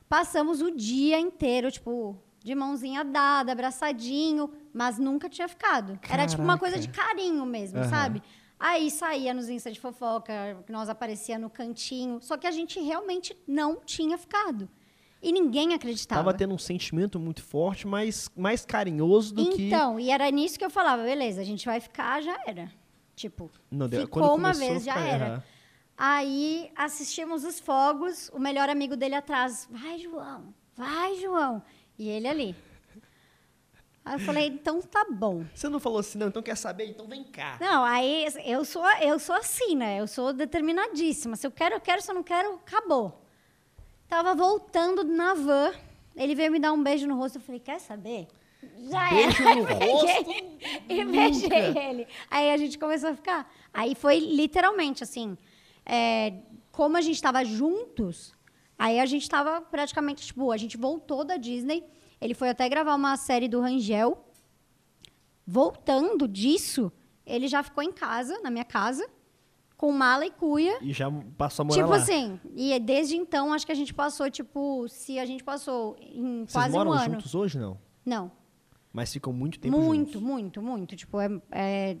[0.08, 5.98] Passamos o dia inteiro, tipo, de mãozinha dada, abraçadinho, mas nunca tinha ficado.
[6.08, 8.22] Era tipo uma coisa de carinho mesmo, sabe?
[8.58, 10.32] Aí saía nos Insta de fofoca,
[10.68, 14.68] nós aparecia no cantinho, só que a gente realmente não tinha ficado.
[15.22, 16.22] E ninguém acreditava.
[16.22, 19.66] Tava tendo um sentimento muito forte, mas mais carinhoso do que...
[19.66, 22.70] Então, e era nisso que eu falava, beleza, a gente vai ficar, já era.
[23.20, 25.26] Tipo, Não, deu- ficou quando uma vez, já era.
[25.26, 25.42] aham.
[25.94, 31.62] Aí assistimos os fogos, o melhor amigo dele atrás, vai, João, vai, João.
[31.98, 32.56] E ele ali.
[34.02, 35.44] Aí eu falei, então tá bom.
[35.54, 36.86] Você não falou assim, não, então quer saber?
[36.88, 37.58] Então vem cá.
[37.60, 40.00] Não, aí eu sou, eu sou assim, né?
[40.00, 41.36] Eu sou determinadíssima.
[41.36, 42.00] Se eu quero, eu quero.
[42.00, 43.22] Se eu não quero, acabou.
[44.08, 45.72] Tava voltando na van.
[46.16, 47.36] Ele veio me dar um beijo no rosto.
[47.36, 48.26] Eu falei, quer saber?
[48.90, 49.54] Já Beijo era.
[49.54, 50.30] no rosto?
[50.88, 52.06] E beijei ele.
[52.30, 53.50] Aí a gente começou a ficar.
[53.72, 55.36] Aí foi literalmente assim.
[55.86, 56.34] é,
[56.72, 58.32] como a gente estava juntos,
[58.78, 61.84] aí a gente estava praticamente, tipo, a gente voltou da Disney.
[62.20, 64.24] Ele foi até gravar uma série do Rangel.
[65.46, 66.92] Voltando disso,
[67.26, 69.08] ele já ficou em casa, na minha casa,
[69.76, 70.78] com mala e cuia.
[70.80, 71.96] E já passou a morar Tipo lá.
[71.96, 76.40] assim, e desde então acho que a gente passou, tipo, se a gente passou em
[76.44, 77.14] Vocês quase moram um ano.
[77.14, 77.78] juntos hoje, não?
[78.04, 78.30] Não,
[78.92, 80.20] Mas ficam muito tempo muito, juntos.
[80.22, 80.96] muito, muito.
[80.96, 81.96] Tipo, é, é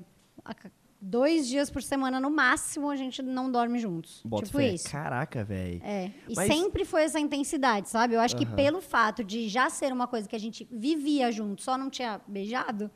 [1.00, 4.20] dois dias por semana no máximo a gente não dorme juntos.
[4.24, 4.72] Bota tipo fé.
[4.74, 4.90] isso.
[4.90, 5.80] Caraca, velho.
[5.84, 6.10] É.
[6.28, 8.14] E Mas- sempre foi essa intensidade, sabe?
[8.14, 8.54] Eu acho que Aham.
[8.56, 12.20] pelo fato de já ser uma coisa que a gente vivia junto, só não tinha
[12.28, 12.90] beijado,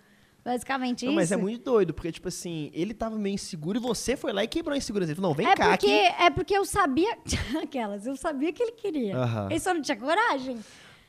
[0.44, 1.16] basicamente Não, isso.
[1.20, 4.44] mas é muito doido, porque, tipo assim, ele tava meio inseguro e você foi lá
[4.44, 5.12] e quebrou a insegurança.
[5.12, 6.22] Ele falou, não, vem é cá porque, aqui.
[6.22, 7.16] é porque eu sabia.
[7.62, 9.14] Aquelas, eu sabia que ele queria.
[9.48, 10.58] Ele só não tinha coragem.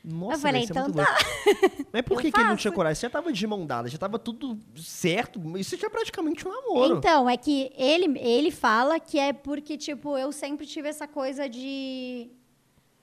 [0.06, 1.02] Nossa, eu falei, é então muito tá.
[1.02, 1.86] louco.
[1.92, 2.94] Mas por que, que ele não tinha coragem?
[2.94, 5.40] Você já tava de mão dada, já tava tudo certo.
[5.58, 6.98] Isso já é praticamente um namoro.
[6.98, 11.48] Então, é que ele, ele fala que é porque, tipo, eu sempre tive essa coisa
[11.48, 12.30] de.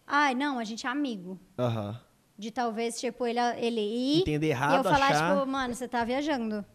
[0.08, 1.38] Ai, não, a gente é amigo.
[1.60, 1.99] Aham.
[2.38, 4.22] De talvez, tipo, ele, ele ir.
[4.22, 5.36] Entender e errado, eu falar, achar...
[5.36, 6.66] tipo, mano, você tá viajando.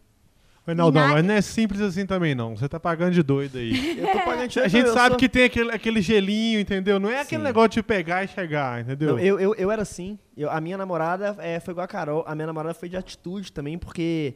[0.74, 2.56] Reinaldão, na- mas não é simples assim também, não.
[2.56, 3.70] Você tá pagando de doido aí.
[3.98, 6.98] Eu tô pagando A gente eu sabe sou- que tem aquele, aquele gelinho, entendeu?
[7.00, 7.46] Não é aquele Sim.
[7.46, 9.12] negócio de pegar e chegar, entendeu?
[9.12, 10.18] Não, eu, eu, eu era assim.
[10.36, 12.24] Eu- a minha namorada é, foi igual a Carol.
[12.26, 14.34] A minha namorada foi de atitude também, porque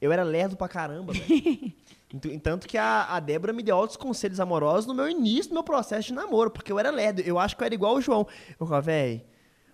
[0.00, 1.72] eu era lerdo pra caramba, velho.
[2.42, 5.62] Tanto que a, a Débora me deu altos conselhos amorosos no meu início do meu
[5.62, 7.20] processo de namoro, porque eu era lerdo.
[7.22, 8.26] Eu acho que eu era igual o João.
[8.60, 9.22] Eu falava, velho,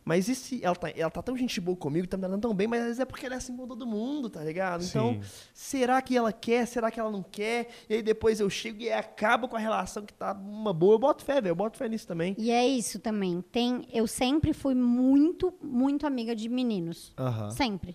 [0.08, 2.54] mas e se ela tá, ela tá tão gente boa comigo, tá me dando tão
[2.54, 4.82] bem, mas às vezes é porque ela é assim com todo mundo, tá ligado?
[4.82, 5.28] Então, Sim.
[5.52, 6.66] será que ela quer?
[6.66, 7.68] Será que ela não quer?
[7.90, 10.94] E aí depois eu chego e acabo com a relação que tá uma boa.
[10.94, 11.48] Eu boto fé, velho.
[11.48, 12.34] Eu boto fé nisso também.
[12.38, 13.44] E é isso também.
[13.52, 17.14] Tem, eu sempre fui muito, muito amiga de meninos.
[17.50, 17.94] Sempre.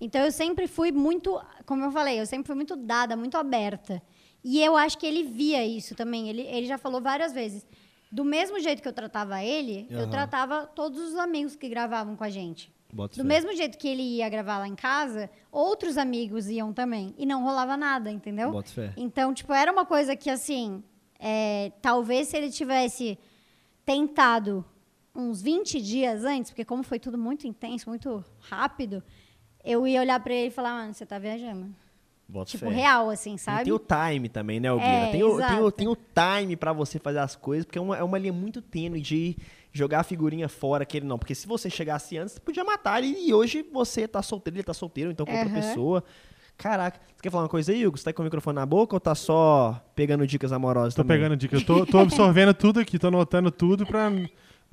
[0.00, 4.02] Então eu sempre fui muito, como eu falei, eu sempre fui muito dada, muito aberta.
[4.42, 6.28] E eu acho que ele via isso também.
[6.28, 7.64] Ele, ele já falou várias vezes.
[8.14, 10.10] Do mesmo jeito que eu tratava ele, eu Aham.
[10.10, 12.72] tratava todos os amigos que gravavam com a gente.
[12.92, 13.28] Boto Do fé.
[13.28, 17.12] mesmo jeito que ele ia gravar lá em casa, outros amigos iam também.
[17.18, 18.52] E não rolava nada, entendeu?
[18.52, 18.92] Boto fé.
[18.96, 20.80] Então, tipo, era uma coisa que, assim,
[21.18, 23.18] é, talvez se ele tivesse
[23.84, 24.64] tentado
[25.12, 29.02] uns 20 dias antes, porque como foi tudo muito intenso, muito rápido,
[29.64, 31.74] eu ia olhar pra ele e falar, mano, você tá viajando.
[32.26, 32.74] Boto tipo, fé.
[32.74, 33.64] real, assim, E sabe?
[33.64, 35.04] tem o time também, né, Albina?
[35.04, 37.82] É, tem, o, tem, o, tem o time pra você fazer as coisas, porque é
[37.82, 39.36] uma, é uma linha muito tênue de
[39.72, 41.18] jogar a figurinha fora, que ele não.
[41.18, 44.64] Porque se você chegasse antes, você podia matar ele e hoje você tá solteiro, ele
[44.64, 45.54] tá solteiro, então com outra Aham.
[45.54, 46.04] pessoa.
[46.56, 47.98] Caraca, você quer falar uma coisa aí, Hugo?
[47.98, 51.16] Você tá com o microfone na boca ou tá só pegando dicas amorosas Tô também?
[51.18, 51.60] pegando dicas.
[51.60, 54.10] Eu tô, tô absorvendo tudo aqui, tô anotando tudo pra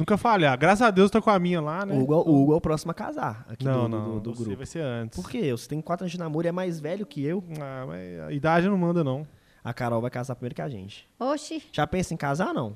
[0.02, 0.57] Nunca falhar.
[0.57, 1.94] Graças a Deus eu tô com a minha lá, né?
[1.94, 4.34] O Hugo, o Hugo é o próximo a casar aqui não, do, não, do, do
[4.34, 4.57] você grupo.
[4.57, 5.15] vai ser antes.
[5.15, 5.52] Por quê?
[5.52, 7.44] Você tem quatro anos de namoro e é mais velho que eu.
[7.61, 9.28] Ah, mas a idade não manda, não.
[9.64, 11.07] A Carol vai casar primeiro que a gente.
[11.19, 11.61] Oxi.
[11.72, 12.76] Já pensa em casar, não?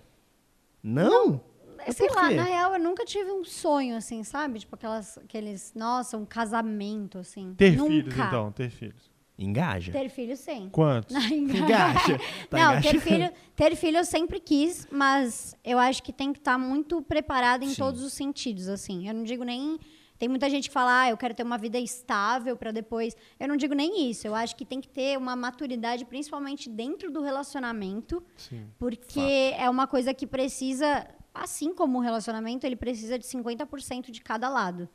[0.84, 1.42] Não?
[1.76, 4.60] Mas Sei lá, na real, eu nunca tive um sonho, assim, sabe?
[4.60, 7.56] Tipo, aquelas, aqueles, nossa, um casamento, assim.
[7.56, 7.90] Ter nunca.
[7.90, 9.15] filhos, então, ter filhos.
[9.38, 9.92] Engaja.
[9.92, 10.70] Ter filho, sim.
[10.72, 11.16] Quantos?
[11.32, 12.18] Engaja.
[12.50, 16.40] Tá não, ter filho, ter filho eu sempre quis, mas eu acho que tem que
[16.40, 17.76] estar muito preparado em Sim.
[17.76, 19.08] todos os sentidos, assim.
[19.08, 19.78] Eu não digo nem.
[20.18, 23.18] Tem muita gente que fala, ah, eu quero ter uma vida estável para depois.
[23.38, 24.26] Eu não digo nem isso.
[24.26, 28.66] Eu acho que tem que ter uma maturidade, principalmente dentro do relacionamento, Sim.
[28.80, 34.22] porque é uma coisa que precisa, assim como o relacionamento, ele precisa de 50% de
[34.22, 34.88] cada lado.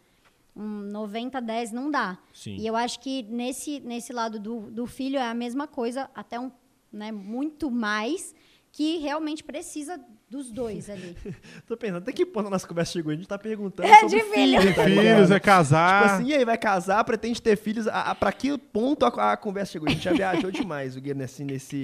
[0.61, 2.19] Um 90, 10 não dá.
[2.35, 2.57] Sim.
[2.57, 6.39] E eu acho que nesse, nesse lado do, do filho é a mesma coisa, até
[6.39, 6.51] um,
[6.93, 8.35] né, muito mais,
[8.73, 11.17] que realmente precisa dos dois ali.
[11.67, 13.11] Tô pensando, até que ponto a nossa conversa chegou?
[13.11, 14.61] A gente tá perguntando É, sobre de filho.
[14.61, 15.33] filho, tá Filhos, ligado?
[15.33, 16.03] é casar.
[16.03, 17.89] Tipo assim, e aí, vai casar, pretende ter filhos.
[17.89, 19.89] A, a, pra que ponto a, a conversa chegou?
[19.89, 21.83] A gente já viajou demais, o Gui, nesse, nesse,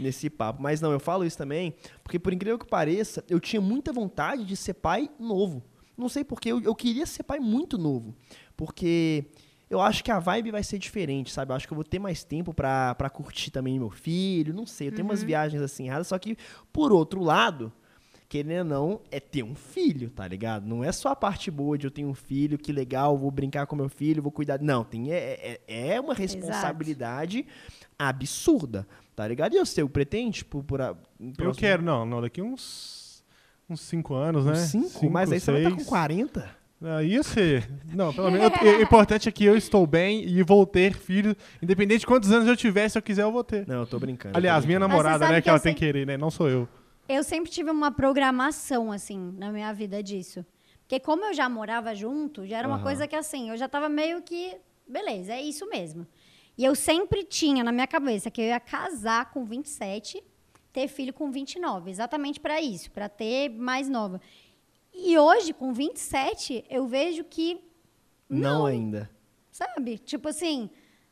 [0.00, 0.60] nesse papo.
[0.60, 1.72] Mas não, eu falo isso também,
[2.02, 5.62] porque por incrível que pareça, eu tinha muita vontade de ser pai novo.
[5.96, 8.14] Não sei porquê, eu, eu queria ser pai muito novo.
[8.56, 9.26] Porque
[9.70, 11.52] eu acho que a vibe vai ser diferente, sabe?
[11.52, 14.66] Eu acho que eu vou ter mais tempo pra, pra curtir também meu filho, não
[14.66, 14.88] sei.
[14.88, 16.36] Eu tenho umas viagens assim erradas, só que,
[16.72, 17.72] por outro lado,
[18.28, 20.66] querendo ou não, é ter um filho, tá ligado?
[20.66, 23.66] Não é só a parte boa de eu ter um filho, que legal, vou brincar
[23.66, 24.60] com meu filho, vou cuidar.
[24.60, 27.46] Não, tem, é, é, é uma responsabilidade
[27.98, 29.54] absurda, tá ligado?
[29.54, 30.96] E eu sei, eu pretendo, tipo, por a,
[31.38, 33.03] Eu quero, não, não, daqui uns,
[33.68, 34.54] uns cinco anos, né?
[34.56, 35.88] Cinco, mas aí você vai estar com seis.
[35.88, 36.64] 40.
[36.82, 37.68] Ah, ia ser.
[37.94, 38.50] Não, pelo menos.
[38.60, 41.34] O importante é que eu estou bem e vou ter filho.
[41.62, 43.66] Independente de quantos anos eu tiver, se eu quiser, eu vou ter.
[43.66, 44.32] Não, eu tô brincando.
[44.34, 45.02] tô Aliás, minha brincando.
[45.02, 46.16] Você namorada, né, que que ela eu tem que querer, né?
[46.18, 46.68] Não sou eu.
[47.08, 50.44] Eu sempre tive uma programação, assim, na minha vida disso.
[50.82, 52.84] Porque como eu já morava junto, já era uma Aham.
[52.84, 54.54] coisa que, assim, eu já tava meio que,
[54.86, 56.06] beleza, é isso mesmo.
[56.58, 60.22] E eu sempre tinha na minha cabeça que eu ia casar com 27,
[60.74, 64.20] ter filho com 29, exatamente para isso, para ter mais nova.
[64.92, 67.60] E hoje, com 27, eu vejo que
[68.28, 69.08] Não ainda.
[69.52, 69.98] Sabe?
[69.98, 70.68] Tipo assim,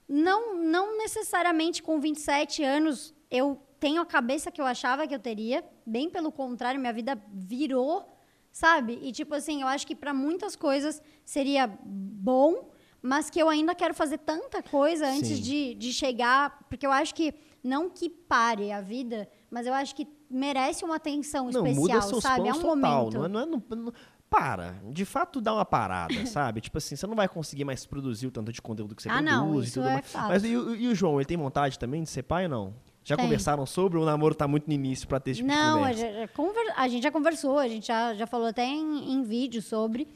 [0.09, 5.21] não, não necessariamente com 27 anos eu tenho a cabeça que eu achava que eu
[5.21, 5.65] teria.
[5.87, 8.17] Bem pelo contrário, minha vida virou,
[8.51, 8.99] sabe?
[9.01, 13.77] E tipo assim, eu acho que para muitas coisas seria bom, mas que eu ainda
[13.77, 15.43] quero fazer tanta coisa antes Sim.
[15.43, 16.67] de, de chegar.
[16.69, 17.33] Porque eu acho que,
[17.63, 22.01] não que pare a vida, mas eu acho que merece uma atenção Não, especial, muda
[22.01, 22.49] seus sabe?
[22.49, 23.05] É um total.
[23.05, 23.15] momento.
[23.19, 23.93] Não é, não é- não- não-
[24.31, 24.77] para.
[24.91, 26.63] De fato, dá uma parada, sabe?
[26.63, 29.17] Tipo assim, você não vai conseguir mais produzir o tanto de conteúdo que você Ah,
[29.23, 30.11] produz não, e isso tudo é mais.
[30.11, 30.29] fato.
[30.29, 32.75] Mas e, o- e o João, ele tem vontade também de ser pai ou não?
[33.05, 33.25] Já Tem.
[33.27, 35.89] conversaram sobre o namoro tá muito no início pra ter esse tipo de Não, a
[35.89, 36.01] conversa?
[36.01, 39.23] gente, já conver- a gente já conversou, a gente já, já falou até em, em
[39.23, 40.09] vídeo sobre.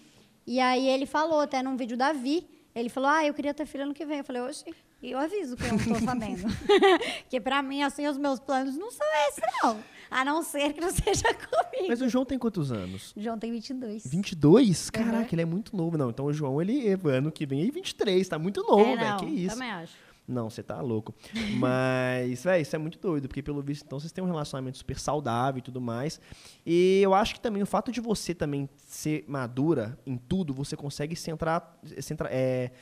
[0.46, 3.66] E aí ele falou até num vídeo da Vi, ele falou, ah, eu queria ter
[3.66, 4.18] filho ano que vem.
[4.18, 4.64] Eu falei, oxe,
[5.02, 6.44] e eu aviso que eu não tô sabendo.
[7.28, 9.78] que pra mim, assim, os meus planos não são esses, não.
[10.10, 11.88] A não ser que não seja comigo.
[11.88, 13.12] Mas o João tem quantos anos?
[13.16, 14.06] O João tem 22.
[14.06, 14.90] 22?
[14.90, 15.28] Caraca, Uhum.
[15.32, 15.98] ele é muito novo.
[15.98, 19.10] Não, então o João, ele ano que vem é 23, tá muito novo, é, velho.
[19.10, 19.54] não, Que isso?
[19.54, 19.94] também acho.
[20.28, 21.14] Não, você tá louco.
[21.56, 24.98] Mas, velho, isso é muito doido, porque pelo visto, então, vocês têm um relacionamento super
[24.98, 26.20] saudável e tudo mais.
[26.64, 30.76] E eu acho que também o fato de você também ser madura em tudo, você
[30.76, 31.78] consegue centrar.
[32.00, 32.72] centrar é,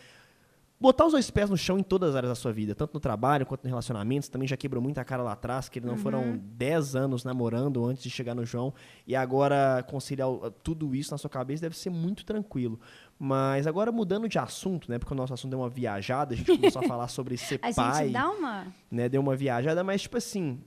[0.81, 3.01] botar os dois pés no chão em todas as áreas da sua vida, tanto no
[3.01, 4.27] trabalho quanto no relacionamento.
[4.27, 8.03] Você também já quebrou muita cara lá atrás, que não foram 10 anos namorando antes
[8.03, 8.75] de chegar no João.
[9.07, 10.29] E agora conciliar
[10.63, 12.79] tudo isso na sua cabeça deve ser muito tranquilo.
[13.19, 14.99] Mas agora mudando de assunto, né?
[14.99, 17.73] Porque o nosso assunto deu uma viajada, a gente começou a falar sobre ser A
[17.73, 18.67] pai gente dá uma...
[18.91, 19.09] né?
[19.09, 20.61] Deu uma viajada, mas tipo assim,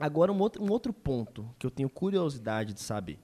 [0.00, 3.18] agora um outro, um outro ponto que eu tenho curiosidade de saber.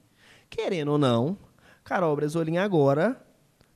[0.49, 1.37] Querendo ou não,
[1.83, 3.21] Carol Bresolim agora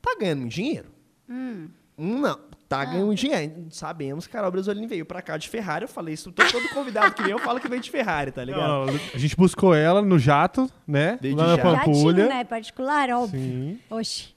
[0.02, 0.90] tá ganhando dinheiro.
[1.28, 1.70] Hum.
[2.04, 3.68] Não, tá ganhando dinheiro.
[3.70, 5.84] Sabemos que Carol Bresolim veio pra cá de Ferrari.
[5.86, 8.44] Eu falei isso, todo, todo convidado que vem eu falo que vem de Ferrari, tá
[8.44, 8.88] ligado?
[8.92, 11.18] Não, a gente buscou ela no jato, né?
[11.22, 11.86] Veio de lá na jato.
[11.86, 12.18] Pampulha.
[12.24, 12.44] Jatinho, né?
[12.44, 13.40] Particular, óbvio.
[13.40, 13.80] Sim.
[13.90, 14.34] Oxi.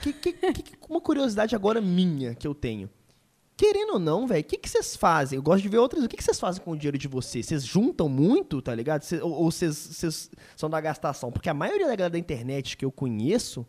[0.00, 2.90] Que, que, que- uma curiosidade agora minha que eu tenho.
[3.56, 5.36] Querendo ou não, velho, o que, que vocês fazem?
[5.36, 6.02] Eu gosto de ver outras.
[6.02, 7.44] O que, que vocês fazem com o dinheiro de vocês?
[7.46, 9.02] Vocês juntam muito, tá ligado?
[9.02, 11.30] Cê- ou vocês são da gastação?
[11.30, 13.66] Porque a maioria da galera da internet que eu conheço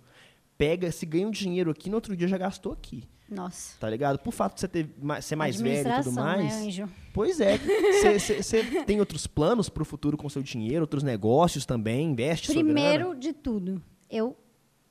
[0.58, 3.04] pega, se ganha um dinheiro aqui, no outro dia já gastou aqui.
[3.32, 3.80] Nossa.
[3.80, 4.20] Tá ligado?
[4.20, 4.90] Por fato de você ter,
[5.22, 6.60] ser mais velho e tudo Administração, mais.
[6.60, 6.90] Né, anjo?
[7.14, 7.58] Pois é.
[8.20, 12.12] Você tem outros planos pro futuro com seu dinheiro, outros negócios também?
[12.12, 12.52] Investe?
[12.52, 14.36] Primeiro de tudo, eu,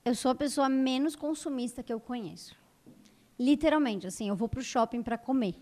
[0.04, 2.56] eu sou a pessoa menos consumista que eu conheço.
[3.38, 5.54] Literalmente, assim, eu vou pro shopping para comer.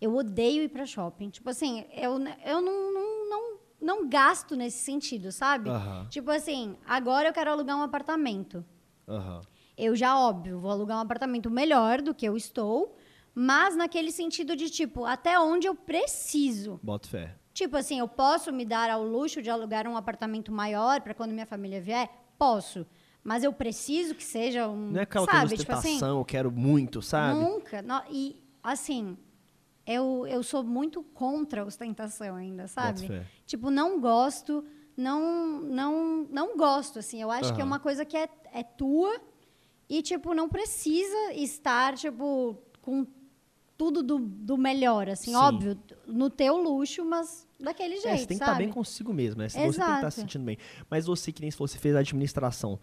[0.00, 1.30] Eu odeio ir para shopping.
[1.30, 5.70] Tipo assim, eu, eu não, não, não não gasto nesse sentido, sabe?
[5.70, 6.06] Aham.
[6.10, 8.64] Tipo assim, agora eu quero alugar um apartamento.
[9.06, 9.40] Aham.
[9.78, 12.96] Eu já, óbvio, vou alugar um apartamento melhor do que eu estou,
[13.32, 16.80] mas naquele sentido de tipo, até onde eu preciso.
[16.82, 17.36] Bota fé.
[17.54, 21.30] Tipo assim, eu posso me dar ao luxo de alugar um apartamento maior para quando
[21.30, 22.10] minha família vier?
[22.36, 22.84] Posso.
[23.22, 24.90] Mas eu preciso que seja um.
[24.90, 25.38] Não é aquela sabe?
[25.38, 27.38] coisa de tipo assim, eu quero muito, sabe?
[27.38, 27.84] Nunca.
[28.10, 29.16] E, assim,
[29.86, 33.06] eu, eu sou muito contra a ostentação ainda, sabe?
[33.06, 33.26] fé.
[33.46, 34.64] Tipo, não gosto,
[34.96, 37.22] não, não, não gosto, assim.
[37.22, 39.20] Eu acho que é uma coisa que é, é tua
[39.88, 43.06] e, tipo, não precisa estar, tipo, com
[43.76, 45.30] tudo do, do melhor, assim.
[45.30, 45.36] Sim.
[45.36, 48.64] Óbvio, no teu luxo, mas daquele jeito, É, você tem que estar sabe?
[48.64, 49.48] bem consigo mesmo, né?
[49.48, 50.10] Se Você tem que estar Exato.
[50.14, 50.58] se sentindo bem.
[50.90, 52.78] Mas você, que nem se você fez administração.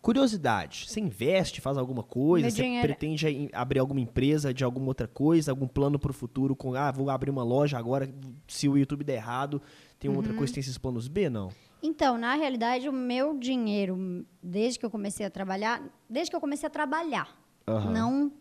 [0.00, 2.46] Curiosidade, você investe, faz alguma coisa?
[2.46, 5.50] Meu você dinheiro- pretende abrir alguma empresa de alguma outra coisa?
[5.50, 6.54] Algum plano para o futuro?
[6.54, 8.08] Com, ah, vou abrir uma loja agora,
[8.46, 9.60] se o YouTube der errado,
[9.98, 10.38] tem outra Uhum.
[10.38, 11.28] coisa, tem esses planos B?
[11.28, 11.50] Não.
[11.82, 16.40] Então, na realidade, o meu dinheiro, desde que eu comecei a trabalhar, desde que eu
[16.40, 17.90] comecei a trabalhar, Aham.
[17.92, 18.32] não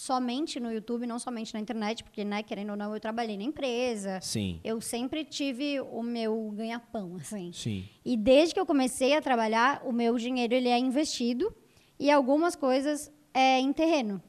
[0.00, 3.42] somente no YouTube, não somente na internet, porque, né, querendo ou não, eu trabalhei na
[3.42, 4.20] empresa.
[4.22, 7.50] Sim, Eu sempre tive o meu ganha-pão, assim.
[7.52, 7.84] sim.
[8.04, 11.52] E desde que eu comecei a trabalhar, o meu dinheiro ele é investido
[11.98, 14.22] e algumas coisas é em terreno.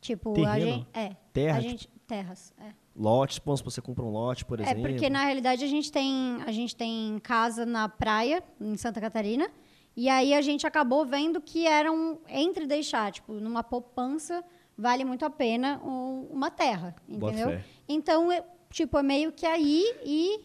[0.00, 0.60] Tipo, a Terreno?
[0.60, 2.72] gente é, Terra, a gente terras, é.
[2.94, 4.82] Lotes, bom, se você compra um lote, por É exemplo.
[4.82, 9.50] porque na realidade a gente tem a gente tem casa na praia em Santa Catarina
[9.96, 14.44] e aí a gente acabou vendo que era um entre deixar tipo numa poupança
[14.76, 17.60] vale muito a pena um- uma terra, entendeu?
[17.88, 20.40] Então é, tipo é meio que aí e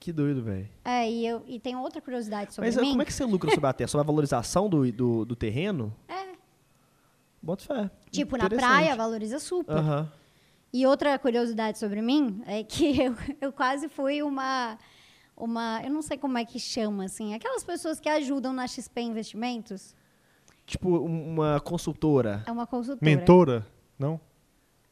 [0.00, 0.68] Que doido, velho.
[0.84, 2.90] é, e eu e tem outra curiosidade sobre Mas mim.
[2.90, 3.88] como é que você lucra sobre a terra?
[3.88, 5.94] Sobre a valorização do, do, do terreno?
[6.08, 6.32] É.
[7.42, 7.90] Bota fé.
[8.10, 9.76] Tipo na praia valoriza super.
[9.76, 10.12] Aham.
[10.72, 14.78] E outra curiosidade sobre mim é que eu, eu quase fui uma,
[15.36, 15.82] uma.
[15.84, 17.34] Eu não sei como é que chama, assim.
[17.34, 19.94] Aquelas pessoas que ajudam na XP Investimentos.
[20.72, 22.42] Tipo, um- uma consultora.
[22.46, 23.04] É uma consultora.
[23.04, 23.66] Mentora?
[23.98, 24.18] Não?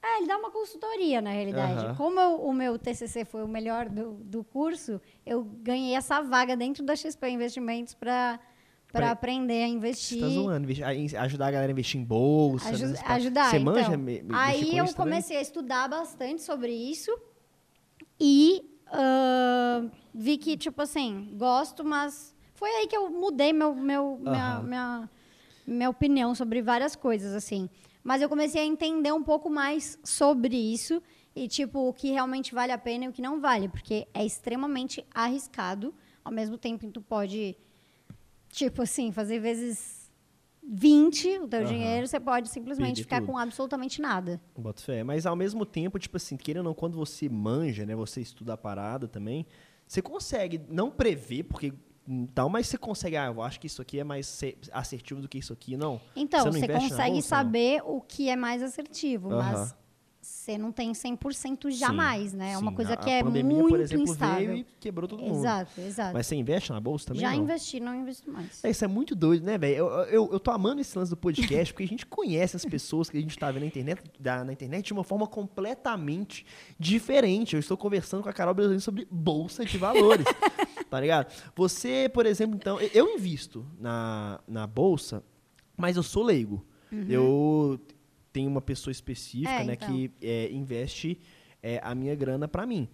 [0.02, 1.86] É, ele dá uma consultoria, na realidade.
[1.86, 1.94] Aham.
[1.94, 6.54] Como eu- o meu TCC foi o melhor do, do curso, eu ganhei essa vaga
[6.56, 8.38] dentro da XP Investimentos para
[8.92, 10.20] Pra- aprender a Você investir.
[10.20, 10.68] tá zoando.
[11.20, 12.68] Ajudar a galera a investir em bolsa.
[12.70, 13.10] Aju- paradas.
[13.10, 13.90] ajudar, Você manja então.
[13.98, 14.94] me- me- mexer Aí com eu também?
[14.94, 17.10] comecei a estudar bastante sobre isso
[18.18, 19.84] e ah,
[20.14, 25.10] vi que, tipo assim, gosto, mas foi aí que eu mudei meu, meu, minha, minha
[25.88, 27.68] opinião sobre várias coisas, assim.
[28.02, 31.02] Mas eu comecei a entender um pouco mais sobre isso
[31.34, 34.24] e, tipo, o que realmente vale a pena e o que não vale, porque é
[34.24, 37.56] extremamente arriscado, ao mesmo tempo que tu pode,
[38.48, 40.10] tipo assim, fazer vezes
[40.62, 41.68] 20 o teu Aham.
[41.68, 43.32] dinheiro, você pode simplesmente ficar tudo.
[43.32, 44.40] com absolutamente nada.
[44.56, 45.02] Boto fé.
[45.02, 47.94] Mas ao mesmo tempo, tipo assim, querendo ou não, quando você manja, né?
[47.94, 49.46] Você estuda a parada também,
[49.86, 51.72] você consegue não prever, porque
[52.34, 55.28] tal, mas você consegue, ah, eu acho que isso aqui é mais se- assertivo do
[55.28, 56.00] que isso aqui, não.
[56.16, 57.22] Então, Você não você consegue bolsa, não?
[57.22, 59.52] saber o que é mais assertivo, Aham.
[59.52, 59.80] mas
[60.22, 62.52] você não tem 100% jamais, Sim, né?
[62.52, 64.48] É uma coisa A- que é pandemia, muito por exemplo, instável.
[64.48, 65.38] veio e quebrou todo mundo.
[65.38, 66.12] Exato, exato.
[66.12, 67.22] Mas você investe na bolsa também?
[67.22, 67.42] Já não?
[67.42, 68.62] investi, não investo mais.
[68.62, 69.76] É, isso é muito doido, né, velho?
[69.76, 73.08] Eu, eu, eu tô amando esse lance do podcast, porque a gente conhece as pessoas
[73.08, 76.44] que a gente tá vendo na internet, da- na internet de uma forma completamente
[76.78, 77.54] diferente.
[77.54, 80.26] Eu estou conversando com a Carol Brasileira sobre bolsa de valores,
[80.90, 81.32] tá ligado?
[81.54, 85.22] Você, por exemplo, então, eu- invisto na, na bolsa,
[85.76, 86.64] mas eu sou leigo.
[87.08, 87.80] Eu
[88.32, 89.88] tenho uma pessoa específica, É, né, então.
[89.88, 91.18] que é, investe
[91.62, 92.88] é, a minha grana pra mim.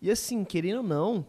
[0.00, 1.26] E assim, querendo ou não,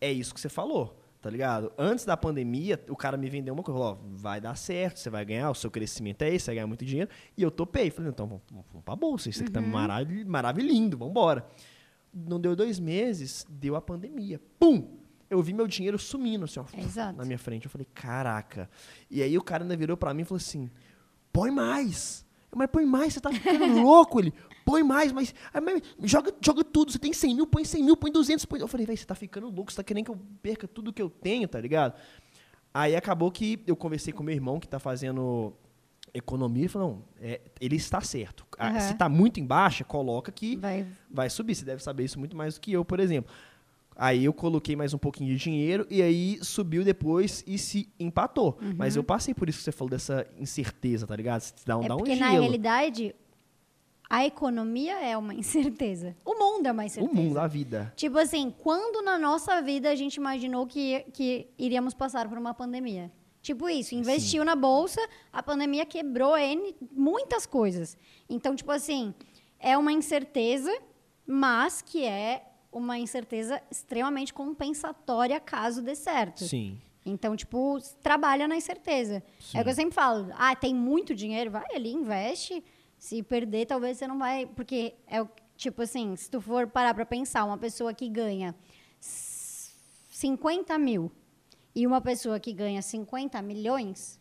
[0.00, 1.72] é isso que você falou, tá ligado?
[1.76, 5.10] Antes da pandemia, o cara me vendeu uma coisa, falou, ó, vai dar certo, você
[5.10, 7.10] vai ganhar, o seu crescimento é esse, você vai ganhar muito dinheiro.
[7.36, 11.44] E eu topei, falei, então vamos, vamos pra bolsa, isso aqui tá marav maravilhindo, vambora.
[12.14, 14.40] Não deu dois meses, deu a pandemia.
[14.58, 14.98] Pum!
[15.28, 17.18] Eu vi meu dinheiro sumindo, assim, ó, Exato.
[17.18, 17.64] na minha frente.
[17.64, 18.70] Eu falei, caraca.
[19.10, 20.70] E aí o cara ainda virou pra mim e falou assim,
[21.32, 22.24] põe mais.
[22.50, 24.32] Eu, mas põe mais, você tá ficando louco, ele.
[24.64, 26.90] Põe mais, mas, ah, mas joga, joga tudo.
[26.92, 28.44] Você tem 100 mil, põe 100 mil, põe 200.
[28.44, 28.60] Põe...
[28.60, 31.02] Eu falei, velho, você tá ficando louco, você tá querendo que eu perca tudo que
[31.02, 31.94] eu tenho, tá ligado?
[32.74, 35.54] Aí acabou que eu conversei com meu irmão, que tá fazendo
[36.12, 38.46] economia, e falou, não, é, ele está certo.
[38.58, 38.80] Aham.
[38.80, 40.86] Se tá muito em baixa, coloca que Vai.
[41.10, 41.54] vai subir.
[41.54, 43.32] Você deve saber isso muito mais do que eu, por exemplo.
[43.98, 48.58] Aí eu coloquei mais um pouquinho de dinheiro e aí subiu depois e se empatou.
[48.76, 51.40] Mas eu passei por isso que você falou dessa incerteza, tá ligado?
[51.40, 52.42] Você dá um, É dá um porque, na gelo.
[52.42, 53.14] realidade,
[54.08, 56.14] a economia é uma incerteza.
[56.24, 57.14] O mundo é uma o incerteza.
[57.14, 57.92] mundo, a vida.
[57.96, 62.52] Tipo assim, quando na nossa vida a gente imaginou que, que iríamos passar por uma
[62.52, 63.10] pandemia?
[63.40, 65.00] Tipo isso, investiu na bolsa,
[65.32, 67.96] a pandemia quebrou N, muitas coisas.
[68.28, 69.14] Então, tipo assim,
[69.58, 70.70] é uma incerteza,
[71.24, 72.42] mas que é
[72.76, 76.44] uma incerteza extremamente compensatória caso dê certo.
[76.44, 76.78] Sim.
[77.04, 79.22] Então, tipo, trabalha na incerteza.
[79.38, 79.58] Sim.
[79.58, 80.28] É o que eu sempre falo.
[80.36, 81.50] Ah, tem muito dinheiro?
[81.50, 82.62] Vai ali, investe.
[82.98, 84.46] Se perder, talvez você não vai...
[84.46, 85.28] Porque é o...
[85.56, 88.54] Tipo assim, se tu for parar pra pensar, uma pessoa que ganha
[89.00, 91.10] 50 mil
[91.74, 94.20] e uma pessoa que ganha 50 milhões,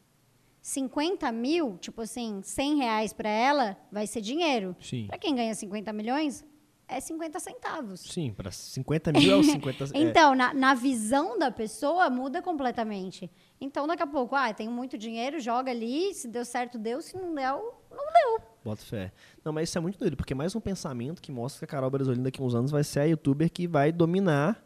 [0.61, 4.77] 50 mil, tipo assim, 100 reais pra ela, vai ser dinheiro.
[5.07, 6.45] Pra quem ganha 50 milhões,
[6.87, 7.99] é 50 centavos.
[8.01, 9.87] Sim, para 50 mil é os 50 é.
[9.93, 13.29] Então, na, na visão da pessoa, muda completamente.
[13.59, 17.15] Então, daqui a pouco, ah, tenho muito dinheiro, joga ali, se deu certo, deu, se
[17.15, 18.47] não deu, não deu.
[18.63, 19.11] Bota fé.
[19.43, 21.67] Não, mas isso é muito doido, porque é mais um pensamento que mostra que a
[21.67, 24.64] Carol Brasolina daqui a uns anos vai ser a youtuber que vai dominar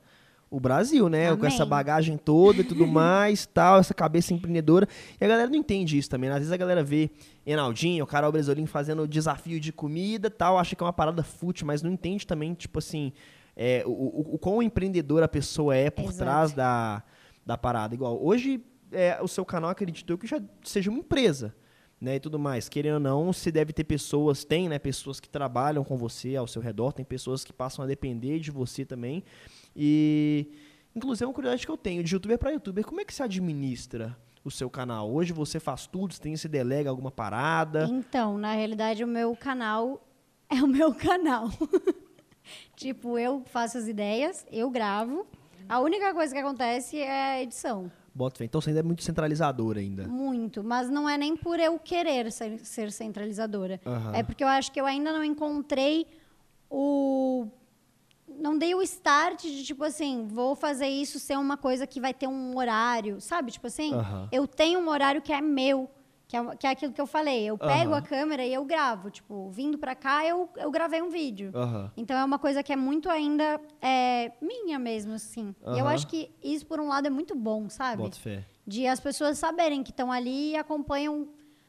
[0.50, 1.28] o Brasil, né?
[1.30, 1.54] Com Amém.
[1.54, 4.88] essa bagagem toda e tudo mais, tal, essa cabeça empreendedora.
[5.20, 6.30] E a galera não entende isso também.
[6.30, 6.36] né?
[6.36, 7.10] Às vezes a galera vê
[7.46, 11.68] Enaldinho, o Carol Brasolin fazendo desafio de comida tal, acha que é uma parada fútil,
[11.68, 13.14] mas não entende também, tipo assim,
[13.56, 16.18] é, o, o, o quão empreendedora a pessoa é por Exato.
[16.18, 17.04] trás da,
[17.46, 17.94] da parada.
[17.94, 21.54] Igual, hoje é, o seu canal, acredito eu, que já seja uma empresa.
[22.02, 22.70] Né, e tudo mais.
[22.70, 26.48] Querendo ou não, se deve ter pessoas, tem, né, pessoas que trabalham com você ao
[26.48, 29.22] seu redor, tem pessoas que passam a depender de você também.
[29.76, 30.52] E
[30.96, 33.24] inclusive é uma curiosidade que eu tenho, de youtuber para youtuber, como é que se
[33.24, 35.12] administra o seu canal?
[35.12, 37.88] Hoje você faz tudo, você tem se delega alguma parada?
[37.90, 40.06] Então, na realidade, o meu canal
[40.50, 41.50] é o meu canal.
[42.76, 45.26] tipo, eu faço as ideias, eu gravo.
[45.68, 47.92] A única coisa que acontece é a edição.
[48.14, 48.46] Bota fé.
[48.46, 50.08] Então você ainda é muito centralizador ainda.
[50.08, 50.64] Muito.
[50.64, 53.80] Mas não é nem por eu querer ser, ser centralizadora.
[53.86, 54.16] Aham.
[54.16, 56.08] É porque eu acho que eu ainda não encontrei
[56.70, 57.48] o.
[58.40, 62.14] Não dei o start de, tipo assim, vou fazer isso ser uma coisa que vai
[62.14, 63.52] ter um horário, sabe?
[63.52, 63.92] Tipo assim,
[64.32, 65.90] eu tenho um horário que é meu,
[66.28, 67.44] que é, que é aquilo que eu falei.
[67.46, 69.10] Eu pego a câmera e eu gravo.
[69.10, 71.52] Tipo, vindo pra cá, eu, eu gravei um vídeo.
[71.98, 75.54] Então é uma coisa que é muito ainda é, minha mesmo, assim.
[75.76, 78.02] E eu acho que isso, por um lado, é muito bom, sabe?
[78.20, 78.46] Fé.
[78.66, 81.28] de as pessoas saberem que estão ali e acompanham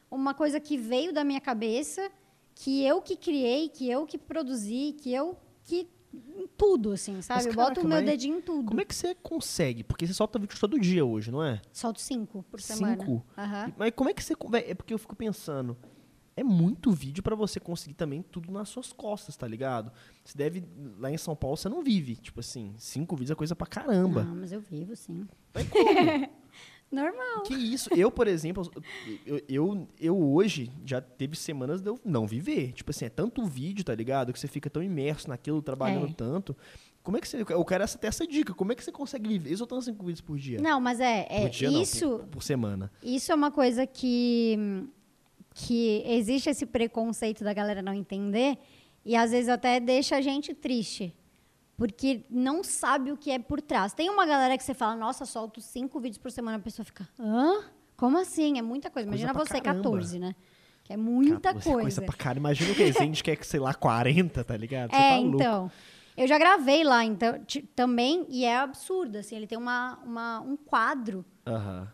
[0.09, 2.09] uma coisa que veio da minha cabeça,
[2.53, 7.37] que eu que criei, que eu que produzi, que eu que em tudo assim, sabe?
[7.39, 8.67] Mas, eu caraca, boto o meu dedinho em tudo.
[8.67, 9.83] Como é que você consegue?
[9.83, 11.61] Porque você solta vídeo todo dia hoje, não é?
[11.71, 12.97] Solto cinco por semana.
[12.97, 13.25] Cinco?
[13.37, 13.73] Aham.
[13.77, 14.33] Mas como é que você.
[14.67, 15.77] É porque eu fico pensando.
[16.35, 19.91] É muito vídeo pra você conseguir também tudo nas suas costas, tá ligado?
[20.23, 20.63] Você deve.
[20.97, 22.15] Lá em São Paulo você não vive.
[22.15, 24.23] Tipo assim, cinco vídeos é coisa pra caramba.
[24.23, 25.27] Não, mas eu vivo, sim.
[25.53, 25.85] Mas como?
[26.91, 27.43] Normal.
[27.43, 27.89] que isso?
[27.95, 28.69] Eu, por exemplo,
[29.25, 32.73] eu, eu, eu hoje já teve semanas de eu não viver.
[32.73, 34.33] Tipo assim, é tanto vídeo, tá ligado?
[34.33, 36.13] Que você fica tão imerso naquilo, trabalhando É.
[36.13, 36.55] tanto.
[37.01, 37.41] Como é que você.
[37.49, 38.53] Eu quero essa, ter essa dica.
[38.53, 40.59] Como é que você consegue viver soltando cinco vídeos por dia?
[40.61, 42.09] Não, mas é, é por dia, não, isso.
[42.19, 42.91] por- por semana.
[43.01, 44.57] Isso é uma coisa que,
[45.55, 48.57] que existe esse preconceito da galera não entender
[49.03, 51.13] e às vezes até deixa a gente triste.
[51.81, 53.91] Porque não sabe o que é por trás.
[53.91, 57.09] Tem uma galera que você fala, nossa, solto cinco vídeos por semana, a pessoa fica,
[57.19, 57.63] hã?
[57.97, 58.59] Como assim?
[58.59, 59.09] É muita coisa.
[59.09, 59.83] Coisa Imagina pra você, caramba.
[59.89, 60.35] 14, né?
[60.83, 62.01] Que é muita você é coisa.
[62.03, 62.37] pra cara.
[62.37, 64.91] Imagina o que a gente quer, sei lá, 40, tá ligado?
[64.91, 65.71] Você É, tá então.
[66.15, 67.43] Eu já gravei lá então,
[67.75, 71.25] também, e é absurdo, assim, ele tem uma, uma, um quadro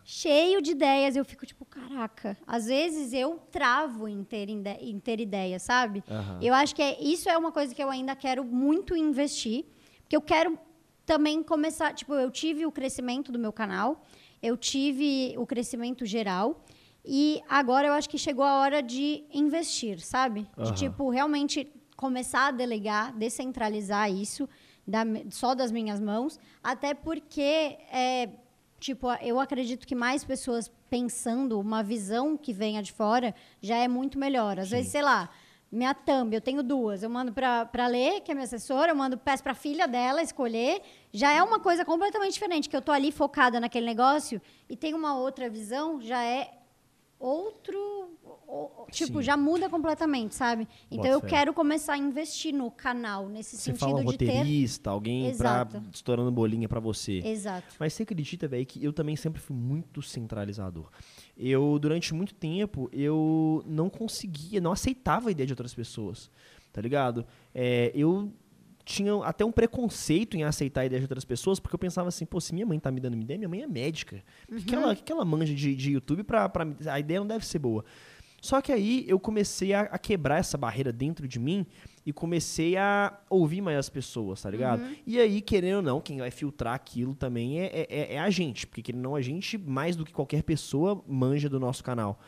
[0.04, 1.16] cheio de ideias.
[1.16, 2.36] Eu fico tipo, caraca.
[2.46, 6.04] Às vezes eu travo em ter, em ter ideia, sabe?
[6.42, 9.64] Eu acho que é, isso é uma coisa que eu ainda quero muito investir.
[10.08, 10.58] Porque eu quero
[11.04, 11.92] também começar.
[11.92, 14.06] Tipo, eu tive o crescimento do meu canal,
[14.42, 16.64] eu tive o crescimento geral.
[17.04, 20.48] E agora eu acho que chegou a hora de investir, sabe?
[20.56, 20.72] De, Aham.
[20.72, 24.48] tipo, realmente começar a delegar, descentralizar isso
[24.86, 26.40] da só das minhas mãos.
[26.62, 28.30] Até porque, é,
[28.80, 33.86] tipo, eu acredito que mais pessoas pensando uma visão que venha de fora já é
[33.86, 34.58] muito melhor.
[34.58, 35.28] Às vezes, sei lá,
[35.70, 37.02] minha thumb, eu tenho duas.
[37.02, 40.80] Eu mando pra ler, que é minha assessora, eu mando, peço pra filha dela escolher.
[41.12, 44.94] Já é uma coisa completamente diferente, que eu tô ali focada naquele negócio e tem
[44.94, 46.52] uma outra visão, já é
[47.18, 48.10] outro.
[48.90, 49.22] Tipo, Sim.
[49.22, 50.66] já muda completamente, sabe?
[50.90, 51.26] Então eu fé.
[51.28, 54.26] quero começar a investir no canal, nesse Você sentido fala um de ter.
[54.26, 55.78] roteirista, alguém Exato.
[55.78, 57.20] pra estourando bolinha pra você.
[57.22, 57.74] Exato.
[57.78, 60.88] Mas você acredita, velho, que eu também sempre fui muito centralizador.
[61.36, 66.30] Eu, durante muito tempo, eu não conseguia, não aceitava a ideia de outras pessoas,
[66.72, 67.26] tá ligado?
[67.54, 68.32] É, eu
[68.82, 72.24] tinha até um preconceito em aceitar a ideia de outras pessoas, porque eu pensava assim,
[72.24, 74.24] pô, se minha mãe tá me dando uma ideia, minha mãe é médica.
[74.50, 76.66] O que, que ela, que, que ela manja de, de YouTube pra, pra...
[76.90, 77.84] A ideia não deve ser boa.
[78.40, 81.66] Só que aí eu comecei a, a quebrar essa barreira dentro de mim
[82.06, 84.80] e comecei a ouvir mais as pessoas, tá ligado?
[85.06, 88.30] E aí, querendo ou não, quem vai filtrar aquilo também é, é- é- é a
[88.30, 88.66] gente.
[88.66, 92.18] Porque, querendo ou não, a gente, mais do que qualquer pessoa, manja do nosso canal.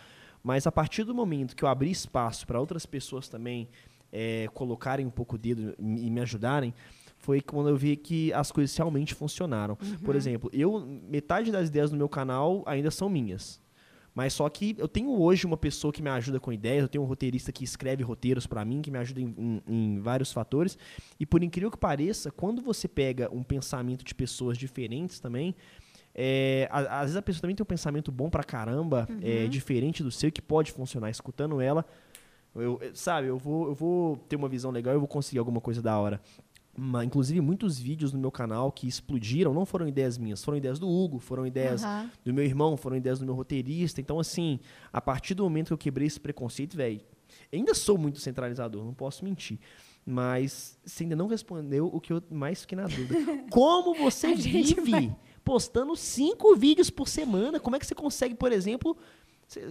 [0.43, 3.69] Mas a partir do momento que eu abri espaço para outras pessoas também
[4.13, 6.75] é, colocarem um pouco o dedo e me ajudarem,
[7.19, 9.77] foi quando eu vi que as coisas realmente funcionaram.
[10.05, 13.61] Por exemplo, eu metade das ideias do meu canal ainda são minhas.
[14.21, 17.03] Mas só que eu tenho hoje uma pessoa que me ajuda com ideias, eu tenho
[17.03, 20.77] um roteirista que escreve roteiros pra mim, que me ajuda em, em- em vários fatores.
[21.19, 25.55] E por incrível que pareça, quando você pega um pensamento de pessoas diferentes também,
[26.15, 30.11] é, às vezes a pessoa também tem um pensamento bom pra caramba, é, diferente do
[30.11, 31.09] seu, que pode funcionar.
[31.09, 31.83] Escutando ela,
[32.55, 35.63] eu, eu- sabe, eu vou, eu vou ter uma visão legal, eu vou conseguir alguma
[35.63, 36.21] coisa da hora.
[36.77, 40.79] Ma- inclusive, muitos vídeos no meu canal que explodiram não foram ideias minhas, foram ideias
[40.79, 42.11] do Hugo, foram ideias Aham.
[42.25, 44.01] do meu irmão, foram ideias do meu roteirista.
[44.01, 44.59] Então, assim,
[44.93, 47.01] a partir do momento que eu quebrei esse preconceito, velho,
[47.53, 49.59] ainda sou muito centralizador, não posso mentir.
[50.07, 53.15] Mas você ainda não respondeu o que eu mais fiquei na dúvida.
[53.51, 57.61] Como você vive vai- postando cinco vídeos por semana?
[57.61, 58.97] Como é que você consegue, por exemplo,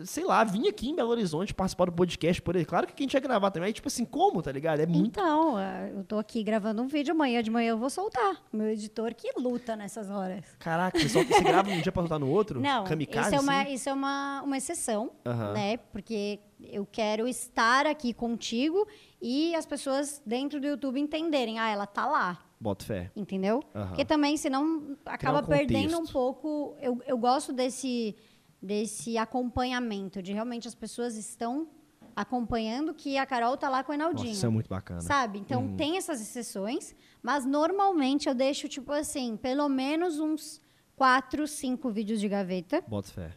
[0.06, 2.70] sei lá, vir aqui em Belo Horizonte participar do podcast, por exemplo?
[2.70, 4.82] Claro que a gente ia gravar também, aí, tipo assim, como, tá ligado?
[4.82, 5.20] É muito.
[5.20, 8.44] Então, ah, eu tô aqui gravando um vídeo, amanhã de manhã eu vou soltar.
[8.52, 10.44] Meu editor que luta nessas horas.
[10.60, 12.60] Caraca, você, só, você grava um dia pra soltar no outro?
[12.62, 13.74] Não, Kamikaze, isso é uma, assim?
[13.74, 15.54] isso é uma, uma exceção, Aham.
[15.54, 15.78] né?
[15.78, 18.86] Porque eu quero estar aqui contigo
[19.22, 22.38] e as pessoas dentro do YouTube entenderem, ah, ela tá lá.
[22.60, 23.10] Bota fé.
[23.16, 23.64] Entendeu?
[23.74, 23.88] Aham.
[23.88, 26.76] Porque também, senão, acaba um perdendo um pouco.
[26.82, 28.14] Eu, eu gosto desse,
[28.62, 31.70] desse acompanhamento, de realmente as pessoas estão
[32.16, 34.34] acompanhando que a Carol tá lá com o Nossa, Enaldinho.
[34.34, 35.02] isso é muito bacana.
[35.02, 35.40] Sabe?
[35.40, 40.62] Então tem essas exceções, mas normalmente eu deixo, tipo assim, pelo menos uns
[40.96, 42.84] quatro, cinco vídeos de gaveta.
[42.88, 43.32] Bota fé.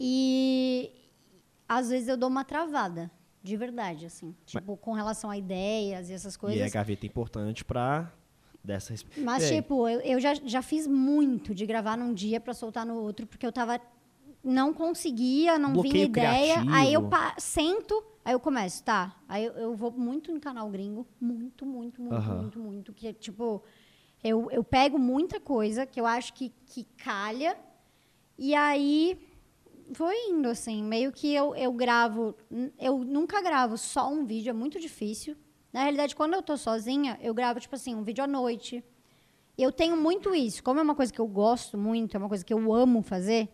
[0.00, 0.90] E
[1.68, 3.10] às vezes eu dou uma travada,
[3.42, 4.34] de verdade, assim.
[4.46, 6.58] Tipo, com relação a ideias e essas coisas.
[6.58, 8.10] E a gaveta é importante pra
[8.64, 12.86] dessa Mas, tipo, eu, eu já, já fiz muito de gravar num dia pra soltar
[12.86, 13.80] no outro, porque eu tava.
[14.42, 16.54] Não conseguia, não vinha Bloqueio ideia.
[16.54, 16.74] criativo.
[16.74, 17.08] Aí eu
[17.38, 19.16] sento, aí eu começo, tá.
[19.28, 21.06] Aí eu, eu vou muito no canal gringo.
[21.20, 22.92] Muito, muito, muito, muito, muito.
[22.92, 23.62] Que, tipo,
[24.22, 27.56] eu, eu pego muita coisa que eu acho que, que calha.
[28.36, 29.18] E aí
[29.94, 30.82] foi indo, assim.
[30.82, 32.34] Meio que eu, eu gravo.
[32.78, 35.36] Eu nunca gravo só um vídeo, é muito difícil.
[35.72, 38.84] Na realidade, quando eu tô sozinha, eu gravo, tipo assim, um vídeo à noite.
[39.56, 40.62] Eu tenho muito isso.
[40.62, 43.48] Como é uma coisa que eu gosto muito, é uma coisa que eu amo fazer,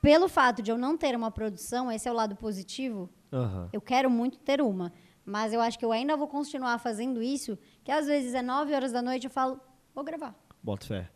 [0.00, 3.68] pelo fato de eu não ter uma produção, esse é o lado positivo, Aham.
[3.72, 4.92] eu quero muito ter uma.
[5.24, 8.72] Mas eu acho que eu ainda vou continuar fazendo isso, que às vezes é 9
[8.74, 9.60] horas da noite eu falo,
[9.94, 10.34] vou gravar.
[10.62, 11.10] Bota fé.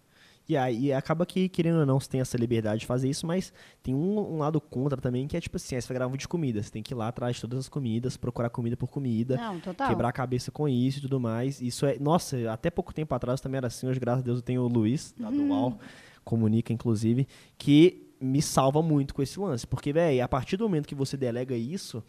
[0.48, 3.52] E aí acaba que, querendo ou não, você tem essa liberdade de fazer isso, mas
[3.82, 6.12] tem um, um lado contra também, que é tipo assim, aí você vai gravar um
[6.12, 6.62] vídeo de comida.
[6.62, 9.60] Você tem que ir lá atrás de todas as comidas, procurar comida por comida, Não,
[9.60, 9.88] total.
[9.88, 11.62] quebrar a cabeça com isso e tudo mais.
[11.62, 11.96] Isso é.
[11.98, 14.68] Nossa, até pouco tempo atrás também era assim, hoje, graças a Deus, eu tenho o
[14.68, 15.78] Luiz, lá do UAU,
[16.24, 17.26] comunica, inclusive,
[17.56, 19.66] que me salva muito com esse lance.
[19.66, 22.02] Porque, velho, a partir do momento que você delega isso,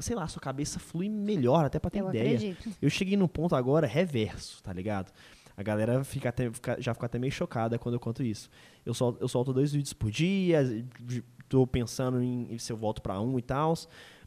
[0.00, 2.36] sei lá, sua cabeça flui melhor, até pra ter Eu ideia.
[2.36, 2.70] acredito.
[2.80, 5.12] Eu cheguei num ponto agora reverso, tá ligado?
[5.56, 8.50] A galera fica até, fica- já fica até meio chocada quando eu conto isso.
[8.84, 10.84] Eu solto, eu solto dois vídeos por dia,
[11.48, 13.74] tô pensando em, em se eu volto pra um e tal,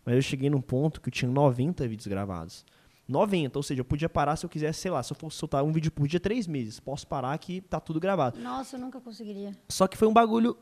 [0.06, 2.64] mas eu cheguei num ponto que eu tinha 90 vídeos gravados.
[3.10, 5.64] 90, ou seja, eu podia parar se eu quisesse, sei lá, se eu fosse soltar
[5.64, 6.80] um vídeo por dia, três meses.
[6.80, 8.38] Posso parar que tá tudo gravado.
[8.40, 9.52] Nossa, eu nunca conseguiria.
[9.70, 10.58] Só que foi um bagulho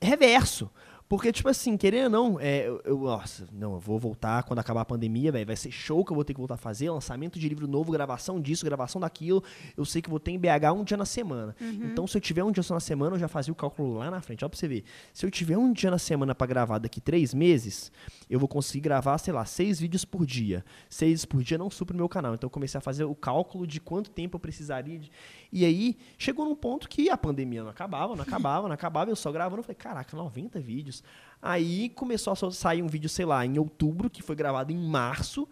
[0.00, 0.72] reverso.
[1.10, 4.60] Porque, tipo assim, querendo ou não, é, eu, eu- nossa, não, eu vou voltar quando
[4.60, 5.44] acabar a pandemia, velho.
[5.44, 6.88] Vai ser show que eu vou ter que voltar a fazer.
[6.88, 9.42] Lançamento de livro novo, gravação disso, gravação daquilo.
[9.76, 11.56] Eu sei que vou ter em BH um dia na semana.
[11.60, 14.08] Então, se eu tiver um dia só na semana, eu já fazia o cálculo lá
[14.08, 14.44] na frente.
[14.44, 14.84] Ó, pra você ver.
[15.12, 17.90] Se eu tiver um dia na semana pra gravar daqui três meses,
[18.30, 20.64] eu vou conseguir gravar, sei lá, seis vídeos por dia.
[20.88, 22.34] Seis por dia não supre o meu canal.
[22.34, 24.96] Então, eu comecei a fazer o cálculo de quanto tempo eu precisaria.
[25.00, 25.10] de-
[25.52, 29.10] E aí, chegou num ponto que a pandemia não acabava, não acabava, não acabava.
[29.10, 29.58] Eu só gravando.
[29.58, 30.99] Eu falei, caraca, 90 vídeos.
[31.42, 35.48] Aí começou a sair um vídeo, sei lá, em outubro, que foi gravado em março.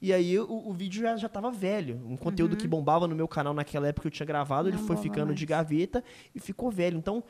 [0.00, 2.00] E aí o, o vídeo já, já tava velho.
[2.06, 4.84] Um conteúdo que bombava no meu canal naquela época que eu tinha gravado, ele Não
[4.84, 5.38] foi bomba ficando mais.
[5.38, 6.04] de gaveta
[6.34, 6.98] e ficou velho.
[6.98, 7.24] Então,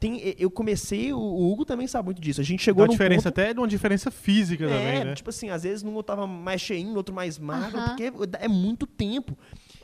[0.00, 2.40] tem, eu comecei, o, o Hugo também sabe muito disso.
[2.40, 5.14] A gente chegou Uma diferença, ponto, até de uma diferença física é, também, né?
[5.14, 7.88] tipo assim, às vezes um eu tava mais cheinho, outro mais magro, Aham.
[7.90, 9.38] porque é muito tempo.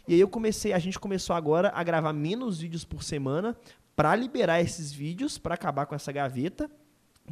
[0.09, 3.57] E aí eu comecei, a gente começou agora a gravar menos vídeos por semana
[3.95, 6.69] pra liberar esses vídeos, pra acabar com essa gaveta.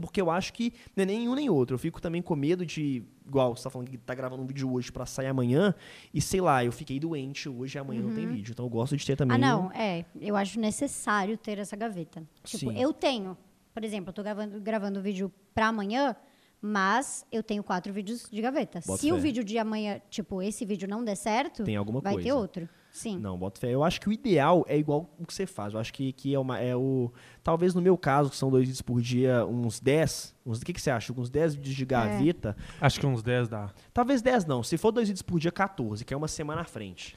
[0.01, 1.75] Porque eu acho que não é nem um nem outro.
[1.75, 3.03] Eu fico também com medo de.
[3.27, 5.75] Igual você tá falando que tá gravando um vídeo hoje pra sair amanhã.
[6.15, 8.53] E sei lá, eu fiquei doente hoje e amanhã não tem vídeo.
[8.53, 9.35] Então eu gosto de ter também.
[9.35, 10.05] Ah, não, é.
[10.21, 12.23] Eu acho necessário ter essa gaveta.
[12.43, 12.81] Tipo, Sim.
[12.81, 13.37] eu tenho.
[13.75, 16.17] Por exemplo, eu tô gravando, gravando vídeo pra amanhã,
[16.61, 18.81] mas eu tenho quatro vídeos de gaveta.
[18.87, 19.21] Bota Se o fé.
[19.21, 22.37] vídeo de amanhã, tipo, esse vídeo não der certo, Tem alguma vai ter coisa.
[22.37, 22.69] outro.
[22.91, 23.19] Sim.
[23.19, 23.73] Não, boto fé.
[23.73, 25.73] Eu acho que o ideal é igual o que você faz.
[25.75, 27.13] Eu acho que, que é, uma, é o.
[27.45, 30.35] Talvez no meu caso, que são dois vídeos por dia, uns 10.
[30.45, 31.13] Uns, o que, que você acha?
[31.17, 32.57] Uns 10 vídeos de gaveta.
[32.81, 33.71] Acho que uns 10 dá.
[33.95, 34.63] Talvez 10 não.
[34.63, 37.15] Se for dois vídeos por dia, 14, que é uma semana à frente.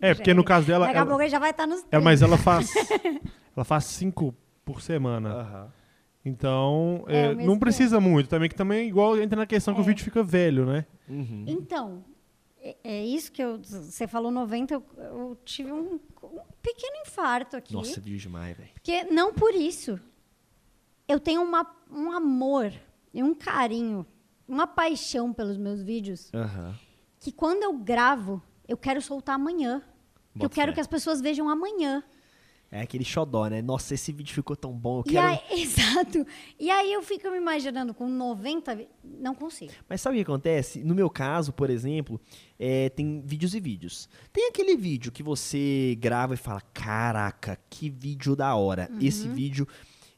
[0.00, 0.86] É, porque no caso dela.
[0.86, 2.00] Daqui a ela- pouco já vai estar nos é, 30.
[2.04, 2.70] mas ela faz.
[3.56, 5.28] ela faz cinco por semana.
[5.32, 5.68] Aham.
[6.24, 8.28] Então, É, é, não que precisa muito.
[8.28, 9.82] Também que também igual entra na questão que É.
[9.82, 10.86] o vídeo fica velho, né?
[11.08, 11.44] Uhum.
[11.46, 12.02] Então,
[12.64, 13.58] é, é isso que eu.
[13.62, 17.74] Você falou 90, eu, eu tive um, um pequeno infarto aqui.
[17.74, 18.70] Nossa, vídeo demais, velho.
[18.72, 20.00] Porque não por isso.
[21.06, 22.72] Eu tenho uma, um amor
[23.12, 24.06] e um carinho,
[24.48, 26.32] uma paixão pelos meus vídeos,
[27.20, 29.82] que quando eu gravo, eu quero soltar amanhã.
[30.36, 30.76] Que eu quero fé.
[30.76, 32.02] que as pessoas vejam amanhã.
[32.76, 33.62] É aquele xodó, né?
[33.62, 34.98] Nossa, esse vídeo ficou tão bom.
[34.98, 35.26] Eu E quero.
[35.28, 36.26] aí, exato.
[36.58, 39.72] E aí eu fico me imaginando com 90, vi- não consigo.
[39.88, 40.82] Mas sabe o que acontece?
[40.82, 42.20] No meu caso, por exemplo,
[42.58, 44.08] é, tem vídeos e vídeos.
[44.32, 48.90] Tem aquele vídeo que você grava e fala: Caraca, que vídeo da hora.
[49.00, 49.68] Esse vídeo.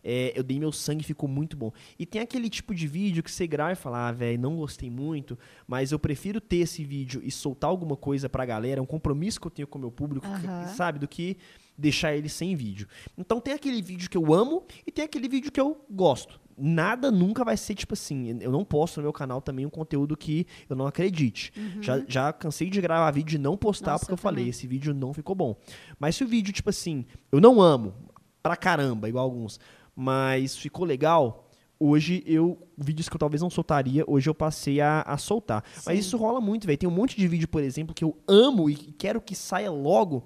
[0.03, 1.73] é, eu dei meu sangue e ficou muito bom.
[1.99, 4.89] E tem aquele tipo de vídeo que você grava e fala, ah, velho, não gostei
[4.89, 8.87] muito, mas eu prefiro ter esse vídeo e soltar alguma coisa pra galera, é um
[8.87, 11.37] compromisso que eu tenho com o meu público, que- sabe, do que
[11.77, 12.89] deixar ele sem vídeo.
[13.17, 16.41] Então tem aquele vídeo que eu amo e tem aquele vídeo que eu gosto.
[16.59, 18.39] Nada nunca vai ser tipo assim.
[18.41, 21.53] Eu não posto no meu canal também um conteúdo que eu não acredite.
[21.83, 24.67] Já, já cansei de gravar vídeo e não postar Nossa, porque eu, eu falei, esse
[24.67, 25.55] vídeo não ficou bom.
[25.99, 27.95] Mas se o vídeo, tipo assim, eu não amo
[28.43, 29.61] pra caramba, igual alguns,
[29.95, 31.51] mas ficou legal.
[31.79, 35.63] Hoje eu, vídeos que eu talvez não soltaria, hoje eu passei a, a soltar.
[35.85, 36.01] Mas Sim.
[36.01, 36.79] isso rola muito, velho.
[36.79, 40.25] Tem um monte de vídeo, por exemplo, que eu amo e quero que saia logo,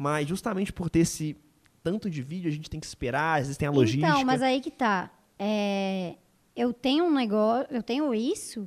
[0.00, 1.36] mas justamente por ter esse
[1.82, 4.08] tanto de vídeo, a gente tem que esperar, às vezes tem a logística.
[4.08, 5.10] Então, mas aí que tá.
[5.38, 6.16] É,
[6.56, 8.66] eu tenho um negócio, eu tenho isso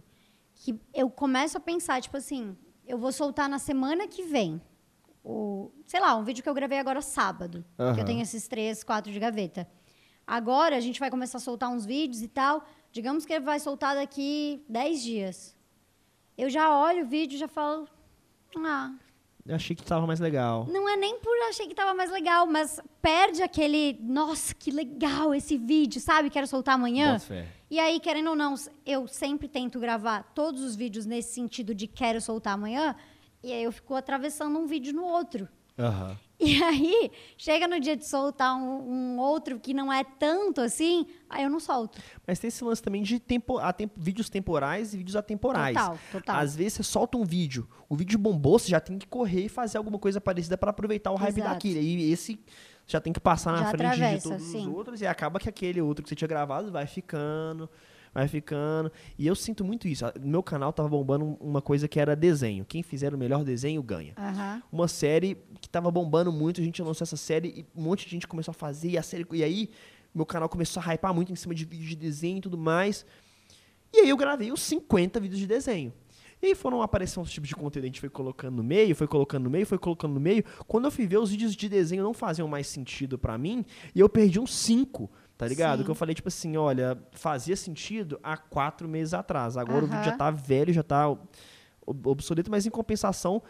[0.53, 2.55] que eu começo a pensar, tipo assim,
[2.85, 4.61] eu vou soltar na semana que vem.
[5.23, 7.65] O, sei lá, um vídeo que eu gravei agora sábado.
[7.77, 7.97] Que Aham.
[7.97, 9.67] eu tenho esses três, quatro de gaveta.
[10.27, 12.63] Agora a gente vai começar a soltar uns vídeos e tal.
[12.91, 15.57] Digamos que ele vai soltar daqui 10 dias.
[16.37, 17.87] Eu já olho o vídeo e já falo.
[18.55, 18.93] Ah,
[19.45, 20.65] Eu achei que tava mais legal.
[20.69, 23.97] não é nem por achei que tava mais legal, mas perde aquele.
[24.01, 26.29] Nossa, que legal esse vídeo, sabe?
[26.29, 27.17] Quero soltar amanhã.
[27.69, 28.55] E aí, querendo ou não,
[28.85, 32.95] eu sempre tento gravar todos os vídeos nesse sentido de quero soltar amanhã.
[33.43, 35.47] E aí eu fico atravessando um vídeo no outro.
[35.77, 36.17] Aham.
[36.45, 38.81] E aí, chega no dia de soltar um,
[39.15, 41.99] um outro que não é tanto assim, aí eu não solto.
[42.27, 45.75] Mas tem esse lance também de tempo, a tempo- vídeos temporais e vídeos atemporais.
[45.77, 46.35] Total, total.
[46.37, 49.49] Às vezes você solta um vídeo, o vídeo bombou, você já tem que correr e
[49.49, 51.53] fazer alguma coisa parecida para aproveitar o hype Exato.
[51.53, 51.79] daquele.
[51.79, 52.39] E esse
[52.85, 54.67] já tem que passar na Já frente de todos sim.
[54.67, 57.69] os outros e acaba que aquele outro que você tinha gravado vai ficando,
[58.13, 58.91] vai ficando.
[59.17, 60.05] E eu sinto muito isso.
[60.21, 62.63] No meu canal tava bombando um- uma coisa que era desenho.
[62.65, 64.61] Quem fizer o melhor desenho ganha Aham.
[64.71, 68.11] uma série que tava bombando muito, a gente lançou essa série e um monte de
[68.11, 69.25] gente começou a fazer, e a série.
[69.33, 69.69] E aí,
[70.13, 73.05] meu canal começou a hypar muito em cima de vídeos de desenho e tudo mais.
[73.91, 75.93] E aí eu gravei os 50 vídeos de desenho.
[76.41, 79.07] E aí foram aparecendo uns tipos de conteúdo, a gente foi colocando no meio, foi
[79.07, 80.43] colocando no meio, foi colocando no meio.
[80.67, 83.63] Quando eu fui ver, os vídeos de desenho não faziam mais sentido pra mim,
[83.95, 85.79] e eu perdi uns 5, tá ligado?
[85.79, 85.85] Sim.
[85.85, 89.57] Que eu falei, tipo assim, olha, fazia sentido há quatro meses atrás.
[89.57, 91.09] Agora o vídeo já tá velho, já tá
[91.85, 93.41] ob- obsoleto, mas em compensação,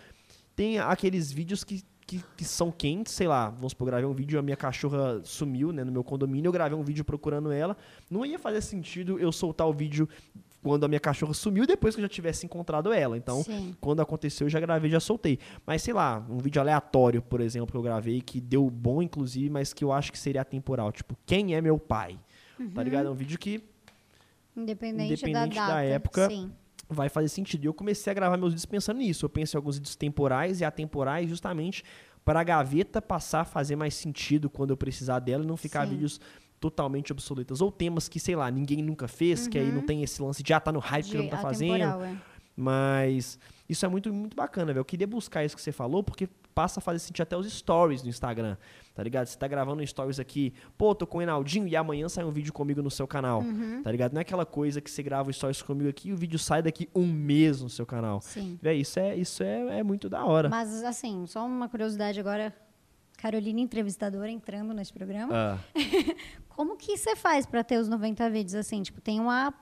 [0.55, 4.13] tem aqueles vídeos que, que, que são quentes, sei lá, vamos supor, eu gravei um
[4.13, 7.75] vídeo, a minha cachorra sumiu, né, no meu condomínio, eu gravei um vídeo procurando ela,
[8.09, 10.07] não ia fazer sentido eu soltar o vídeo
[10.63, 13.75] quando a minha cachorra sumiu, depois que eu já tivesse encontrado ela, então, Sim.
[13.81, 15.37] quando aconteceu, eu já gravei, já soltei.
[15.65, 19.49] Mas, sei lá, um vídeo aleatório, por exemplo, que eu gravei, que deu bom, inclusive,
[19.49, 22.17] mas que eu acho que seria atemporal, tipo, quem é meu pai?
[22.73, 23.07] Tá ligado?
[23.07, 23.61] É um vídeo que
[24.55, 25.83] Independente, Independente da da data.
[25.83, 26.51] época, Sim.
[26.87, 27.65] vai fazer sentido.
[27.65, 29.25] E eu comecei a gravar meus vídeos pensando nisso.
[29.25, 31.83] Eu penso em alguns vídeos temporais e atemporais justamente
[32.23, 35.85] para a gaveta passar a fazer mais sentido quando eu precisar dela e não ficar
[35.85, 35.93] Sim.
[35.95, 36.21] vídeos
[36.63, 37.59] totalmente obsoletos.
[37.59, 40.53] Ou temas que, sei lá, ninguém nunca fez, que aí não tem esse lance de,
[40.53, 41.23] ah, tá no hype que Uhum.
[41.23, 41.75] De não tá fazendo.
[41.83, 42.15] é.
[42.55, 43.37] Mas
[43.67, 44.79] isso é muito, muito bacana, velho.
[44.79, 48.03] Eu queria buscar isso que você falou, porque passa a fazer sentido até os stories
[48.03, 48.55] no Instagram,
[48.93, 49.25] tá ligado?
[49.25, 52.53] Você tá gravando stories aqui, pô, tô com o Enaldinho e amanhã sai um vídeo
[52.53, 53.81] comigo no seu canal, Uhum.
[53.83, 54.13] tá ligado?
[54.13, 56.87] Não é aquela coisa que você grava stories comigo aqui e o vídeo sai daqui
[56.95, 58.21] um mês no seu canal.
[58.21, 58.57] Sim.
[58.61, 60.47] Véi, isso é, isso é, é muito da hora.
[60.47, 62.53] Mas, assim, só uma curiosidade agora.
[63.23, 65.31] Carolina, entrevistadora, entrando nesse programa.
[65.33, 65.57] Ah,
[66.49, 68.83] Como que você faz para ter os 90 vídeos assim?
[68.83, 69.53] Tipo, tem uma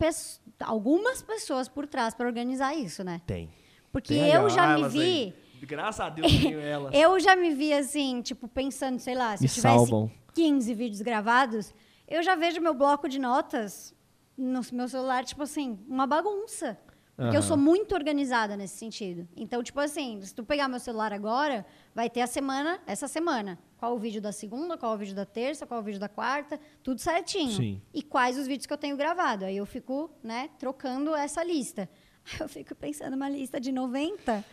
[0.62, 3.22] algumas pessoas por trás para organizar isso, né?
[3.28, 3.52] tem.
[3.92, 5.36] Porque Tem eu já me vi, aí.
[5.62, 6.92] Graças a Deus eu tenho elas.
[6.92, 10.10] eu já me vi assim, tipo, pensando, sei lá, se Me tivesse salvam.
[10.34, 11.72] 15 vídeos gravados,
[12.08, 13.94] eu já vejo meu bloco de notas
[14.36, 16.80] no meu celular, tipo assim, uma bagunça.
[17.22, 17.48] Porque eu Aham.
[17.49, 19.27] sou muito organizada nesse sentido.
[19.38, 23.60] Então, tipo assim, se tu pegar meu celular agora, vai ter a semana, essa semana.
[23.77, 26.60] Qual o vídeo da segunda, qual o vídeo da terça, qual o vídeo da quarta,
[26.81, 27.52] tudo certinho.
[27.52, 27.81] Sim.
[27.93, 29.45] E quais os vídeos que eu tenho gravado.
[29.45, 31.88] Aí eu fico, né, trocando essa lista.
[32.39, 34.45] Eu fico pensando, uma lista de 90.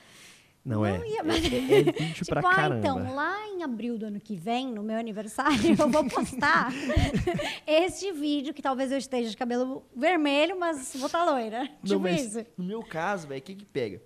[0.65, 1.01] Não, é.
[1.07, 2.79] ia, É, mas- é, é vídeo Tipo, pra ah, caramba.
[2.79, 6.71] então, lá em abril do ano que vem, no meu aniversário, eu vou postar
[7.67, 11.61] este vídeo, que talvez eu esteja de cabelo vermelho, mas vou estar loira.
[11.61, 12.47] Não, tipo mas isso.
[12.57, 14.03] No meu caso, velho, o que que pega?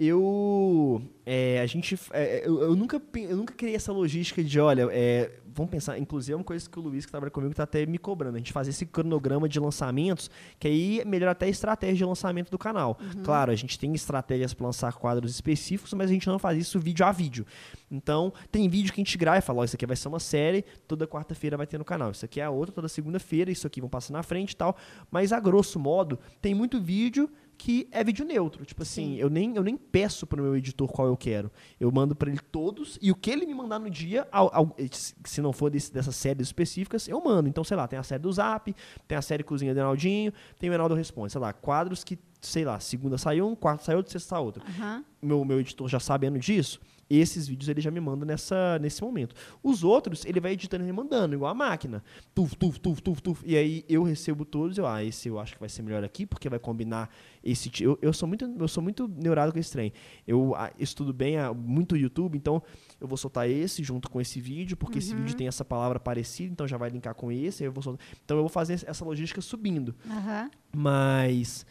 [0.00, 1.02] Eu.
[1.26, 1.98] é, a gente.
[2.12, 5.28] é, eu, eu nunca, eu nunca criei essa logística de, olha, é,
[5.58, 5.98] vamos pensar.
[5.98, 8.36] Inclusive, é uma coisa que o Luiz, que trabalha comigo, tá até me cobrando.
[8.36, 12.50] A gente fazer esse cronograma de lançamentos, que aí melhora até a estratégia de lançamento
[12.50, 12.98] do canal.
[13.24, 16.78] Claro, a gente tem estratégias para lançar quadros específicos, mas a gente não faz isso
[16.78, 17.44] vídeo a vídeo.
[17.90, 20.20] Então, tem vídeo que a gente grava e fala, ó, isso aqui vai ser uma
[20.20, 22.10] série, toda quarta-feira vai ter no canal.
[22.10, 24.76] Isso aqui é a outra, toda segunda-feira, isso aqui vão passar na frente e tal.
[25.10, 27.28] Mas, a grosso modo, tem muito vídeo
[27.58, 28.64] que é vídeo neutro.
[28.64, 31.50] Tipo assim, eu nem, eu nem peço pro meu editor qual eu quero.
[31.80, 34.76] Eu mando para ele todos e o que ele me mandar no dia, ao- ao-
[35.24, 37.48] se não for desse, dessas séries específicas, eu mando.
[37.48, 38.72] Então, sei lá, tem a série do Zap,
[39.08, 41.32] tem a série Cozinha do Enaldinho, tem o Enaldo Responde.
[41.32, 44.62] Sei lá, quadros que, sei lá, segunda sai um, quarta sai outro, sexta sai outro
[44.68, 45.04] Aham.
[45.20, 49.34] meu, meu editor já sabendo disso, esses vídeos ele já me manda nessa, nesse momento.
[49.62, 52.04] Os outros, ele vai editando e me mandando, igual a máquina.
[52.34, 53.42] Tuf, tuf, tuf, tuf, tuf.
[53.46, 56.26] E aí eu recebo todos, eu, ah, esse eu acho que vai ser melhor aqui,
[56.26, 57.10] porque vai combinar
[57.42, 59.92] esse eu, eu sou muito Eu sou muito neurado com esse trem.
[60.26, 62.62] Eu ah, estudo bem ah, muito YouTube, então
[63.00, 66.52] eu vou soltar esse junto com esse vídeo, porque esse vídeo tem essa palavra parecida,
[66.52, 68.06] então já vai linkar com esse, eu vou soltar.
[68.24, 69.94] Então eu vou fazer essa logística subindo.
[70.10, 70.50] Aham.
[70.76, 71.64] Mas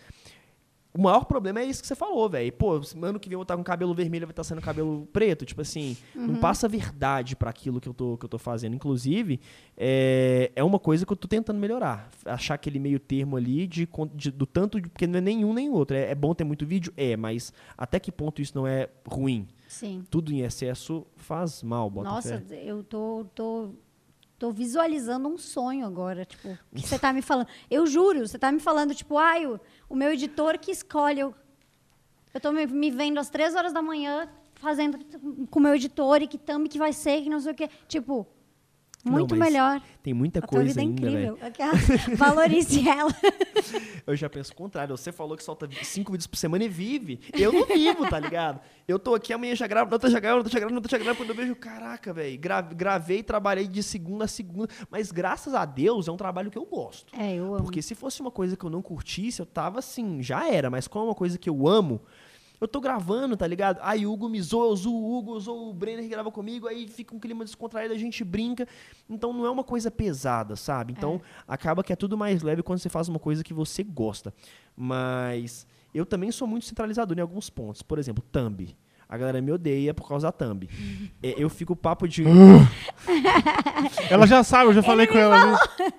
[0.97, 2.51] o maior problema é isso que você falou, velho.
[2.53, 2.71] Pô,
[3.03, 5.45] ano que vem eu vou estar com cabelo vermelho, vai estar sendo cabelo preto.
[5.45, 8.75] Tipo assim, não passa verdade pra aquilo que eu tô, que eu tô fazendo.
[8.75, 9.39] Inclusive,
[9.77, 12.09] é, é uma coisa que eu tô tentando melhorar.
[12.25, 15.69] Achar aquele meio termo ali de, de- do tanto, de, porque não é nenhum nem
[15.69, 15.95] outro.
[15.95, 16.91] É, é bom ter muito vídeo?
[16.97, 19.47] É, mas até que ponto isso não é ruim?
[19.67, 20.03] Sim.
[20.09, 22.63] Tudo em excesso faz mal, bota Nossa, fé.
[22.63, 23.69] eu tô, tô,
[24.39, 27.47] tô visualizando um sonho agora, tipo, que você tá me falando.
[27.69, 29.59] Eu juro, você tá me falando, tipo, ai, o,
[29.89, 31.21] o meu editor que escolhe.
[31.21, 31.35] Eu,
[32.41, 34.97] tô me, vendo às três horas da manhã fazendo
[35.49, 37.69] com o meu editor e que thumb que vai ser, que não sei o quê.
[37.87, 38.27] Tipo,
[39.05, 39.81] muito mas melhor.
[40.03, 41.33] Tem muita A coisa vida é ainda, velho.
[41.33, 41.47] incrível.
[41.47, 43.13] Aquela- Valorize ela.
[44.05, 44.95] Eu já penso o contrário.
[44.97, 47.19] Você falou que solta cinco vídeos por semana e vive.
[47.33, 48.59] Eu não vivo, tá ligado?
[48.87, 50.81] Eu tô aqui, amanhã já gravo, não tô já gravando, não tô já gravando, não
[50.81, 51.17] tô já gravando.
[51.17, 54.69] Quando eu vejo, caraca, velho, gra gravei, trabalhei de segunda a segunda.
[54.89, 57.13] Mas graças a Deus é um trabalho que eu gosto.
[57.17, 57.63] É, eu amo.
[57.63, 60.69] Porque se fosse uma coisa que eu não curtisse, eu tava assim, já era.
[60.69, 62.01] Mas como é uma coisa que eu amo,
[62.59, 63.79] eu tô gravando, tá ligado?
[63.81, 66.31] Aí o Hugo me zoa, eu zoo o Hugo, eu zoo o Brenner que grava
[66.31, 68.67] comigo, aí fica um clima descontraído, a gente brinca.
[69.09, 70.93] Então não é uma coisa pesada, sabe?
[70.93, 74.33] Então acaba que é tudo mais leve quando você faz uma coisa que você gosta.
[74.75, 77.81] Mas eu também sou muito centralizador em alguns pontos.
[77.81, 78.75] Por exemplo, thumb.
[79.09, 80.67] A galera me odeia por causa da thumb.
[81.23, 82.23] É, eu fico papo de.
[84.09, 85.91] Ela já sabe, eu já falei com ela ali.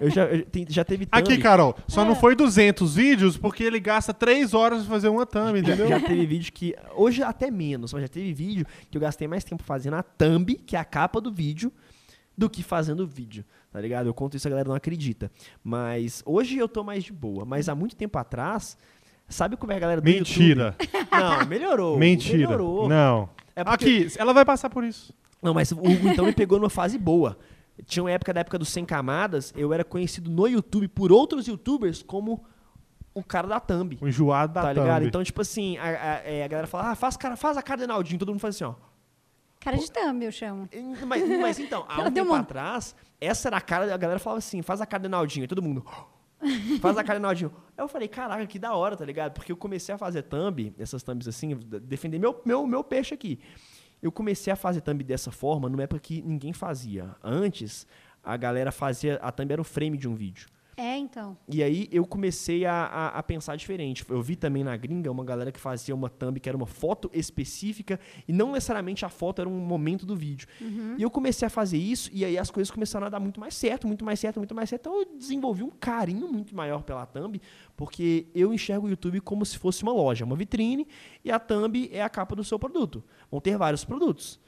[0.00, 1.18] Eu já, eu- tem- já teve thumb.
[1.20, 2.04] Aqui, Carol, só É.
[2.04, 5.88] não foi 200 vídeos porque ele gasta 3 horas pra fazer uma thumb, entendeu?
[5.88, 6.74] Já teve vídeo que.
[6.94, 10.54] Hoje até menos, mas já teve vídeo que eu gastei mais tempo fazendo a thumb,
[10.66, 11.72] que é a capa do vídeo,
[12.36, 13.44] do que fazendo o vídeo.
[13.70, 14.06] Tá ligado?
[14.06, 15.30] Eu conto isso, a galera não acredita.
[15.64, 17.44] Mas hoje eu tô mais de boa.
[17.44, 18.76] Mas há muito tempo atrás,
[19.32, 20.76] sabe como é a galera do Mentira.
[20.80, 21.06] YouTube?
[21.10, 21.98] Não, melhorou.
[21.98, 22.38] Mentira.
[22.48, 22.88] Melhorou.
[22.88, 23.28] Não.
[23.56, 25.12] É porque- Aqui, ela vai passar por isso.
[25.42, 27.36] Não, mas o Hugo então me pegou numa fase boa.
[27.84, 31.46] Tinha uma época da época dos 100 camadas, eu era conhecido no YouTube por outros
[31.48, 32.44] youtubers como
[33.14, 33.98] o cara da thumb.
[34.00, 34.80] O enjoado da tá thumb.
[34.80, 35.04] ligado?
[35.06, 37.86] Então, tipo assim, a, a- é, a galera fala, ah, faz, cara, faz a cara
[37.86, 38.74] Naldinho, todo mundo faz assim, ó.
[39.60, 40.68] Cara de thumb, eu chamo.
[41.06, 44.18] Mas, mas então, há um deu tempo uma- atrás, essa era a cara, a galera
[44.20, 45.84] falava assim, faz a cara Naldinho, e todo mundo,
[46.80, 47.52] faz a cara Naldinho.
[47.76, 49.32] Aí eu falei, caraca, que da hora, tá ligado?
[49.32, 53.40] Porque eu comecei a fazer thumb, essas thumbs assim, defender meu, meu, meu peixe aqui.
[54.02, 57.14] Eu comecei a fazer thumb dessa forma numa época que ninguém fazia.
[57.22, 57.86] Antes,
[58.22, 60.48] a galera fazia, a thumb era o frame de um vídeo.
[60.76, 61.36] É, então.
[61.48, 64.04] E aí eu comecei a, a, a pensar diferente.
[64.08, 67.10] Eu vi também na gringa uma galera que fazia uma thumb que era uma foto
[67.12, 70.48] específica e não necessariamente a foto era um momento do vídeo.
[70.98, 73.54] E eu comecei a fazer isso e aí as coisas começaram a dar muito mais
[73.54, 74.82] certo, muito mais certo, muito mais certo.
[74.82, 77.40] Então eu desenvolvi um carinho muito maior pela thumb,
[77.76, 80.86] porque eu enxergo o YouTube como se fosse uma loja, uma vitrine,
[81.24, 83.04] e a thumb é a capa do seu produto.
[83.30, 84.40] Vão ter vários produtos.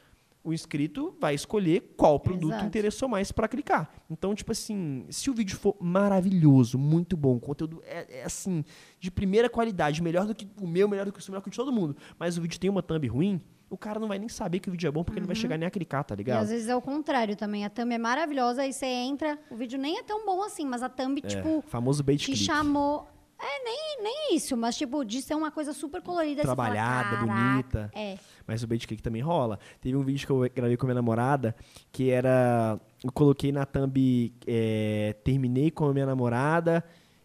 [0.44, 2.66] O inscrito vai escolher qual produto Exato.
[2.66, 3.90] interessou mais para clicar.
[4.10, 8.62] Então, tipo assim, se o vídeo for maravilhoso, muito bom, o conteúdo é, é, assim,
[9.00, 11.44] de primeira qualidade, melhor do que o meu, melhor do que o seu, melhor do
[11.44, 13.40] que o de todo mundo, mas o vídeo tem uma thumb ruim,
[13.70, 15.34] o cara não vai nem saber que o vídeo é bom porque ele não vai
[15.34, 16.42] chegar nem a clicar, tá E ligado?
[16.42, 17.64] às vezes é o contrário também.
[17.64, 20.82] A thumb é maravilhosa, aí você entra, o vídeo nem é tão bom assim, mas
[20.82, 22.44] a thumb, É, tipo, famoso bait te click.
[22.44, 23.08] chamou.
[23.46, 26.42] É, nem, nem isso, mas tipo, de ser uma coisa super colorida.
[26.42, 27.26] fala, Trabalhada, "Caraca".
[27.52, 27.90] bonita.
[27.94, 28.16] É.
[28.46, 29.58] Mas o bait click também rola.
[29.80, 31.54] Teve um vídeo que eu gravei com a minha namorada,
[31.92, 32.80] que era.
[33.02, 34.32] Eu coloquei na thumb.
[34.46, 36.82] é, terminei com a minha namorada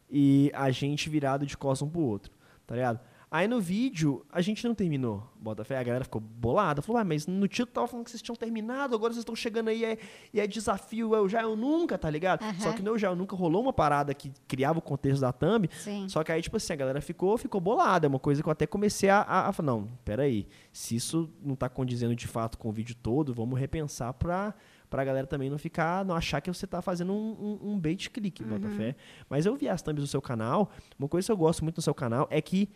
[0.10, 2.34] e a gente virado de costas um pro outro.
[2.68, 3.00] Tá ligado?
[3.32, 5.24] Aí no vídeo, a gente não terminou.
[5.40, 6.82] Bota fé, a galera ficou bolada.
[6.82, 9.68] Falou, ah, mas no título tava falando que vocês tinham terminado, agora vocês estão chegando
[9.68, 10.00] aí é,
[10.34, 12.42] e é desafio, é o já eu nunca, tá ligado?
[12.42, 12.60] Aham.
[12.60, 15.70] Só que no já eu nunca rolou uma parada que criava o contexto da thumb.
[15.72, 16.10] Sim.
[16.10, 18.08] Só que aí, tipo assim, a galera ficou, ficou bolada.
[18.08, 21.30] É uma coisa que eu até comecei a, a, a falar, não, peraí, se isso
[21.44, 24.56] não tá condizendo de fato com o vídeo todo, vamos repensar pra,
[24.90, 28.10] pra galera também não ficar, não achar que você tá fazendo um, um, um bait
[28.10, 28.96] click, bota fé.
[29.30, 31.82] Mas eu vi as thumbs do seu canal, uma coisa que eu gosto muito do
[31.84, 32.68] seu canal é que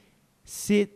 [0.44, 0.90] você,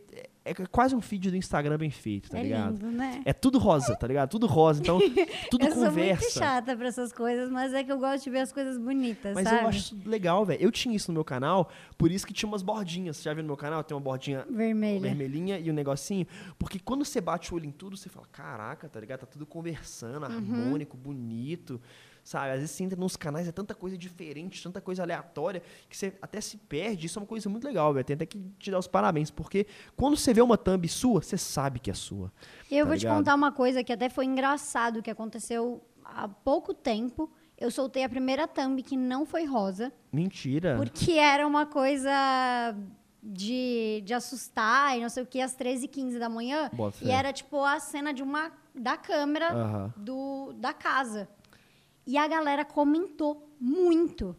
[0.44, 2.72] é quase um feed do Instagram bem feito, tá é ligado?
[2.72, 3.22] lindo, né?
[3.24, 4.30] É tudo rosa, tá ligado?
[4.30, 4.98] Tudo rosa, então
[5.50, 6.38] tudo eu sou muito conversa.
[6.38, 9.48] chata pra essas coisas, mas é que eu gosto de ver as coisas bonitas, Mas
[9.48, 9.62] sabe?
[9.62, 10.62] eu acho legal, velho.
[10.62, 13.16] Eu tinha isso no meu canal, por isso que tinha umas bordinhas.
[13.16, 13.82] Você já viu no meu canal?
[13.82, 15.00] Tem uma bordinha Vermelha.
[15.00, 16.26] vermelhinha e um negocinho.
[16.58, 19.20] Porque quando você bate o olho em tudo, você fala, caraca, tá ligado?
[19.20, 21.80] Tá tudo conversando, harmônico, bonito.
[22.28, 22.50] Sabe?
[22.50, 26.12] Às vezes você entra nos canais, é tanta coisa diferente, tanta coisa aleatória, que você
[26.20, 27.06] até se perde.
[27.06, 28.04] Isso é uma coisa muito legal, velho.
[28.04, 29.30] Tem até que te dar os parabéns.
[29.30, 32.30] Porque quando você vê uma thumb sua, você sabe que é sua.
[32.70, 33.14] E eu tá vou ligado?
[33.14, 37.32] te contar uma coisa que até foi engraçado, que aconteceu há pouco tempo.
[37.56, 40.76] Eu soltei a primeira thumb que não foi rosa, Mentira.
[40.76, 42.10] porque era uma coisa
[43.22, 46.68] de, de assustar e não sei o que, às 13h15 da manhã.
[46.74, 47.10] Bota E fé.
[47.12, 51.26] era tipo a cena de uma da câmera do, da casa.
[52.10, 54.34] E a galera comentou muito.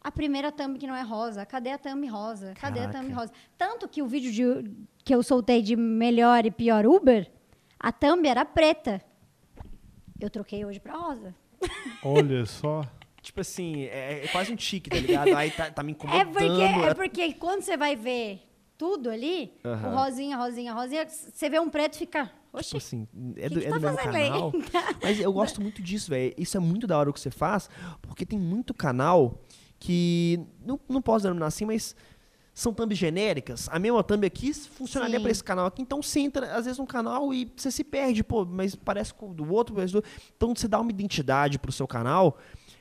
[0.00, 1.46] A primeira thumb que não é rosa.
[1.46, 2.52] Cadê a thumb rosa?
[2.60, 2.98] Cadê a Caraca.
[2.98, 3.32] thumb rosa?
[3.56, 4.70] Tanto que o vídeo de-
[5.04, 7.30] que eu soltei de melhor e pior Uber,
[7.78, 9.00] a thumb era preta.
[10.20, 11.32] Eu troquei hoje pra rosa.
[12.02, 12.82] Olha só.
[13.20, 15.32] Tipo assim, é, é quase um tique, tá ligado?
[15.36, 16.32] Aí tá, tá me É incomodando.
[16.32, 18.42] porque, é é- porque quando você vai ver
[18.76, 22.28] tudo ali, o rosinha, rosinha, rosinha, você vê um preto e fica.
[22.52, 24.04] Oxi, Tipo assim, é do, é tá do mesmo aí?
[24.30, 24.52] canal.
[25.02, 26.34] Mas eu gosto muito disso, velho.
[26.36, 27.70] Isso é muito da hora o que você faz,
[28.02, 29.40] porque tem muito canal
[29.78, 30.40] que.
[30.64, 31.96] Não, não posso denominar assim, mas
[32.54, 33.68] são thumbs genéricas.
[33.70, 35.80] A mesma thumb aqui funcionaria pra esse canal aqui.
[35.80, 39.30] Então você entra, às vezes, num canal e você se perde, pô, mas parece com
[39.30, 40.04] o do outro, parece do...
[40.36, 42.36] Então você dá uma identidade pro seu canal.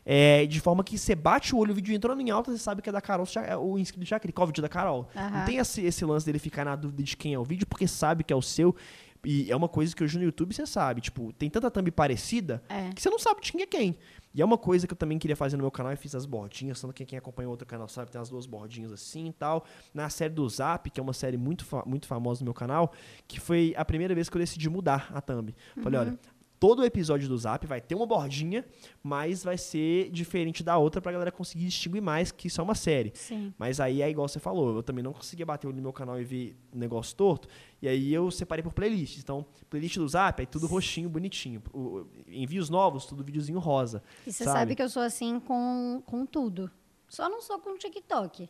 [0.06, 2.82] é, de forma que você bate o olho, o vídeo entrou em alta, você sabe
[2.82, 5.08] que é da Carol, já, o inscrito já clicou o vídeo da Carol.
[5.16, 5.46] Não Aham.
[5.46, 8.24] tem esse, esse lance dele ficar na dúvida de quem é o vídeo, porque sabe
[8.26, 8.76] que é o seu.
[9.24, 11.00] E é uma coisa que hoje no YouTube você sabe.
[11.02, 12.90] Tipo, tem tanta thumb parecida É.
[12.90, 13.98] que você não sabe de quem é quem.
[14.34, 15.92] E é uma coisa que eu também queria fazer no meu canal.
[15.92, 16.80] Eu fiz as bordinhas.
[16.82, 19.66] Tanto que quem acompanha o outro canal sabe, tem as duas bordinhas assim e tal.
[19.94, 22.94] Na série do Zap, que é uma série muito, fa- muito famosa no meu canal,
[23.28, 25.54] que foi a primeira vez que eu decidi mudar a thumb.
[25.84, 26.20] Falei, olha.
[26.62, 28.64] Todo episódio do Zap vai ter uma bordinha,
[29.02, 32.76] mas vai ser diferente da outra pra galera conseguir distinguir mais que isso é uma
[32.76, 33.12] série.
[33.16, 33.52] Sim.
[33.58, 36.24] Mas aí é igual você falou, eu também não conseguia bater no meu canal e
[36.24, 37.48] ver negócio torto.
[37.82, 39.24] E aí eu separei por playlists.
[39.24, 41.64] Então, playlist do Zap, aí tudo roxinho, bonitinho.
[41.74, 44.04] O- envios novos, tudo videozinho rosa.
[44.28, 44.76] E você sabe?
[44.76, 46.70] que eu sou assim com, com tudo.
[47.10, 48.48] Só não sou com o TikTok.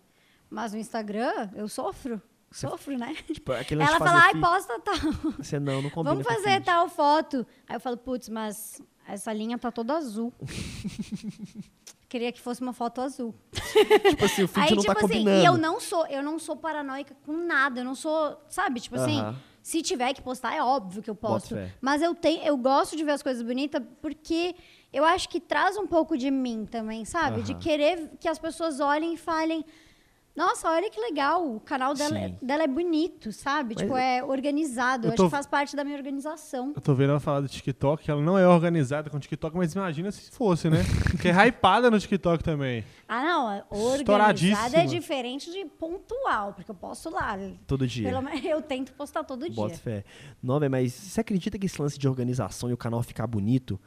[0.50, 2.22] Mas no Instagram, eu sofro.
[2.52, 3.16] Sofro, né?
[3.32, 4.96] Tipo, Ela de fala, ai, posta tal.
[5.38, 6.66] Você não, não combina Vamos com fazer feed.
[6.66, 7.48] tal foto.
[7.68, 10.34] Aí eu falo, putz, mas essa linha tá toda azul.
[12.10, 13.34] Queria que fosse uma foto azul.
[14.10, 15.42] Tipo assim, o feed Aí, não tipo tá assim, combinando.
[15.42, 17.80] e eu não sou, eu não sou paranoica com nada.
[17.80, 18.82] Eu não sou, sabe?
[18.82, 19.36] Tipo assim, Aham.
[19.64, 21.56] se tiver que postar, é óbvio que eu posto.
[21.80, 24.54] Mas eu tenho, eu gosto de ver as coisas bonitas porque
[24.92, 27.44] eu acho que traz um pouco de mim também, sabe?
[27.44, 27.62] De Aham.
[27.62, 29.64] querer que as pessoas olhem e falem.
[30.36, 32.38] Nossa, olha que legal, o canal dela, Sim.
[32.42, 33.76] dela é bonito, sabe?
[33.76, 35.08] Mas tipo, é organizado.
[35.08, 36.72] eu tô- acho que faz parte da minha organização.
[36.74, 39.56] Eu tô vendo ela falar do TikTok, que ela não é organizada com o TikTok,
[39.58, 40.78] mas imagina se fosse, né?
[41.12, 42.86] Porque é hypada no TikTok também.
[43.08, 47.38] Ah, não, é organizada é diferente de pontual, porque eu posto lá.
[47.68, 48.08] Todo dia.
[48.10, 49.56] Pelo menos eu tento postar todo dia.
[49.56, 50.06] Bota fé.
[50.42, 53.78] Não, mas você acredita que esse lance de organização e o canal ficar bonito?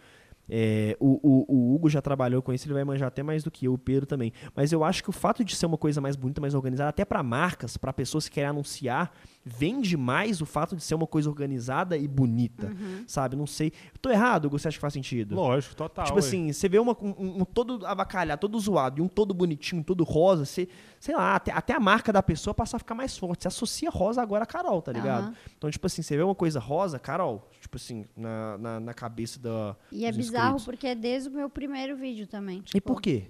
[0.48, 3.50] É, o, o- o Hugo já trabalhou com isso, ele vai manjar até mais do
[3.50, 4.32] que eu, o Pedro também.
[4.54, 7.04] Mas eu acho que o fato de ser uma coisa mais bonita, mais organizada, até
[7.04, 9.12] pra marcas, pra pessoas que querem anunciar,
[9.46, 12.68] vende mais o fato de ser uma coisa organizada e bonita.
[12.68, 13.04] Uhum.
[13.06, 13.36] Sabe?
[13.36, 13.72] Não sei.
[13.92, 14.48] Eu tô errado?
[14.48, 15.34] Você acha que faz sentido?
[15.34, 16.06] Lógico, total.
[16.06, 19.80] Tipo assim, você vê uma- um, um todo avacalhado, todo zoado, e um todo bonitinho,
[19.80, 20.66] um todo rosa, você,
[20.98, 23.42] sei lá, até, até a marca da pessoa passa a ficar mais forte.
[23.42, 25.24] Você associa rosa agora a Carol, tá ligado?
[25.24, 25.34] Aham.
[25.58, 29.38] Então, tipo assim, você vê uma coisa rosa, Carol, tipo assim, na, na, na cabeça
[29.38, 29.76] da.
[29.92, 30.64] E é bizarro inscritos.
[30.64, 32.60] porque é desde o meu primeiro vídeo também.
[32.60, 33.26] E tipo, por quê?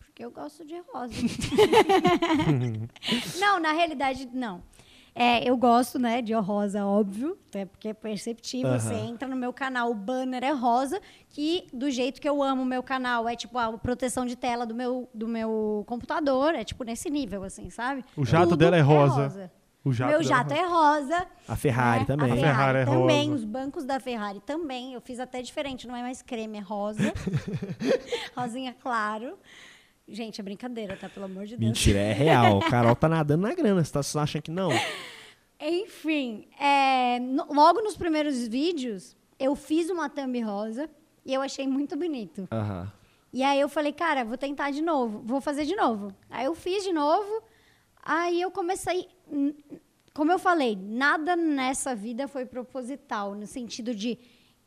[0.00, 1.14] Porque eu gosto de rosa.
[3.40, 4.62] não, na realidade, não.
[5.20, 8.70] É, eu gosto, né, de rosa, óbvio, até porque é perceptível.
[8.70, 8.78] Aham.
[8.78, 12.62] Você entra no meu canal, o banner é rosa, que do jeito que eu amo
[12.62, 16.62] o meu canal, é tipo a proteção de tela do meu, do meu computador, é
[16.62, 18.04] tipo nesse nível, assim, sabe?
[18.16, 19.50] O jato Tudo dela é rosa.
[19.84, 21.26] O jato meu dela jato é rosa.
[21.48, 22.06] A Ferrari né?
[22.06, 22.30] também.
[22.30, 23.38] A A Ferrari, Ferrari é também, rosa.
[23.40, 24.94] os bancos da Ferrari também.
[24.94, 27.12] Eu fiz até diferente, não é mais creme, é rosa.
[28.36, 29.36] Rosinha claro.
[30.08, 31.08] Gente, é brincadeira, tá?
[31.08, 31.68] Pelo amor de Deus.
[31.68, 32.60] Mentira, é real.
[32.70, 33.84] Carol tá nadando na grana.
[33.84, 34.70] Você tá só achando que não?
[35.60, 40.88] Enfim, é, no- logo nos primeiros vídeos, eu fiz uma thumb rosa
[41.26, 42.48] e eu achei muito bonito.
[42.50, 42.90] Aham.
[43.32, 46.14] E aí eu falei, cara, vou tentar de novo, vou fazer de novo.
[46.30, 47.42] Aí eu fiz de novo,
[48.02, 49.08] aí eu comecei.
[50.14, 54.18] Como eu falei, nada nessa vida foi proposital, no sentido de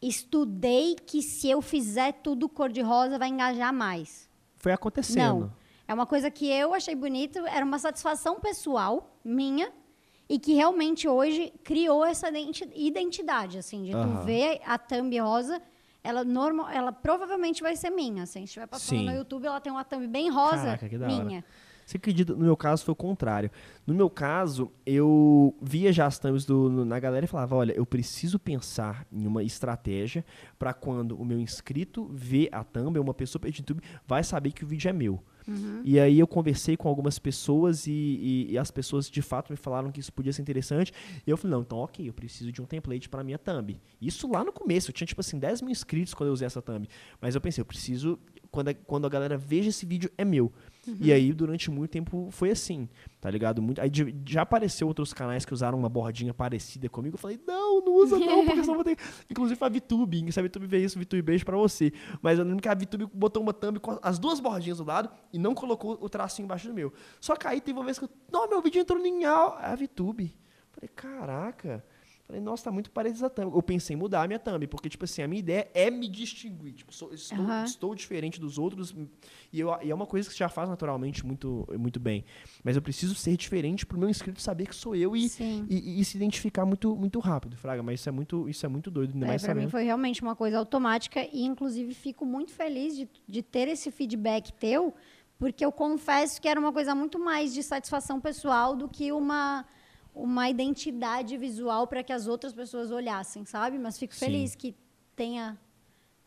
[0.01, 4.29] estudei que se eu fizer tudo cor-de-rosa vai engajar mais.
[4.61, 5.39] Foi acontecendo.
[5.41, 5.53] Não.
[5.87, 9.71] É uma coisa que eu achei bonito, era uma satisfação pessoal minha
[10.29, 14.19] e que realmente hoje criou essa identi- identidade, assim, de Aham.
[14.19, 15.61] tu ver a thumb rosa,
[16.03, 19.05] ela normal, ela provavelmente vai ser minha, assim, se estiver passando Sim.
[19.05, 21.43] no YouTube, ela tem uma thumb bem rosa, Caraca, que da hora.
[21.91, 22.33] Você acredita?
[22.33, 23.51] No meu caso foi o contrário.
[23.85, 27.73] No meu caso, eu via já as thumbs do, no- na galera e falava: olha,
[27.73, 30.23] eu preciso pensar em uma estratégia
[30.57, 34.63] para quando o meu inscrito vê a thumb, uma pessoa pelo YouTube, vai saber que
[34.63, 35.21] o vídeo é meu.
[35.83, 39.57] E aí eu conversei com algumas pessoas e, e- e as pessoas de fato me
[39.57, 40.93] falaram que isso podia ser interessante.
[41.27, 43.81] E eu falei, não, então ok, eu preciso de um template para minha thumb.
[43.99, 46.61] Isso lá no começo, eu tinha tipo assim 10 mil inscritos quando eu usei essa
[46.61, 46.87] thumb.
[47.19, 48.17] Mas eu pensei, eu preciso,
[48.51, 50.53] quando a, quando a galera veja esse vídeo, é meu.
[50.99, 52.89] E aí, durante muito tempo, foi assim,
[53.19, 53.61] tá ligado?
[53.61, 57.15] Muito, aí de- já apareceu outros canais que usaram uma bordinha parecida comigo.
[57.15, 58.97] Eu falei, não, não usa não, porque senão vou ter...
[59.29, 61.93] Inclusive a VTube, se a VTube vê isso, VTube, beijo pra você.
[62.21, 65.09] Mas eu lembro que a VTube botou uma thumb com as duas bordinhas do lado
[65.31, 66.91] e não colocou o tracinho embaixo do meu.
[67.19, 70.35] Só que aí teve uma vez que eu, não, meu vídeo entrou em a VTube.
[70.71, 71.85] Falei, caraca...
[72.31, 73.53] Falei, nossa, tá muito parecido a thumb.
[73.53, 76.07] Eu pensei em mudar a minha thumb, porque, tipo assim, a minha ideia é me
[76.07, 76.71] distinguir.
[76.71, 77.63] Tipo, sou- estou, Aham.
[77.65, 78.95] estou diferente dos outros.
[79.51, 82.23] E, eu- e é uma coisa que você já faz naturalmente muito, muito bem.
[82.63, 85.29] Mas eu preciso ser diferente pro meu inscrito saber que sou eu e,
[85.69, 87.83] e, e se identificar muito, muito rápido, Fraga.
[87.83, 89.71] Mas isso é muito, isso é muito doido, ainda É, mais pra mim sabendo.
[89.71, 94.53] foi realmente uma coisa automática e, inclusive, fico muito feliz de, de ter esse feedback
[94.53, 94.93] teu,
[95.37, 99.65] porque eu confesso que era uma coisa muito mais de satisfação pessoal do que uma,
[100.13, 103.77] uma identidade visual para que as outras pessoas olhassem, sabe?
[103.79, 104.25] Mas fico Sim.
[104.25, 104.75] feliz que
[105.15, 105.57] tenha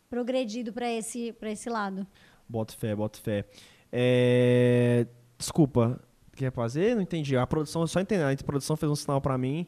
[0.08, 2.06] progredido para esse, pra esse lado.
[2.48, 3.44] Bota fé, bota fé.
[3.92, 5.06] É,
[5.38, 6.00] Desculpa,
[6.36, 6.94] quer fazer?
[6.94, 7.36] Não entendi.
[7.36, 8.22] A produção, só entendi.
[8.22, 9.66] A produção fez um sinal pra mim.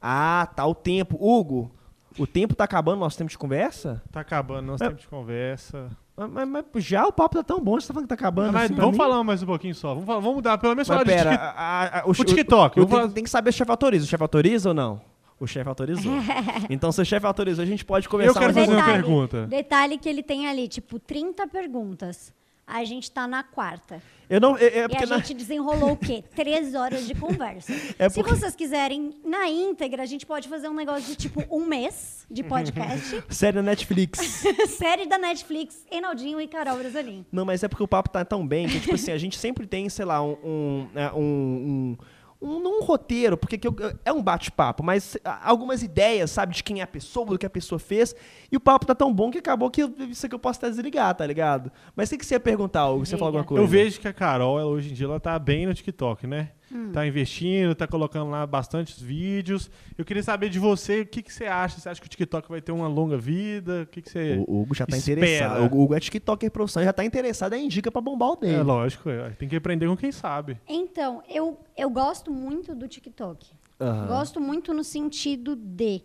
[0.00, 1.16] Ah, tá o tempo.
[1.20, 1.70] Hugo,
[2.18, 4.02] o tempo tá acabando, nosso tempo de conversa?
[4.10, 4.88] Tá acabando nosso É.
[4.88, 5.90] tempo de conversa.
[6.26, 8.52] Mas, mas- já o papo tá tão bom, você tá falando que tá acabando.
[8.52, 8.96] Mas assim vamos mim?
[8.96, 9.90] falar mais um pouquinho só.
[9.90, 11.54] Vamos, falar- vamos mudar, pelo menos Mas falar de pera, TikTok.
[11.56, 14.04] a- a- o, O TikTok, vou tenho, falar- tem que saber se o chefe autoriza.
[14.04, 15.00] O chefe autoriza ou não?
[15.40, 16.12] O chefe autorizou.
[16.68, 18.76] então, se o chefe autorizou, a gente pode conversar Eu quero fazer uma.
[18.80, 19.46] Detalhe, pergunta.
[19.46, 22.32] Detalhe que ele tem ali, tipo, 30 perguntas.
[22.68, 24.02] A gente tá na quarta.
[24.28, 24.58] Eu não.
[24.58, 26.22] É, é E porque a na- gente desenrolou o quê?
[26.36, 27.72] Três horas de conversa.
[27.98, 31.42] É Se porque- vocês quiserem, na íntegra, a gente pode fazer um negócio de tipo
[31.50, 33.24] um mês de podcast.
[33.30, 34.18] Série da Netflix.
[34.68, 37.24] série da Netflix, Enaldinho e Carol Brasolim.
[37.32, 39.66] Não, mas é porque o papo tá tão bem que, tipo assim, a gente sempre
[39.66, 40.36] tem, sei lá, um.
[40.44, 41.96] um, é, um, um
[42.40, 43.74] um, não um roteiro, porque que eu-
[44.04, 47.44] é um bate-papo, mas ah, algumas ideias, sabe, de quem é a pessoa, do que
[47.46, 48.14] a pessoa fez,
[48.50, 50.70] e o papo tá tão bom que acabou que eu- isso aqui eu posso até
[50.70, 51.70] desligar, tá ligado?
[51.96, 53.04] Mas o que que você ia perguntar, Hugo?
[53.06, 53.62] Você falou alguma coisa?
[53.64, 56.50] Eu vejo que a Carol, ela, hoje em dia, ela tá bem no TikTok, né?
[56.70, 56.92] Hum.
[56.92, 59.70] Tá investindo, tá colocando lá bastantes vídeos.
[59.96, 61.80] Eu queria saber de você, o que, que você acha?
[61.80, 63.82] Você acha que o TikTok vai ter uma longa vida?
[63.82, 64.36] O que, que você...
[64.46, 65.20] O Hugo já tá espera?
[65.20, 65.74] interessado.
[65.74, 68.56] O Hugo é TikToker profissional, já tá interessado, é indica pra bombar o dele.
[68.56, 69.30] É lógico, é.
[69.30, 70.60] tem que aprender com quem sabe.
[70.68, 73.46] Então, eu, eu gosto muito do TikTok.
[73.80, 74.06] Aham.
[74.06, 76.02] Gosto muito no sentido de.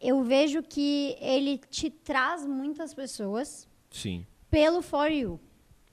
[0.00, 4.26] Eu vejo que ele te traz muitas pessoas Sim.
[4.50, 5.40] pelo For You.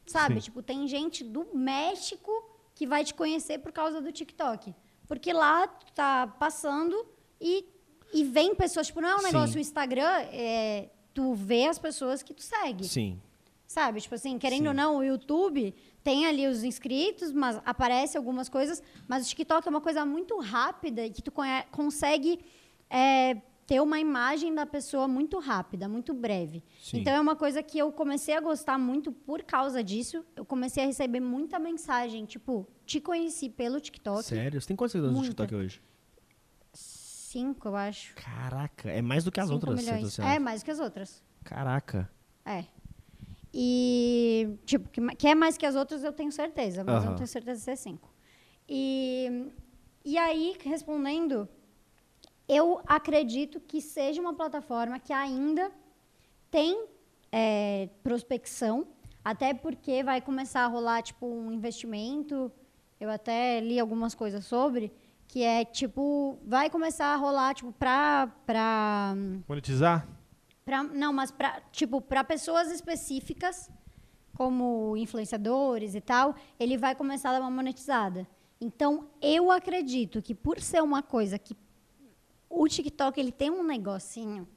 [0.06, 0.35] Sabe?
[0.35, 0.41] Sim.
[0.41, 4.74] Tipo, tem gente do México que vai te conhecer por causa do TikTok.
[5.08, 7.06] Porque lá tu tá passando
[7.40, 7.66] e,
[8.14, 8.88] e vem pessoas.
[8.88, 9.26] Tipo, não é um Sim.
[9.26, 12.86] negócio, o Instagram, é, tu vê as pessoas que tu segue.
[12.86, 13.22] Sim.
[13.68, 14.02] Sabe?
[14.02, 14.68] Tipo assim, querendo Sim.
[14.68, 15.74] ou não, o YouTube
[16.04, 18.82] tem ali os inscritos, mas aparece algumas coisas.
[19.08, 21.32] Mas o TikTok é uma coisa muito rápida e que tu
[21.72, 22.40] consegue
[22.90, 26.64] é, ter uma imagem da pessoa muito rápida, muito breve.
[26.81, 26.99] Sim.
[26.99, 30.26] Então é uma coisa que eu comecei a gostar muito por causa disso.
[30.35, 34.23] Eu comecei a receber muita mensagem, tipo, te conheci pelo TikTok.
[34.23, 34.60] Sério?
[34.61, 35.23] Você tem quantos seguidores no.
[35.23, 35.81] TikTok hoje?
[36.73, 38.14] Cinco, eu acho.
[38.15, 40.06] Caraca, é mais do que as Cinco outras redes milhões.
[40.06, 40.35] sociais.
[40.35, 41.23] É, mais que as outras.
[41.44, 42.10] Caraca.
[42.45, 42.65] É.
[43.53, 47.15] E, tipo, que, que é mais que as outras, eu tenho certeza, mas eu não
[47.15, 48.14] tenho certeza se é cinco.
[48.68, 49.52] E,
[50.03, 51.48] e aí, respondendo,
[52.56, 55.72] eu acredito que seja uma plataforma que ainda
[56.52, 56.86] tem
[57.32, 58.88] é, prospecção,
[59.24, 62.52] até porque vai começar a rolar, tipo, um investimento,
[63.00, 64.92] eu até li algumas coisas sobre,
[65.28, 68.28] que é, tipo, vai começar a rolar, tipo, pra...
[68.46, 69.16] pra
[69.48, 70.08] Monetizar?
[70.64, 73.70] Pra- não, mas pra, tipo, para pessoas específicas
[74.36, 78.28] como influenciadores e tal, ele vai começar a dar uma monetizada.
[78.62, 81.54] Então, eu acredito que por ser uma coisa que
[82.62, 84.48] o TikTok ele tem um negocinho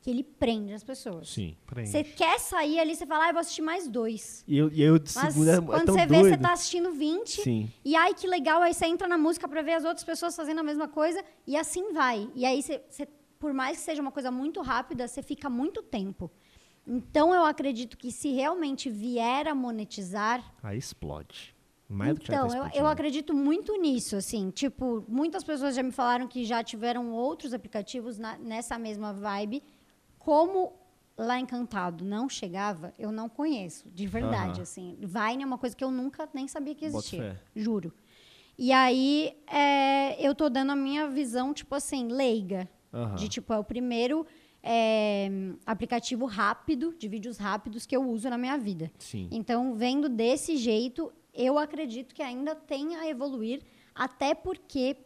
[0.00, 1.30] que ele prende as pessoas.
[1.30, 1.56] Sim.
[1.64, 1.88] Prende.
[1.88, 4.44] Você quer sair ali, você fala, ah, eu vou assistir mais dois.
[4.46, 6.90] E eu, e eu de Mas segunda é quando tão você vê, você tá assistindo
[6.92, 7.40] 20.
[7.40, 7.70] Sim.
[7.82, 10.58] E ai, que legal, aí você entra na música pra ver as outras pessoas fazendo
[10.60, 11.24] a mesma coisa.
[11.46, 12.30] E assim vai.
[12.34, 13.08] E aí, você, você-
[13.38, 16.30] por mais que seja uma coisa muito rápida, você fica muito tempo.
[16.86, 21.53] Então, eu acredito que se realmente vier a monetizar, Aí explode.
[21.94, 24.50] Mais do que já então, tá eu, eu acredito muito nisso, assim.
[24.50, 29.62] Tipo, muitas pessoas já me falaram que já tiveram outros aplicativos na- nessa mesma vibe.
[30.18, 30.72] Como
[31.16, 34.96] lá Encantado não chegava, eu não conheço, de verdade, assim.
[35.00, 37.92] Vine é uma coisa que eu nunca nem sabia que existia, juro.
[38.58, 42.68] E aí, é, eu tô dando a minha visão, tipo assim, leiga.
[42.92, 43.16] Aham.
[43.16, 44.24] De, tipo, é o primeiro
[44.62, 45.28] é,
[45.66, 48.90] aplicativo rápido, de vídeos rápidos que eu uso na minha vida.
[48.98, 49.28] Sim.
[49.30, 53.62] Então, vendo desse jeito, eu acredito que ainda tem a evoluir,
[53.94, 54.96] até porque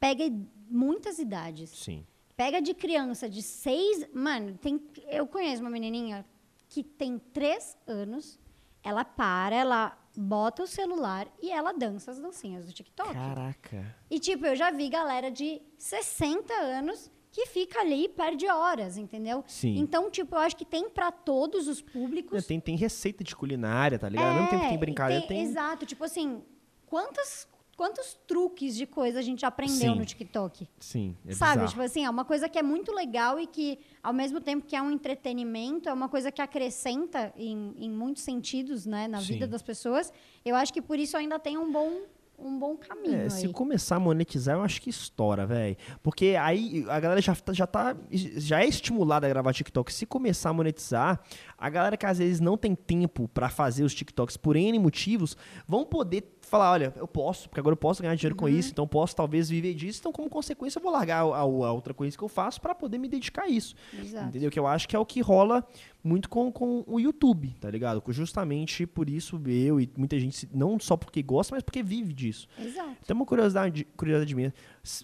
[0.00, 0.24] pega
[0.68, 1.70] muitas idades.
[1.70, 2.06] Sim.
[2.36, 4.06] Pega de criança de seis.
[4.12, 6.24] Mano, tem, eu conheço uma menininha
[6.68, 8.38] que tem três anos,
[8.82, 13.12] ela para, ela bota o celular e ela dança as dancinhas do TikTok.
[13.12, 13.96] Caraca.
[14.10, 18.96] E, tipo, eu já vi galera de 60 anos que fica ali e perde horas,
[18.96, 19.44] entendeu?
[19.46, 19.76] Sim.
[19.78, 22.44] Então, tipo, eu acho que tem pra todos os públicos.
[22.46, 24.28] Tem, tem receita de culinária, tá ligado?
[24.28, 25.46] Ao mesmo tempo que tem É, brincadeira, tem- tem.
[25.46, 26.42] Exato, tipo assim,
[26.86, 27.46] quantas,
[27.76, 29.98] quantos truques de coisa a gente aprendeu Sim.
[30.00, 30.68] no TikTok?
[30.80, 31.52] Sim, é Sabe?
[31.52, 31.68] bizarro.
[31.68, 34.74] Tipo assim, é uma coisa que é muito legal e que, ao mesmo tempo que
[34.74, 39.34] é um entretenimento, é uma coisa que acrescenta em, em muitos sentidos, né, na Sim.
[39.34, 40.12] vida das pessoas.
[40.44, 42.00] Eu acho que por isso ainda tem um bom,
[42.38, 45.76] um bom caminho É, se começar a monetizar, eu acho que estoura, velho.
[46.02, 47.96] Porque aí a galera já, tá- já tá.
[48.10, 49.92] Já é estimulada a gravar TikTok.
[49.92, 51.20] Se começar a monetizar,
[51.58, 55.36] a galera que às vezes não tem tempo pra fazer os TikToks por N motivos,
[55.66, 58.38] vão poder falar: olha, eu posso, porque agora eu posso ganhar dinheiro Uhum.
[58.40, 60.00] com isso, então eu posso talvez viver disso.
[60.00, 62.74] Então, como consequência, eu vou largar a, a- a outra coisa que eu faço pra
[62.74, 63.74] poder me dedicar a isso.
[63.98, 64.28] Exato.
[64.28, 64.50] Entendeu?
[64.50, 65.66] Que eu acho que é o que rola
[66.02, 68.02] muito com, com o YouTube, tá ligado?
[68.08, 72.48] Justamente por isso eu e muita gente, não só porque gosta, mas porque vive disso.
[72.58, 72.96] Exato.
[73.06, 74.54] Tem uma curiosidade, curiosidade minha.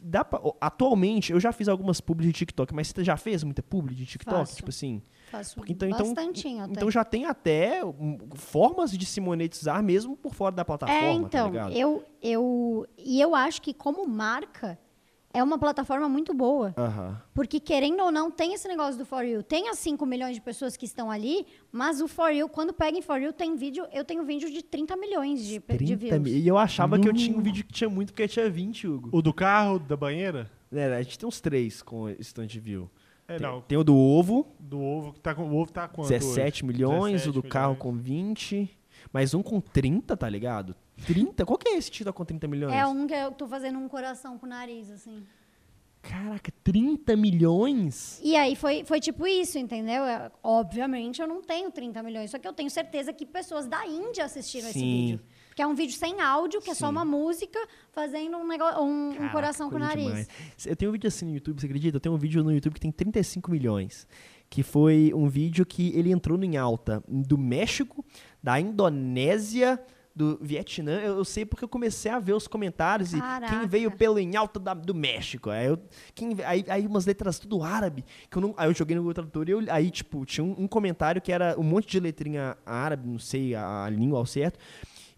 [0.03, 3.63] Dá pra- atualmente, eu já fiz algumas publi de TikTok, mas você já fez muita
[3.63, 4.37] publi de TikTok?
[4.39, 4.57] Faço.
[4.57, 5.03] Tipo assim.
[5.37, 6.15] Faço Porque então, então,
[6.71, 11.13] então já tem até hum, formas de se monetizar mesmo por fora da plataforma, É,
[11.13, 11.73] tá então, ligado?
[11.73, 14.79] eu, eu, e eu acho que como marca,
[15.35, 16.73] é uma plataforma muito boa.
[16.79, 17.21] Aham.
[17.35, 19.43] Porque, querendo ou não, tem esse negócio do For You.
[19.43, 22.97] Tem as 5 milhões de pessoas que estão ali, mas o For You, quando pega
[22.97, 26.19] em For You, tem vídeo, eu tenho vídeo de 30 milhões de, de 30 views.
[26.21, 26.33] mil.
[26.33, 29.09] E eu achava que eu tinha um vídeo que tinha muito, porque tinha 20, Hugo.
[29.11, 30.49] O do carro, da banheira?
[30.73, 32.07] É, a gente tem uns três com
[32.47, 32.89] de view.
[33.27, 33.61] É, tem, não.
[33.63, 36.65] tem o do ovo, Do ovo, que tá com, o ovo tá quanto 17 hoje?
[36.73, 37.83] milhões, 17 o do carro milhões.
[37.83, 38.79] com 20,
[39.13, 40.77] mais um com 30, tá ligado?
[41.07, 41.45] 30?
[41.47, 42.75] Qual que é esse TikTok com 30 milhões?
[42.75, 45.25] É um que eu tô fazendo um coração com o nariz, assim.
[46.03, 48.21] Caraca, 30 milhões?
[48.23, 50.05] E aí foi, foi tipo isso, entendeu?
[50.05, 53.87] É, obviamente eu não tenho 30 milhões, só que eu tenho certeza que pessoas da
[53.87, 55.01] Índia assistiram esse Sim.
[55.07, 55.21] vídeo.
[55.55, 56.91] Porque é um vídeo sem áudio, que é só Sim.
[56.93, 57.57] uma música
[57.93, 60.05] fazendo um, negócio, um, um Caraca, coração com o nariz.
[60.05, 60.29] demais.
[60.67, 61.97] Eu tenho um vídeo assim no YouTube, você acredita?
[61.97, 64.05] Eu tenho um vídeo no YouTube que tem 35 milhões.
[64.51, 68.05] Que foi um vídeo que ele entrou em alta do México,
[68.43, 69.81] da Indonésia,
[70.13, 70.99] do Vietnã.
[71.01, 73.57] Eu, eu sei porque eu comecei a ver os comentários e Caraca.
[73.57, 75.51] quem veio pelo em alta da- do México.
[75.51, 75.79] Aí, eu,
[76.17, 78.05] quem, aí, aí umas letras tudo árabe.
[78.29, 80.55] Que eu não, aí eu joguei no Google Tradutor e eu- aí, tipo, tinha um,
[80.59, 84.27] um comentário que era um monte de letrinha árabe, não sei a, a língua ao
[84.27, 84.59] certo.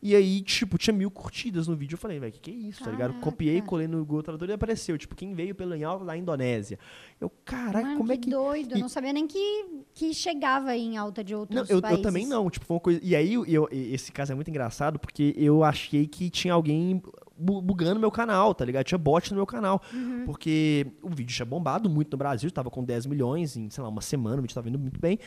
[0.02, 1.94] E aí, tipo, tinha mil curtidas no vídeo.
[1.94, 3.08] Eu falei, velho, que que é isso, tá ligado?
[3.12, 3.24] Caraca.
[3.24, 6.78] Copiei, colei no Google Tradutor e apareceu, tipo, quem veio pelo alta da Indonésia.
[7.20, 8.30] Eu, caraca, Mano, como que é que...
[8.30, 8.72] doido.
[8.72, 9.64] Eu e- não sabia nem que,
[9.94, 12.02] que chegava em alta de outros Não, eu, eu países.
[12.02, 13.00] também não, tipo, foi uma coisa...
[13.02, 17.02] E aí, eu, esse caso é muito engraçado, porque eu achei que tinha alguém
[17.36, 18.84] bu- bugando meu canal, tá ligado?
[18.84, 19.82] Tinha bot no meu canal.
[19.92, 20.24] Uhum.
[20.26, 23.88] Porque o vídeo tinha bombado muito no Brasil, tava com 10 milhões em, sei lá,
[23.88, 25.18] uma semana, o vídeo tava indo muito bem.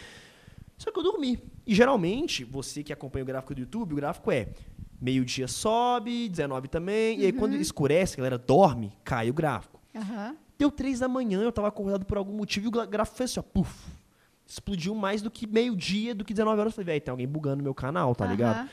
[0.80, 1.38] Só que eu dormi.
[1.68, 4.48] E geralmente, você que acompanha o gráfico do YouTube, o gráfico é
[5.00, 7.60] meio-dia sobe, 19 também, e aí quando Uhum.
[7.62, 9.80] escurece, a galera dorme, cai o gráfico.
[9.96, 10.36] Aham.
[10.58, 13.40] Deu três da manhã, eu tava acordado por algum motivo e o gráfico fez assim,
[13.40, 13.92] ó, puf.
[14.48, 16.72] Explodiu mais do que meio-dia, do que 19 horas.
[16.74, 18.58] Eu falei, velho, tem alguém bugando meu canal, tá ligado?
[18.62, 18.70] Aham.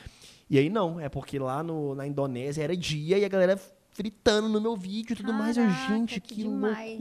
[0.49, 3.61] E aí não, é porque lá no, na Indonésia era dia e a galera
[3.91, 5.57] fritando no meu vídeo e tudo mais.
[5.57, 6.99] Eu, Caraca, gente, que que, demais.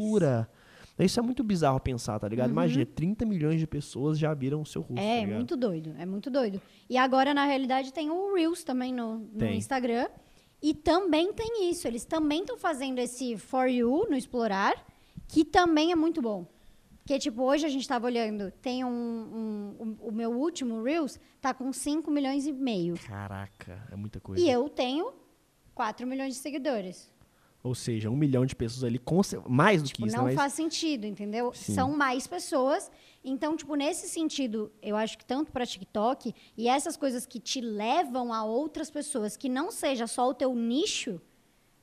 [0.98, 2.50] Isso é muito bizarro pensar, tá ligado?
[2.52, 4.98] Imagina, 30 milhões de pessoas já viram o seu rosto.
[5.00, 5.36] É, tá ligado?
[5.38, 6.62] muito doido, é muito doido.
[6.90, 9.46] E agora, na realidade, tem o Reels também no, no.
[9.46, 10.08] Instagram.
[10.62, 11.86] E também tem isso.
[11.88, 14.74] Eles também estão fazendo esse For You no Explorar,
[15.28, 16.48] que também é muito bom.
[17.04, 21.20] Porque, tipo, hoje a gente tava olhando, tem um, um- um- O meu último Reels
[21.40, 22.96] tá com 5 milhões e meio.
[23.06, 24.42] Caraca, é muita coisa.
[24.44, 25.14] E eu tenho
[25.76, 27.14] 4 milhões de seguidores.
[27.66, 29.20] Ou seja, um milhão de pessoas ali, com
[29.50, 30.26] mais do Tipo, que isso, não?
[30.26, 31.52] Mas- faz sentido, entendeu?
[31.52, 31.74] Sim.
[31.74, 32.92] São mais pessoas.
[33.24, 37.60] Então, tipo, nesse sentido, eu acho que tanto para TikTok e essas coisas que te
[37.62, 41.20] levam a outras pessoas, que não seja só o teu nicho,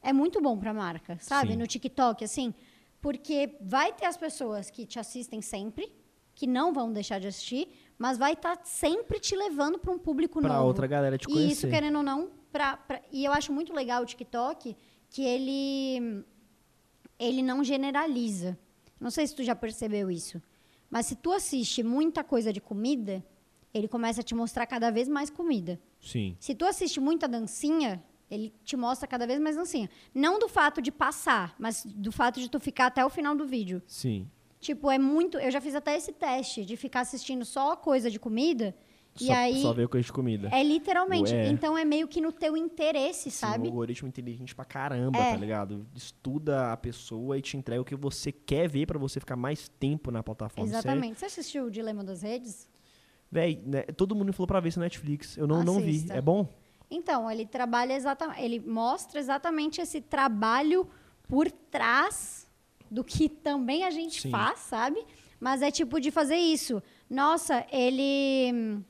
[0.00, 1.52] é muito bom para a marca, sabe?
[1.54, 1.58] Sim.
[1.58, 2.54] No TikTok, assim,
[3.00, 5.92] porque vai ter as pessoas que te assistem sempre,
[6.32, 7.66] que não vão deixar de assistir,
[7.98, 10.66] mas vai estar sempre te levando para um público Pra novo.
[10.68, 11.70] outra galera te E isso, conhecer.
[11.70, 14.76] querendo ou não, pra, pra- e eu acho muito legal o TikTok,
[15.12, 16.24] que ele,
[17.18, 18.58] ele não generaliza.
[18.98, 20.42] Não sei se tu já percebeu isso,
[20.90, 23.24] mas se tu assiste muita coisa de comida,
[23.74, 25.78] ele começa a te mostrar cada vez mais comida.
[26.00, 26.36] Sim.
[26.40, 29.90] Se tu assiste muita dancinha, ele te mostra cada vez mais dancinha.
[30.14, 33.46] Não do fato de passar, mas do fato de tu ficar até o final do
[33.46, 33.82] vídeo.
[33.86, 34.26] Sim.
[34.60, 35.38] Tipo, é muito.
[35.38, 38.74] Eu já fiz até esse teste de ficar assistindo só coisa de comida.
[39.20, 39.62] E só, aí.
[39.62, 40.48] só ver coisa de comida.
[40.52, 41.34] É literalmente.
[41.34, 41.48] É.
[41.48, 43.68] Então é meio que no teu interesse, Sim, sabe?
[43.68, 45.32] O algoritmo inteligente pra caramba, É.
[45.32, 45.86] tá ligado?
[45.94, 49.68] Estuda a pessoa e te entrega o que você quer ver pra você ficar mais
[49.68, 50.68] tempo na plataforma.
[50.68, 51.20] Exatamente.
[51.20, 52.68] Você assistiu o Dilema das Redes?
[53.30, 55.36] Véi, né, todo mundo me falou pra ver isso na Netflix.
[55.36, 56.06] Eu não, não vi.
[56.10, 56.48] É bom?
[56.90, 58.42] Então, ele trabalha exatamente.
[58.42, 60.86] Ele mostra exatamente esse trabalho
[61.26, 62.46] por trás
[62.90, 64.30] do que também a gente Sim.
[64.30, 65.02] faz, sabe?
[65.40, 66.82] Mas é tipo de fazer isso.
[67.08, 68.82] Nossa, ele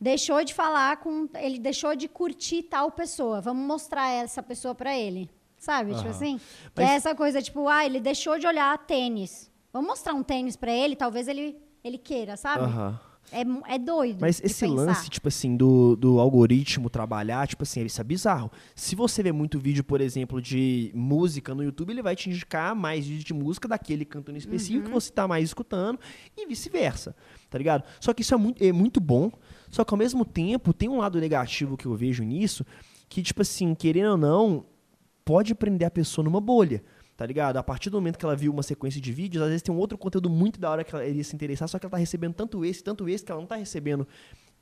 [0.00, 1.28] deixou de falar com.
[1.38, 3.40] Ele deixou de curtir tal pessoa.
[3.40, 5.30] Vamos mostrar essa pessoa pra ele.
[5.58, 5.90] Sabe?
[5.90, 6.10] Tipo Aham.
[6.10, 6.38] assim?
[6.74, 9.50] Que Mas- é essa coisa, tipo, ah, ele deixou de olhar tênis.
[9.72, 11.54] Vamos mostrar um tênis pra ele, talvez ele,
[11.84, 12.64] ele queira, sabe?
[12.64, 12.98] Aham.
[13.30, 14.18] É, é doido.
[14.22, 14.74] Mas de esse pensar.
[14.74, 18.50] lance, tipo assim, do, do algoritmo trabalhar, tipo assim, isso é bizarro.
[18.74, 22.74] Se você vê muito vídeo, por exemplo, de música no YouTube, ele vai te indicar
[22.74, 24.84] mais vídeos de música daquele cantando específico Uhum.
[24.86, 26.00] que você tá mais escutando
[26.36, 27.14] e vice-versa,
[27.50, 27.84] tá ligado?
[28.00, 29.30] Só que isso é muito, é muito bom,
[29.70, 32.64] só que ao mesmo tempo tem um lado negativo que eu vejo nisso,
[33.08, 34.66] que, tipo assim, querendo ou não,
[35.24, 36.82] pode prender a pessoa numa bolha.
[37.16, 37.58] Tá ligado?
[37.58, 39.76] A partir do momento que ela viu uma sequência de vídeos, às vezes tem um
[39.76, 42.32] outro conteúdo muito da hora que ela iria se interessar, só que ela tá recebendo
[42.32, 44.08] tanto esse, tanto esse, que ela não tá recebendo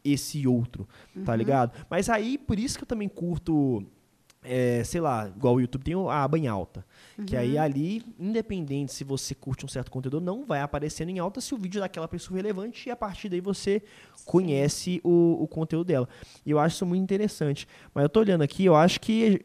[0.05, 0.89] esse outro,
[1.25, 1.73] tá ligado?
[1.89, 3.85] Mas aí, por isso que eu também curto,
[4.49, 6.85] é, sei lá, igual o YouTube tem a aba em alta.
[7.27, 11.19] Que aí ali, independente se você curte um certo conteúdo, ou não vai aparecendo em
[11.19, 13.83] alta se o vídeo é daquela pessoa relevante e a partir daí você
[14.25, 16.09] conhece o, o conteúdo dela.
[16.47, 17.67] E eu acho isso muito interessante.
[17.93, 19.41] Mas eu tô olhando aqui, eu acho que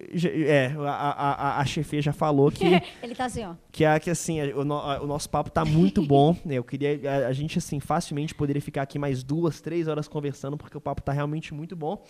[0.47, 1.65] é, a, a, a,
[1.99, 2.63] já falou que
[3.01, 3.55] Ele tá assim, ó.
[3.71, 6.55] que é que assim, o, o nosso papo tá muito bom, né?
[6.55, 10.57] Eu queria a, a gente assim facilmente poderia ficar aqui mais duas, três horas conversando
[10.57, 12.03] porque o papo tá realmente muito bom.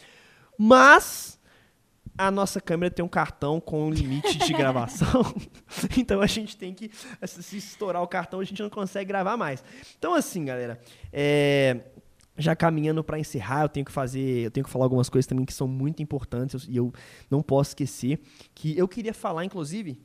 [0.58, 1.40] Mas
[2.18, 5.24] a nossa câmera tem um cartão com um limite de gravação,
[5.98, 6.92] então a gente tem que
[7.26, 9.64] se estourar o cartão a gente não consegue gravar mais.
[9.98, 10.80] Então assim, galera,
[11.12, 11.82] é,
[12.38, 15.46] já caminhando para encerrar, eu tenho que fazer, eu tenho que falar algumas coisas também
[15.46, 16.94] que são muito importantes e eu
[17.30, 18.20] não posso esquecer
[18.54, 20.00] que eu queria falar, inclusive,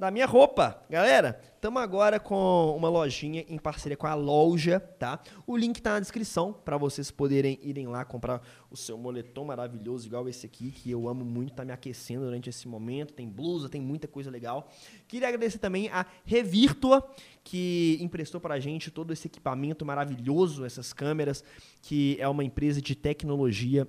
[0.00, 0.82] da minha roupa.
[0.88, 5.20] Galera, estamos agora com uma lojinha em parceria com a loja, tá?
[5.46, 8.40] O link tá na descrição para vocês poderem irem lá comprar
[8.70, 12.48] o seu moletom maravilhoso, igual esse aqui, que eu amo muito, tá me aquecendo durante
[12.48, 13.12] esse momento.
[13.12, 14.70] Tem blusa, tem muita coisa legal.
[15.06, 17.06] Queria agradecer também a Revirtua,
[17.44, 21.44] que emprestou pra gente todo esse equipamento maravilhoso, essas câmeras,
[21.82, 23.86] que é uma empresa de tecnologia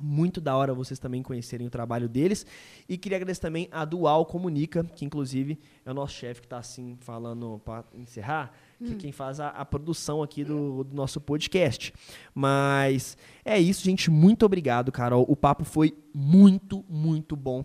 [0.00, 2.46] muito da hora vocês também conhecerem o trabalho deles.
[2.88, 6.58] E queria agradecer também a Dual Comunica, que inclusive é o nosso chefe que está
[6.58, 11.20] assim falando para encerrar, que é quem faz a, a produção aqui do, do nosso
[11.20, 11.92] podcast.
[12.34, 14.10] Mas é isso, gente.
[14.10, 15.24] Muito obrigado, Carol.
[15.28, 17.64] O papo foi muito, muito bom.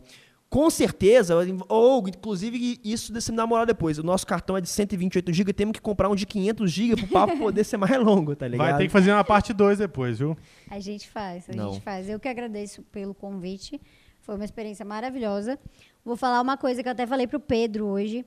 [0.53, 1.33] Com certeza,
[1.67, 3.97] ou inclusive isso desse me namorar depois.
[3.97, 7.05] O nosso cartão é de 128 GB, temos que comprar um de 500 GB para
[7.05, 8.67] o papo poder ser mais longo, tá ligado?
[8.69, 10.37] Vai ter que fazer uma parte 2 depois, viu?
[10.69, 11.73] A gente faz, a Não.
[11.73, 12.07] gente faz.
[12.07, 13.81] Eu que agradeço pelo convite.
[14.21, 15.57] Foi uma experiência maravilhosa.
[16.05, 18.23] Vou falar uma coisa que eu até falei pro Pedro hoje,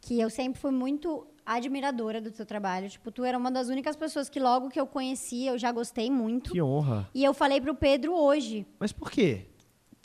[0.00, 2.88] que eu sempre fui muito admiradora do teu trabalho.
[2.88, 6.08] Tipo, tu era uma das únicas pessoas que logo que eu conheci, eu já gostei
[6.08, 6.52] muito.
[6.52, 7.10] Que honra.
[7.12, 9.46] E eu falei pro Pedro hoje, Mas por quê?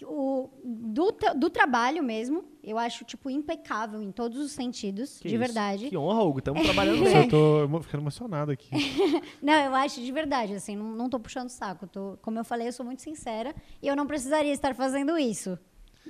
[0.06, 5.36] O, do, do trabalho mesmo, eu acho, tipo, impecável em todos os sentidos, Que de
[5.36, 5.40] isso?
[5.44, 5.90] verdade.
[5.90, 6.40] Que honra, Hugo.
[6.40, 8.70] Estamos trabalhando Nossa, eu tô ficando emocionado aqui.
[9.42, 11.88] Não, eu acho de verdade, assim, não, não tô puxando saco.
[11.88, 15.58] Tô, como eu falei, eu sou muito sincera e eu não precisaria estar fazendo isso.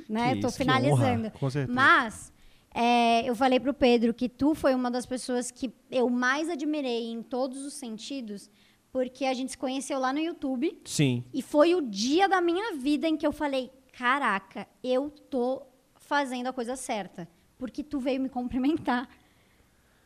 [0.07, 0.35] Né?
[0.35, 1.31] Que tô isso, que finalizando.
[1.31, 1.73] Com certeza.
[1.73, 2.31] Mas
[2.73, 7.11] é, eu falei pro Pedro que tu foi uma das pessoas que eu mais admirei
[7.11, 8.49] em todos os sentidos,
[8.91, 11.23] porque a gente se conheceu lá no YouTube Sim.
[11.33, 15.61] e foi o dia da minha vida em que eu falei: caraca, eu tô
[15.95, 17.27] fazendo a coisa certa.
[17.57, 19.09] Porque tu veio me cumprimentar.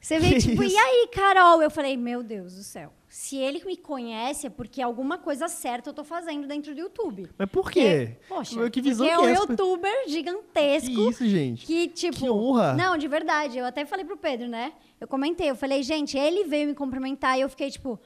[0.02, 0.76] Você Que tipo, isso?
[0.76, 1.61] e aí, Carol?
[1.61, 2.91] Eu falei, meu Deus do céu.
[3.07, 7.30] Se ele me conhece, é porque alguma coisa certa eu tô fazendo dentro do YouTube.
[7.38, 8.18] Mas por quê?
[8.18, 9.44] Porque, poxa, Que visão que é é um essa?
[9.44, 10.90] youtuber gigantesco.
[10.94, 11.65] Que isso, gente?
[11.65, 12.18] Que, tipo.
[12.18, 12.74] Que honra.
[12.74, 13.60] Não, de verdade.
[13.60, 14.74] Eu até falei pro Pedro, né?
[14.99, 17.99] Eu comentei, eu falei, gente, ele veio me cumprimentar e eu fiquei, tipo.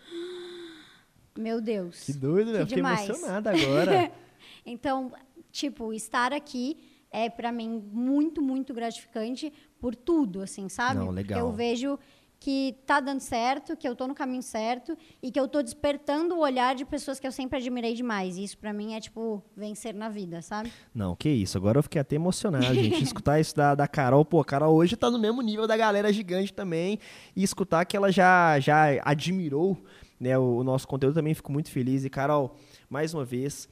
[1.38, 2.02] Meu Deus.
[2.04, 2.58] Que doido, né?
[2.58, 3.10] Que Eu Fiquei demais.
[3.10, 4.12] emocionada agora.
[4.66, 5.12] então,
[5.52, 6.78] tipo, estar aqui
[7.12, 11.00] é pra mim muito, muito gratificante por tudo, assim, sabe?
[11.00, 11.40] Não, legal.
[11.40, 12.00] Porque eu vejo
[12.40, 16.36] que tá dando certo, que eu tô no caminho certo e que eu tô despertando
[16.36, 18.38] o olhar de pessoas que eu sempre admirei demais.
[18.38, 20.72] E isso pra mim é tipo vencer na vida, sabe?
[20.94, 21.58] Não, que isso.
[21.58, 23.04] Agora eu fiquei até emocionado, gente.
[23.04, 24.24] Escutar isso da, da Carol.
[24.24, 27.00] Pô, a Carol hoje tá no mesmo nível da galera gigante também.
[27.36, 29.78] E escutar que ela já, já admirou
[30.20, 32.06] né, o, o nosso conteúdo também fico muito feliz.
[32.06, 32.56] E, Carol,
[32.90, 33.68] mais uma vez,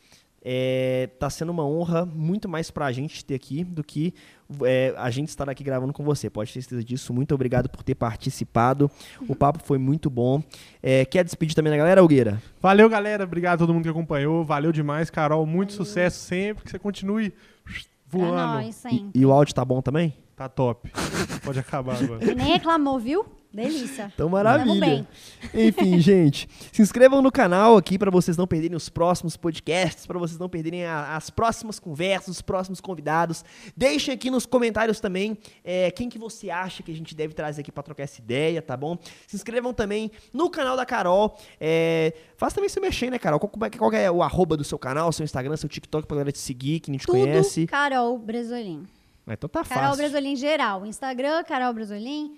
[0.47, 4.13] é, tá sendo uma honra muito mais pra gente ter aqui do que
[4.61, 6.29] é, a gente estar aqui gravando com você.
[6.29, 7.11] Pode ter certeza disso.
[7.11, 8.89] Muito obrigado por ter participado.
[9.27, 10.43] O papo foi muito bom.
[10.83, 12.39] É, quer despedir também da galera, Algueira?
[12.61, 13.23] Valeu, galera.
[13.23, 14.45] Obrigado a todo mundo que acompanhou.
[14.45, 15.47] Valeu demais, Carol.
[15.47, 16.63] Muito sucesso sempre.
[16.63, 17.33] Que você continue
[18.07, 18.33] voando.
[18.33, 19.09] Pra nós, sempre.
[19.15, 20.13] E, e o áudio tá bom também?
[20.35, 20.91] Tá top.
[21.43, 22.21] Pode acabar agora.
[22.23, 23.25] Ele nem reclamou, viu?
[23.53, 24.11] Delícia.
[24.13, 24.81] Então, maravilha.
[24.85, 25.07] bem.
[25.53, 30.19] Enfim, gente, se inscrevam no canal aqui para vocês não perderem os próximos podcasts, para
[30.19, 33.45] vocês não perderem a- as próximas conversas, os próximos convidados.
[33.77, 37.61] Deixem aqui nos comentários também é, quem que você acha que a gente deve trazer
[37.61, 38.97] aqui para trocar essa ideia, tá bom?
[39.25, 41.37] Se inscrevam também no canal da Carol.
[41.57, 43.39] É, faça também seu mexer, né, Carol?
[43.39, 46.05] Qual, como é que- qual é o arroba do seu canal, seu Instagram, seu TikTok
[46.05, 47.67] pra galera te seguir, que não te Tudo conhece?
[47.67, 48.83] Carol Bresolim.
[49.27, 49.97] Então tá Carol fácil.
[49.97, 50.85] Bresolim geral.
[50.85, 52.37] Instagram, Carol Bresolim.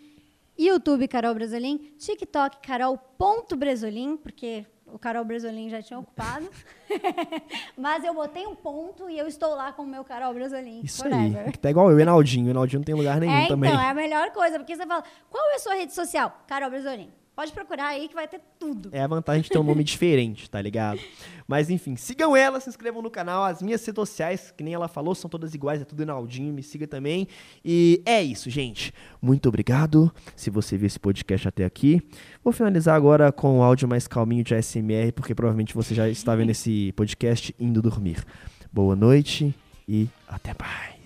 [0.57, 1.77] YouTube, Carol Bresolim.
[1.99, 6.49] TikTok, Carol.bresolim, porque o Carol Bresolim já tinha ocupado.
[7.77, 10.81] Mas eu botei um ponto e eu estou lá com o meu Carol Bresolim.
[10.83, 11.45] Isso forever.
[11.45, 11.51] aí.
[11.51, 12.47] Que tá igual eu, o Enaldinho.
[12.47, 13.69] O Enaldinho não tem lugar nenhum É, também.
[13.69, 16.41] então, é a melhor coisa, porque você fala, qual é a sua rede social?
[16.47, 17.11] Carol Bresolim.
[17.37, 18.89] Pode procurar aí que vai ter tudo.
[18.91, 20.99] É a vantagem de ter um nome diferente, tá ligado?
[21.47, 23.43] Mas enfim, sigam ela, se inscrevam no canal.
[23.43, 26.63] As minhas redes sociais, que nem ela falou, são todas iguais, é tudo Enaldinho, me
[26.63, 27.27] siga também.
[27.63, 28.91] E é isso, gente.
[29.21, 32.01] Muito obrigado se você viu esse podcast até aqui.
[32.43, 36.35] Vou finalizar agora com o áudio mais calminho de ASMR, porque provavelmente você já está
[36.35, 38.25] vendo esse podcast indo dormir.
[38.73, 39.53] Boa noite
[39.87, 40.96] e até mais.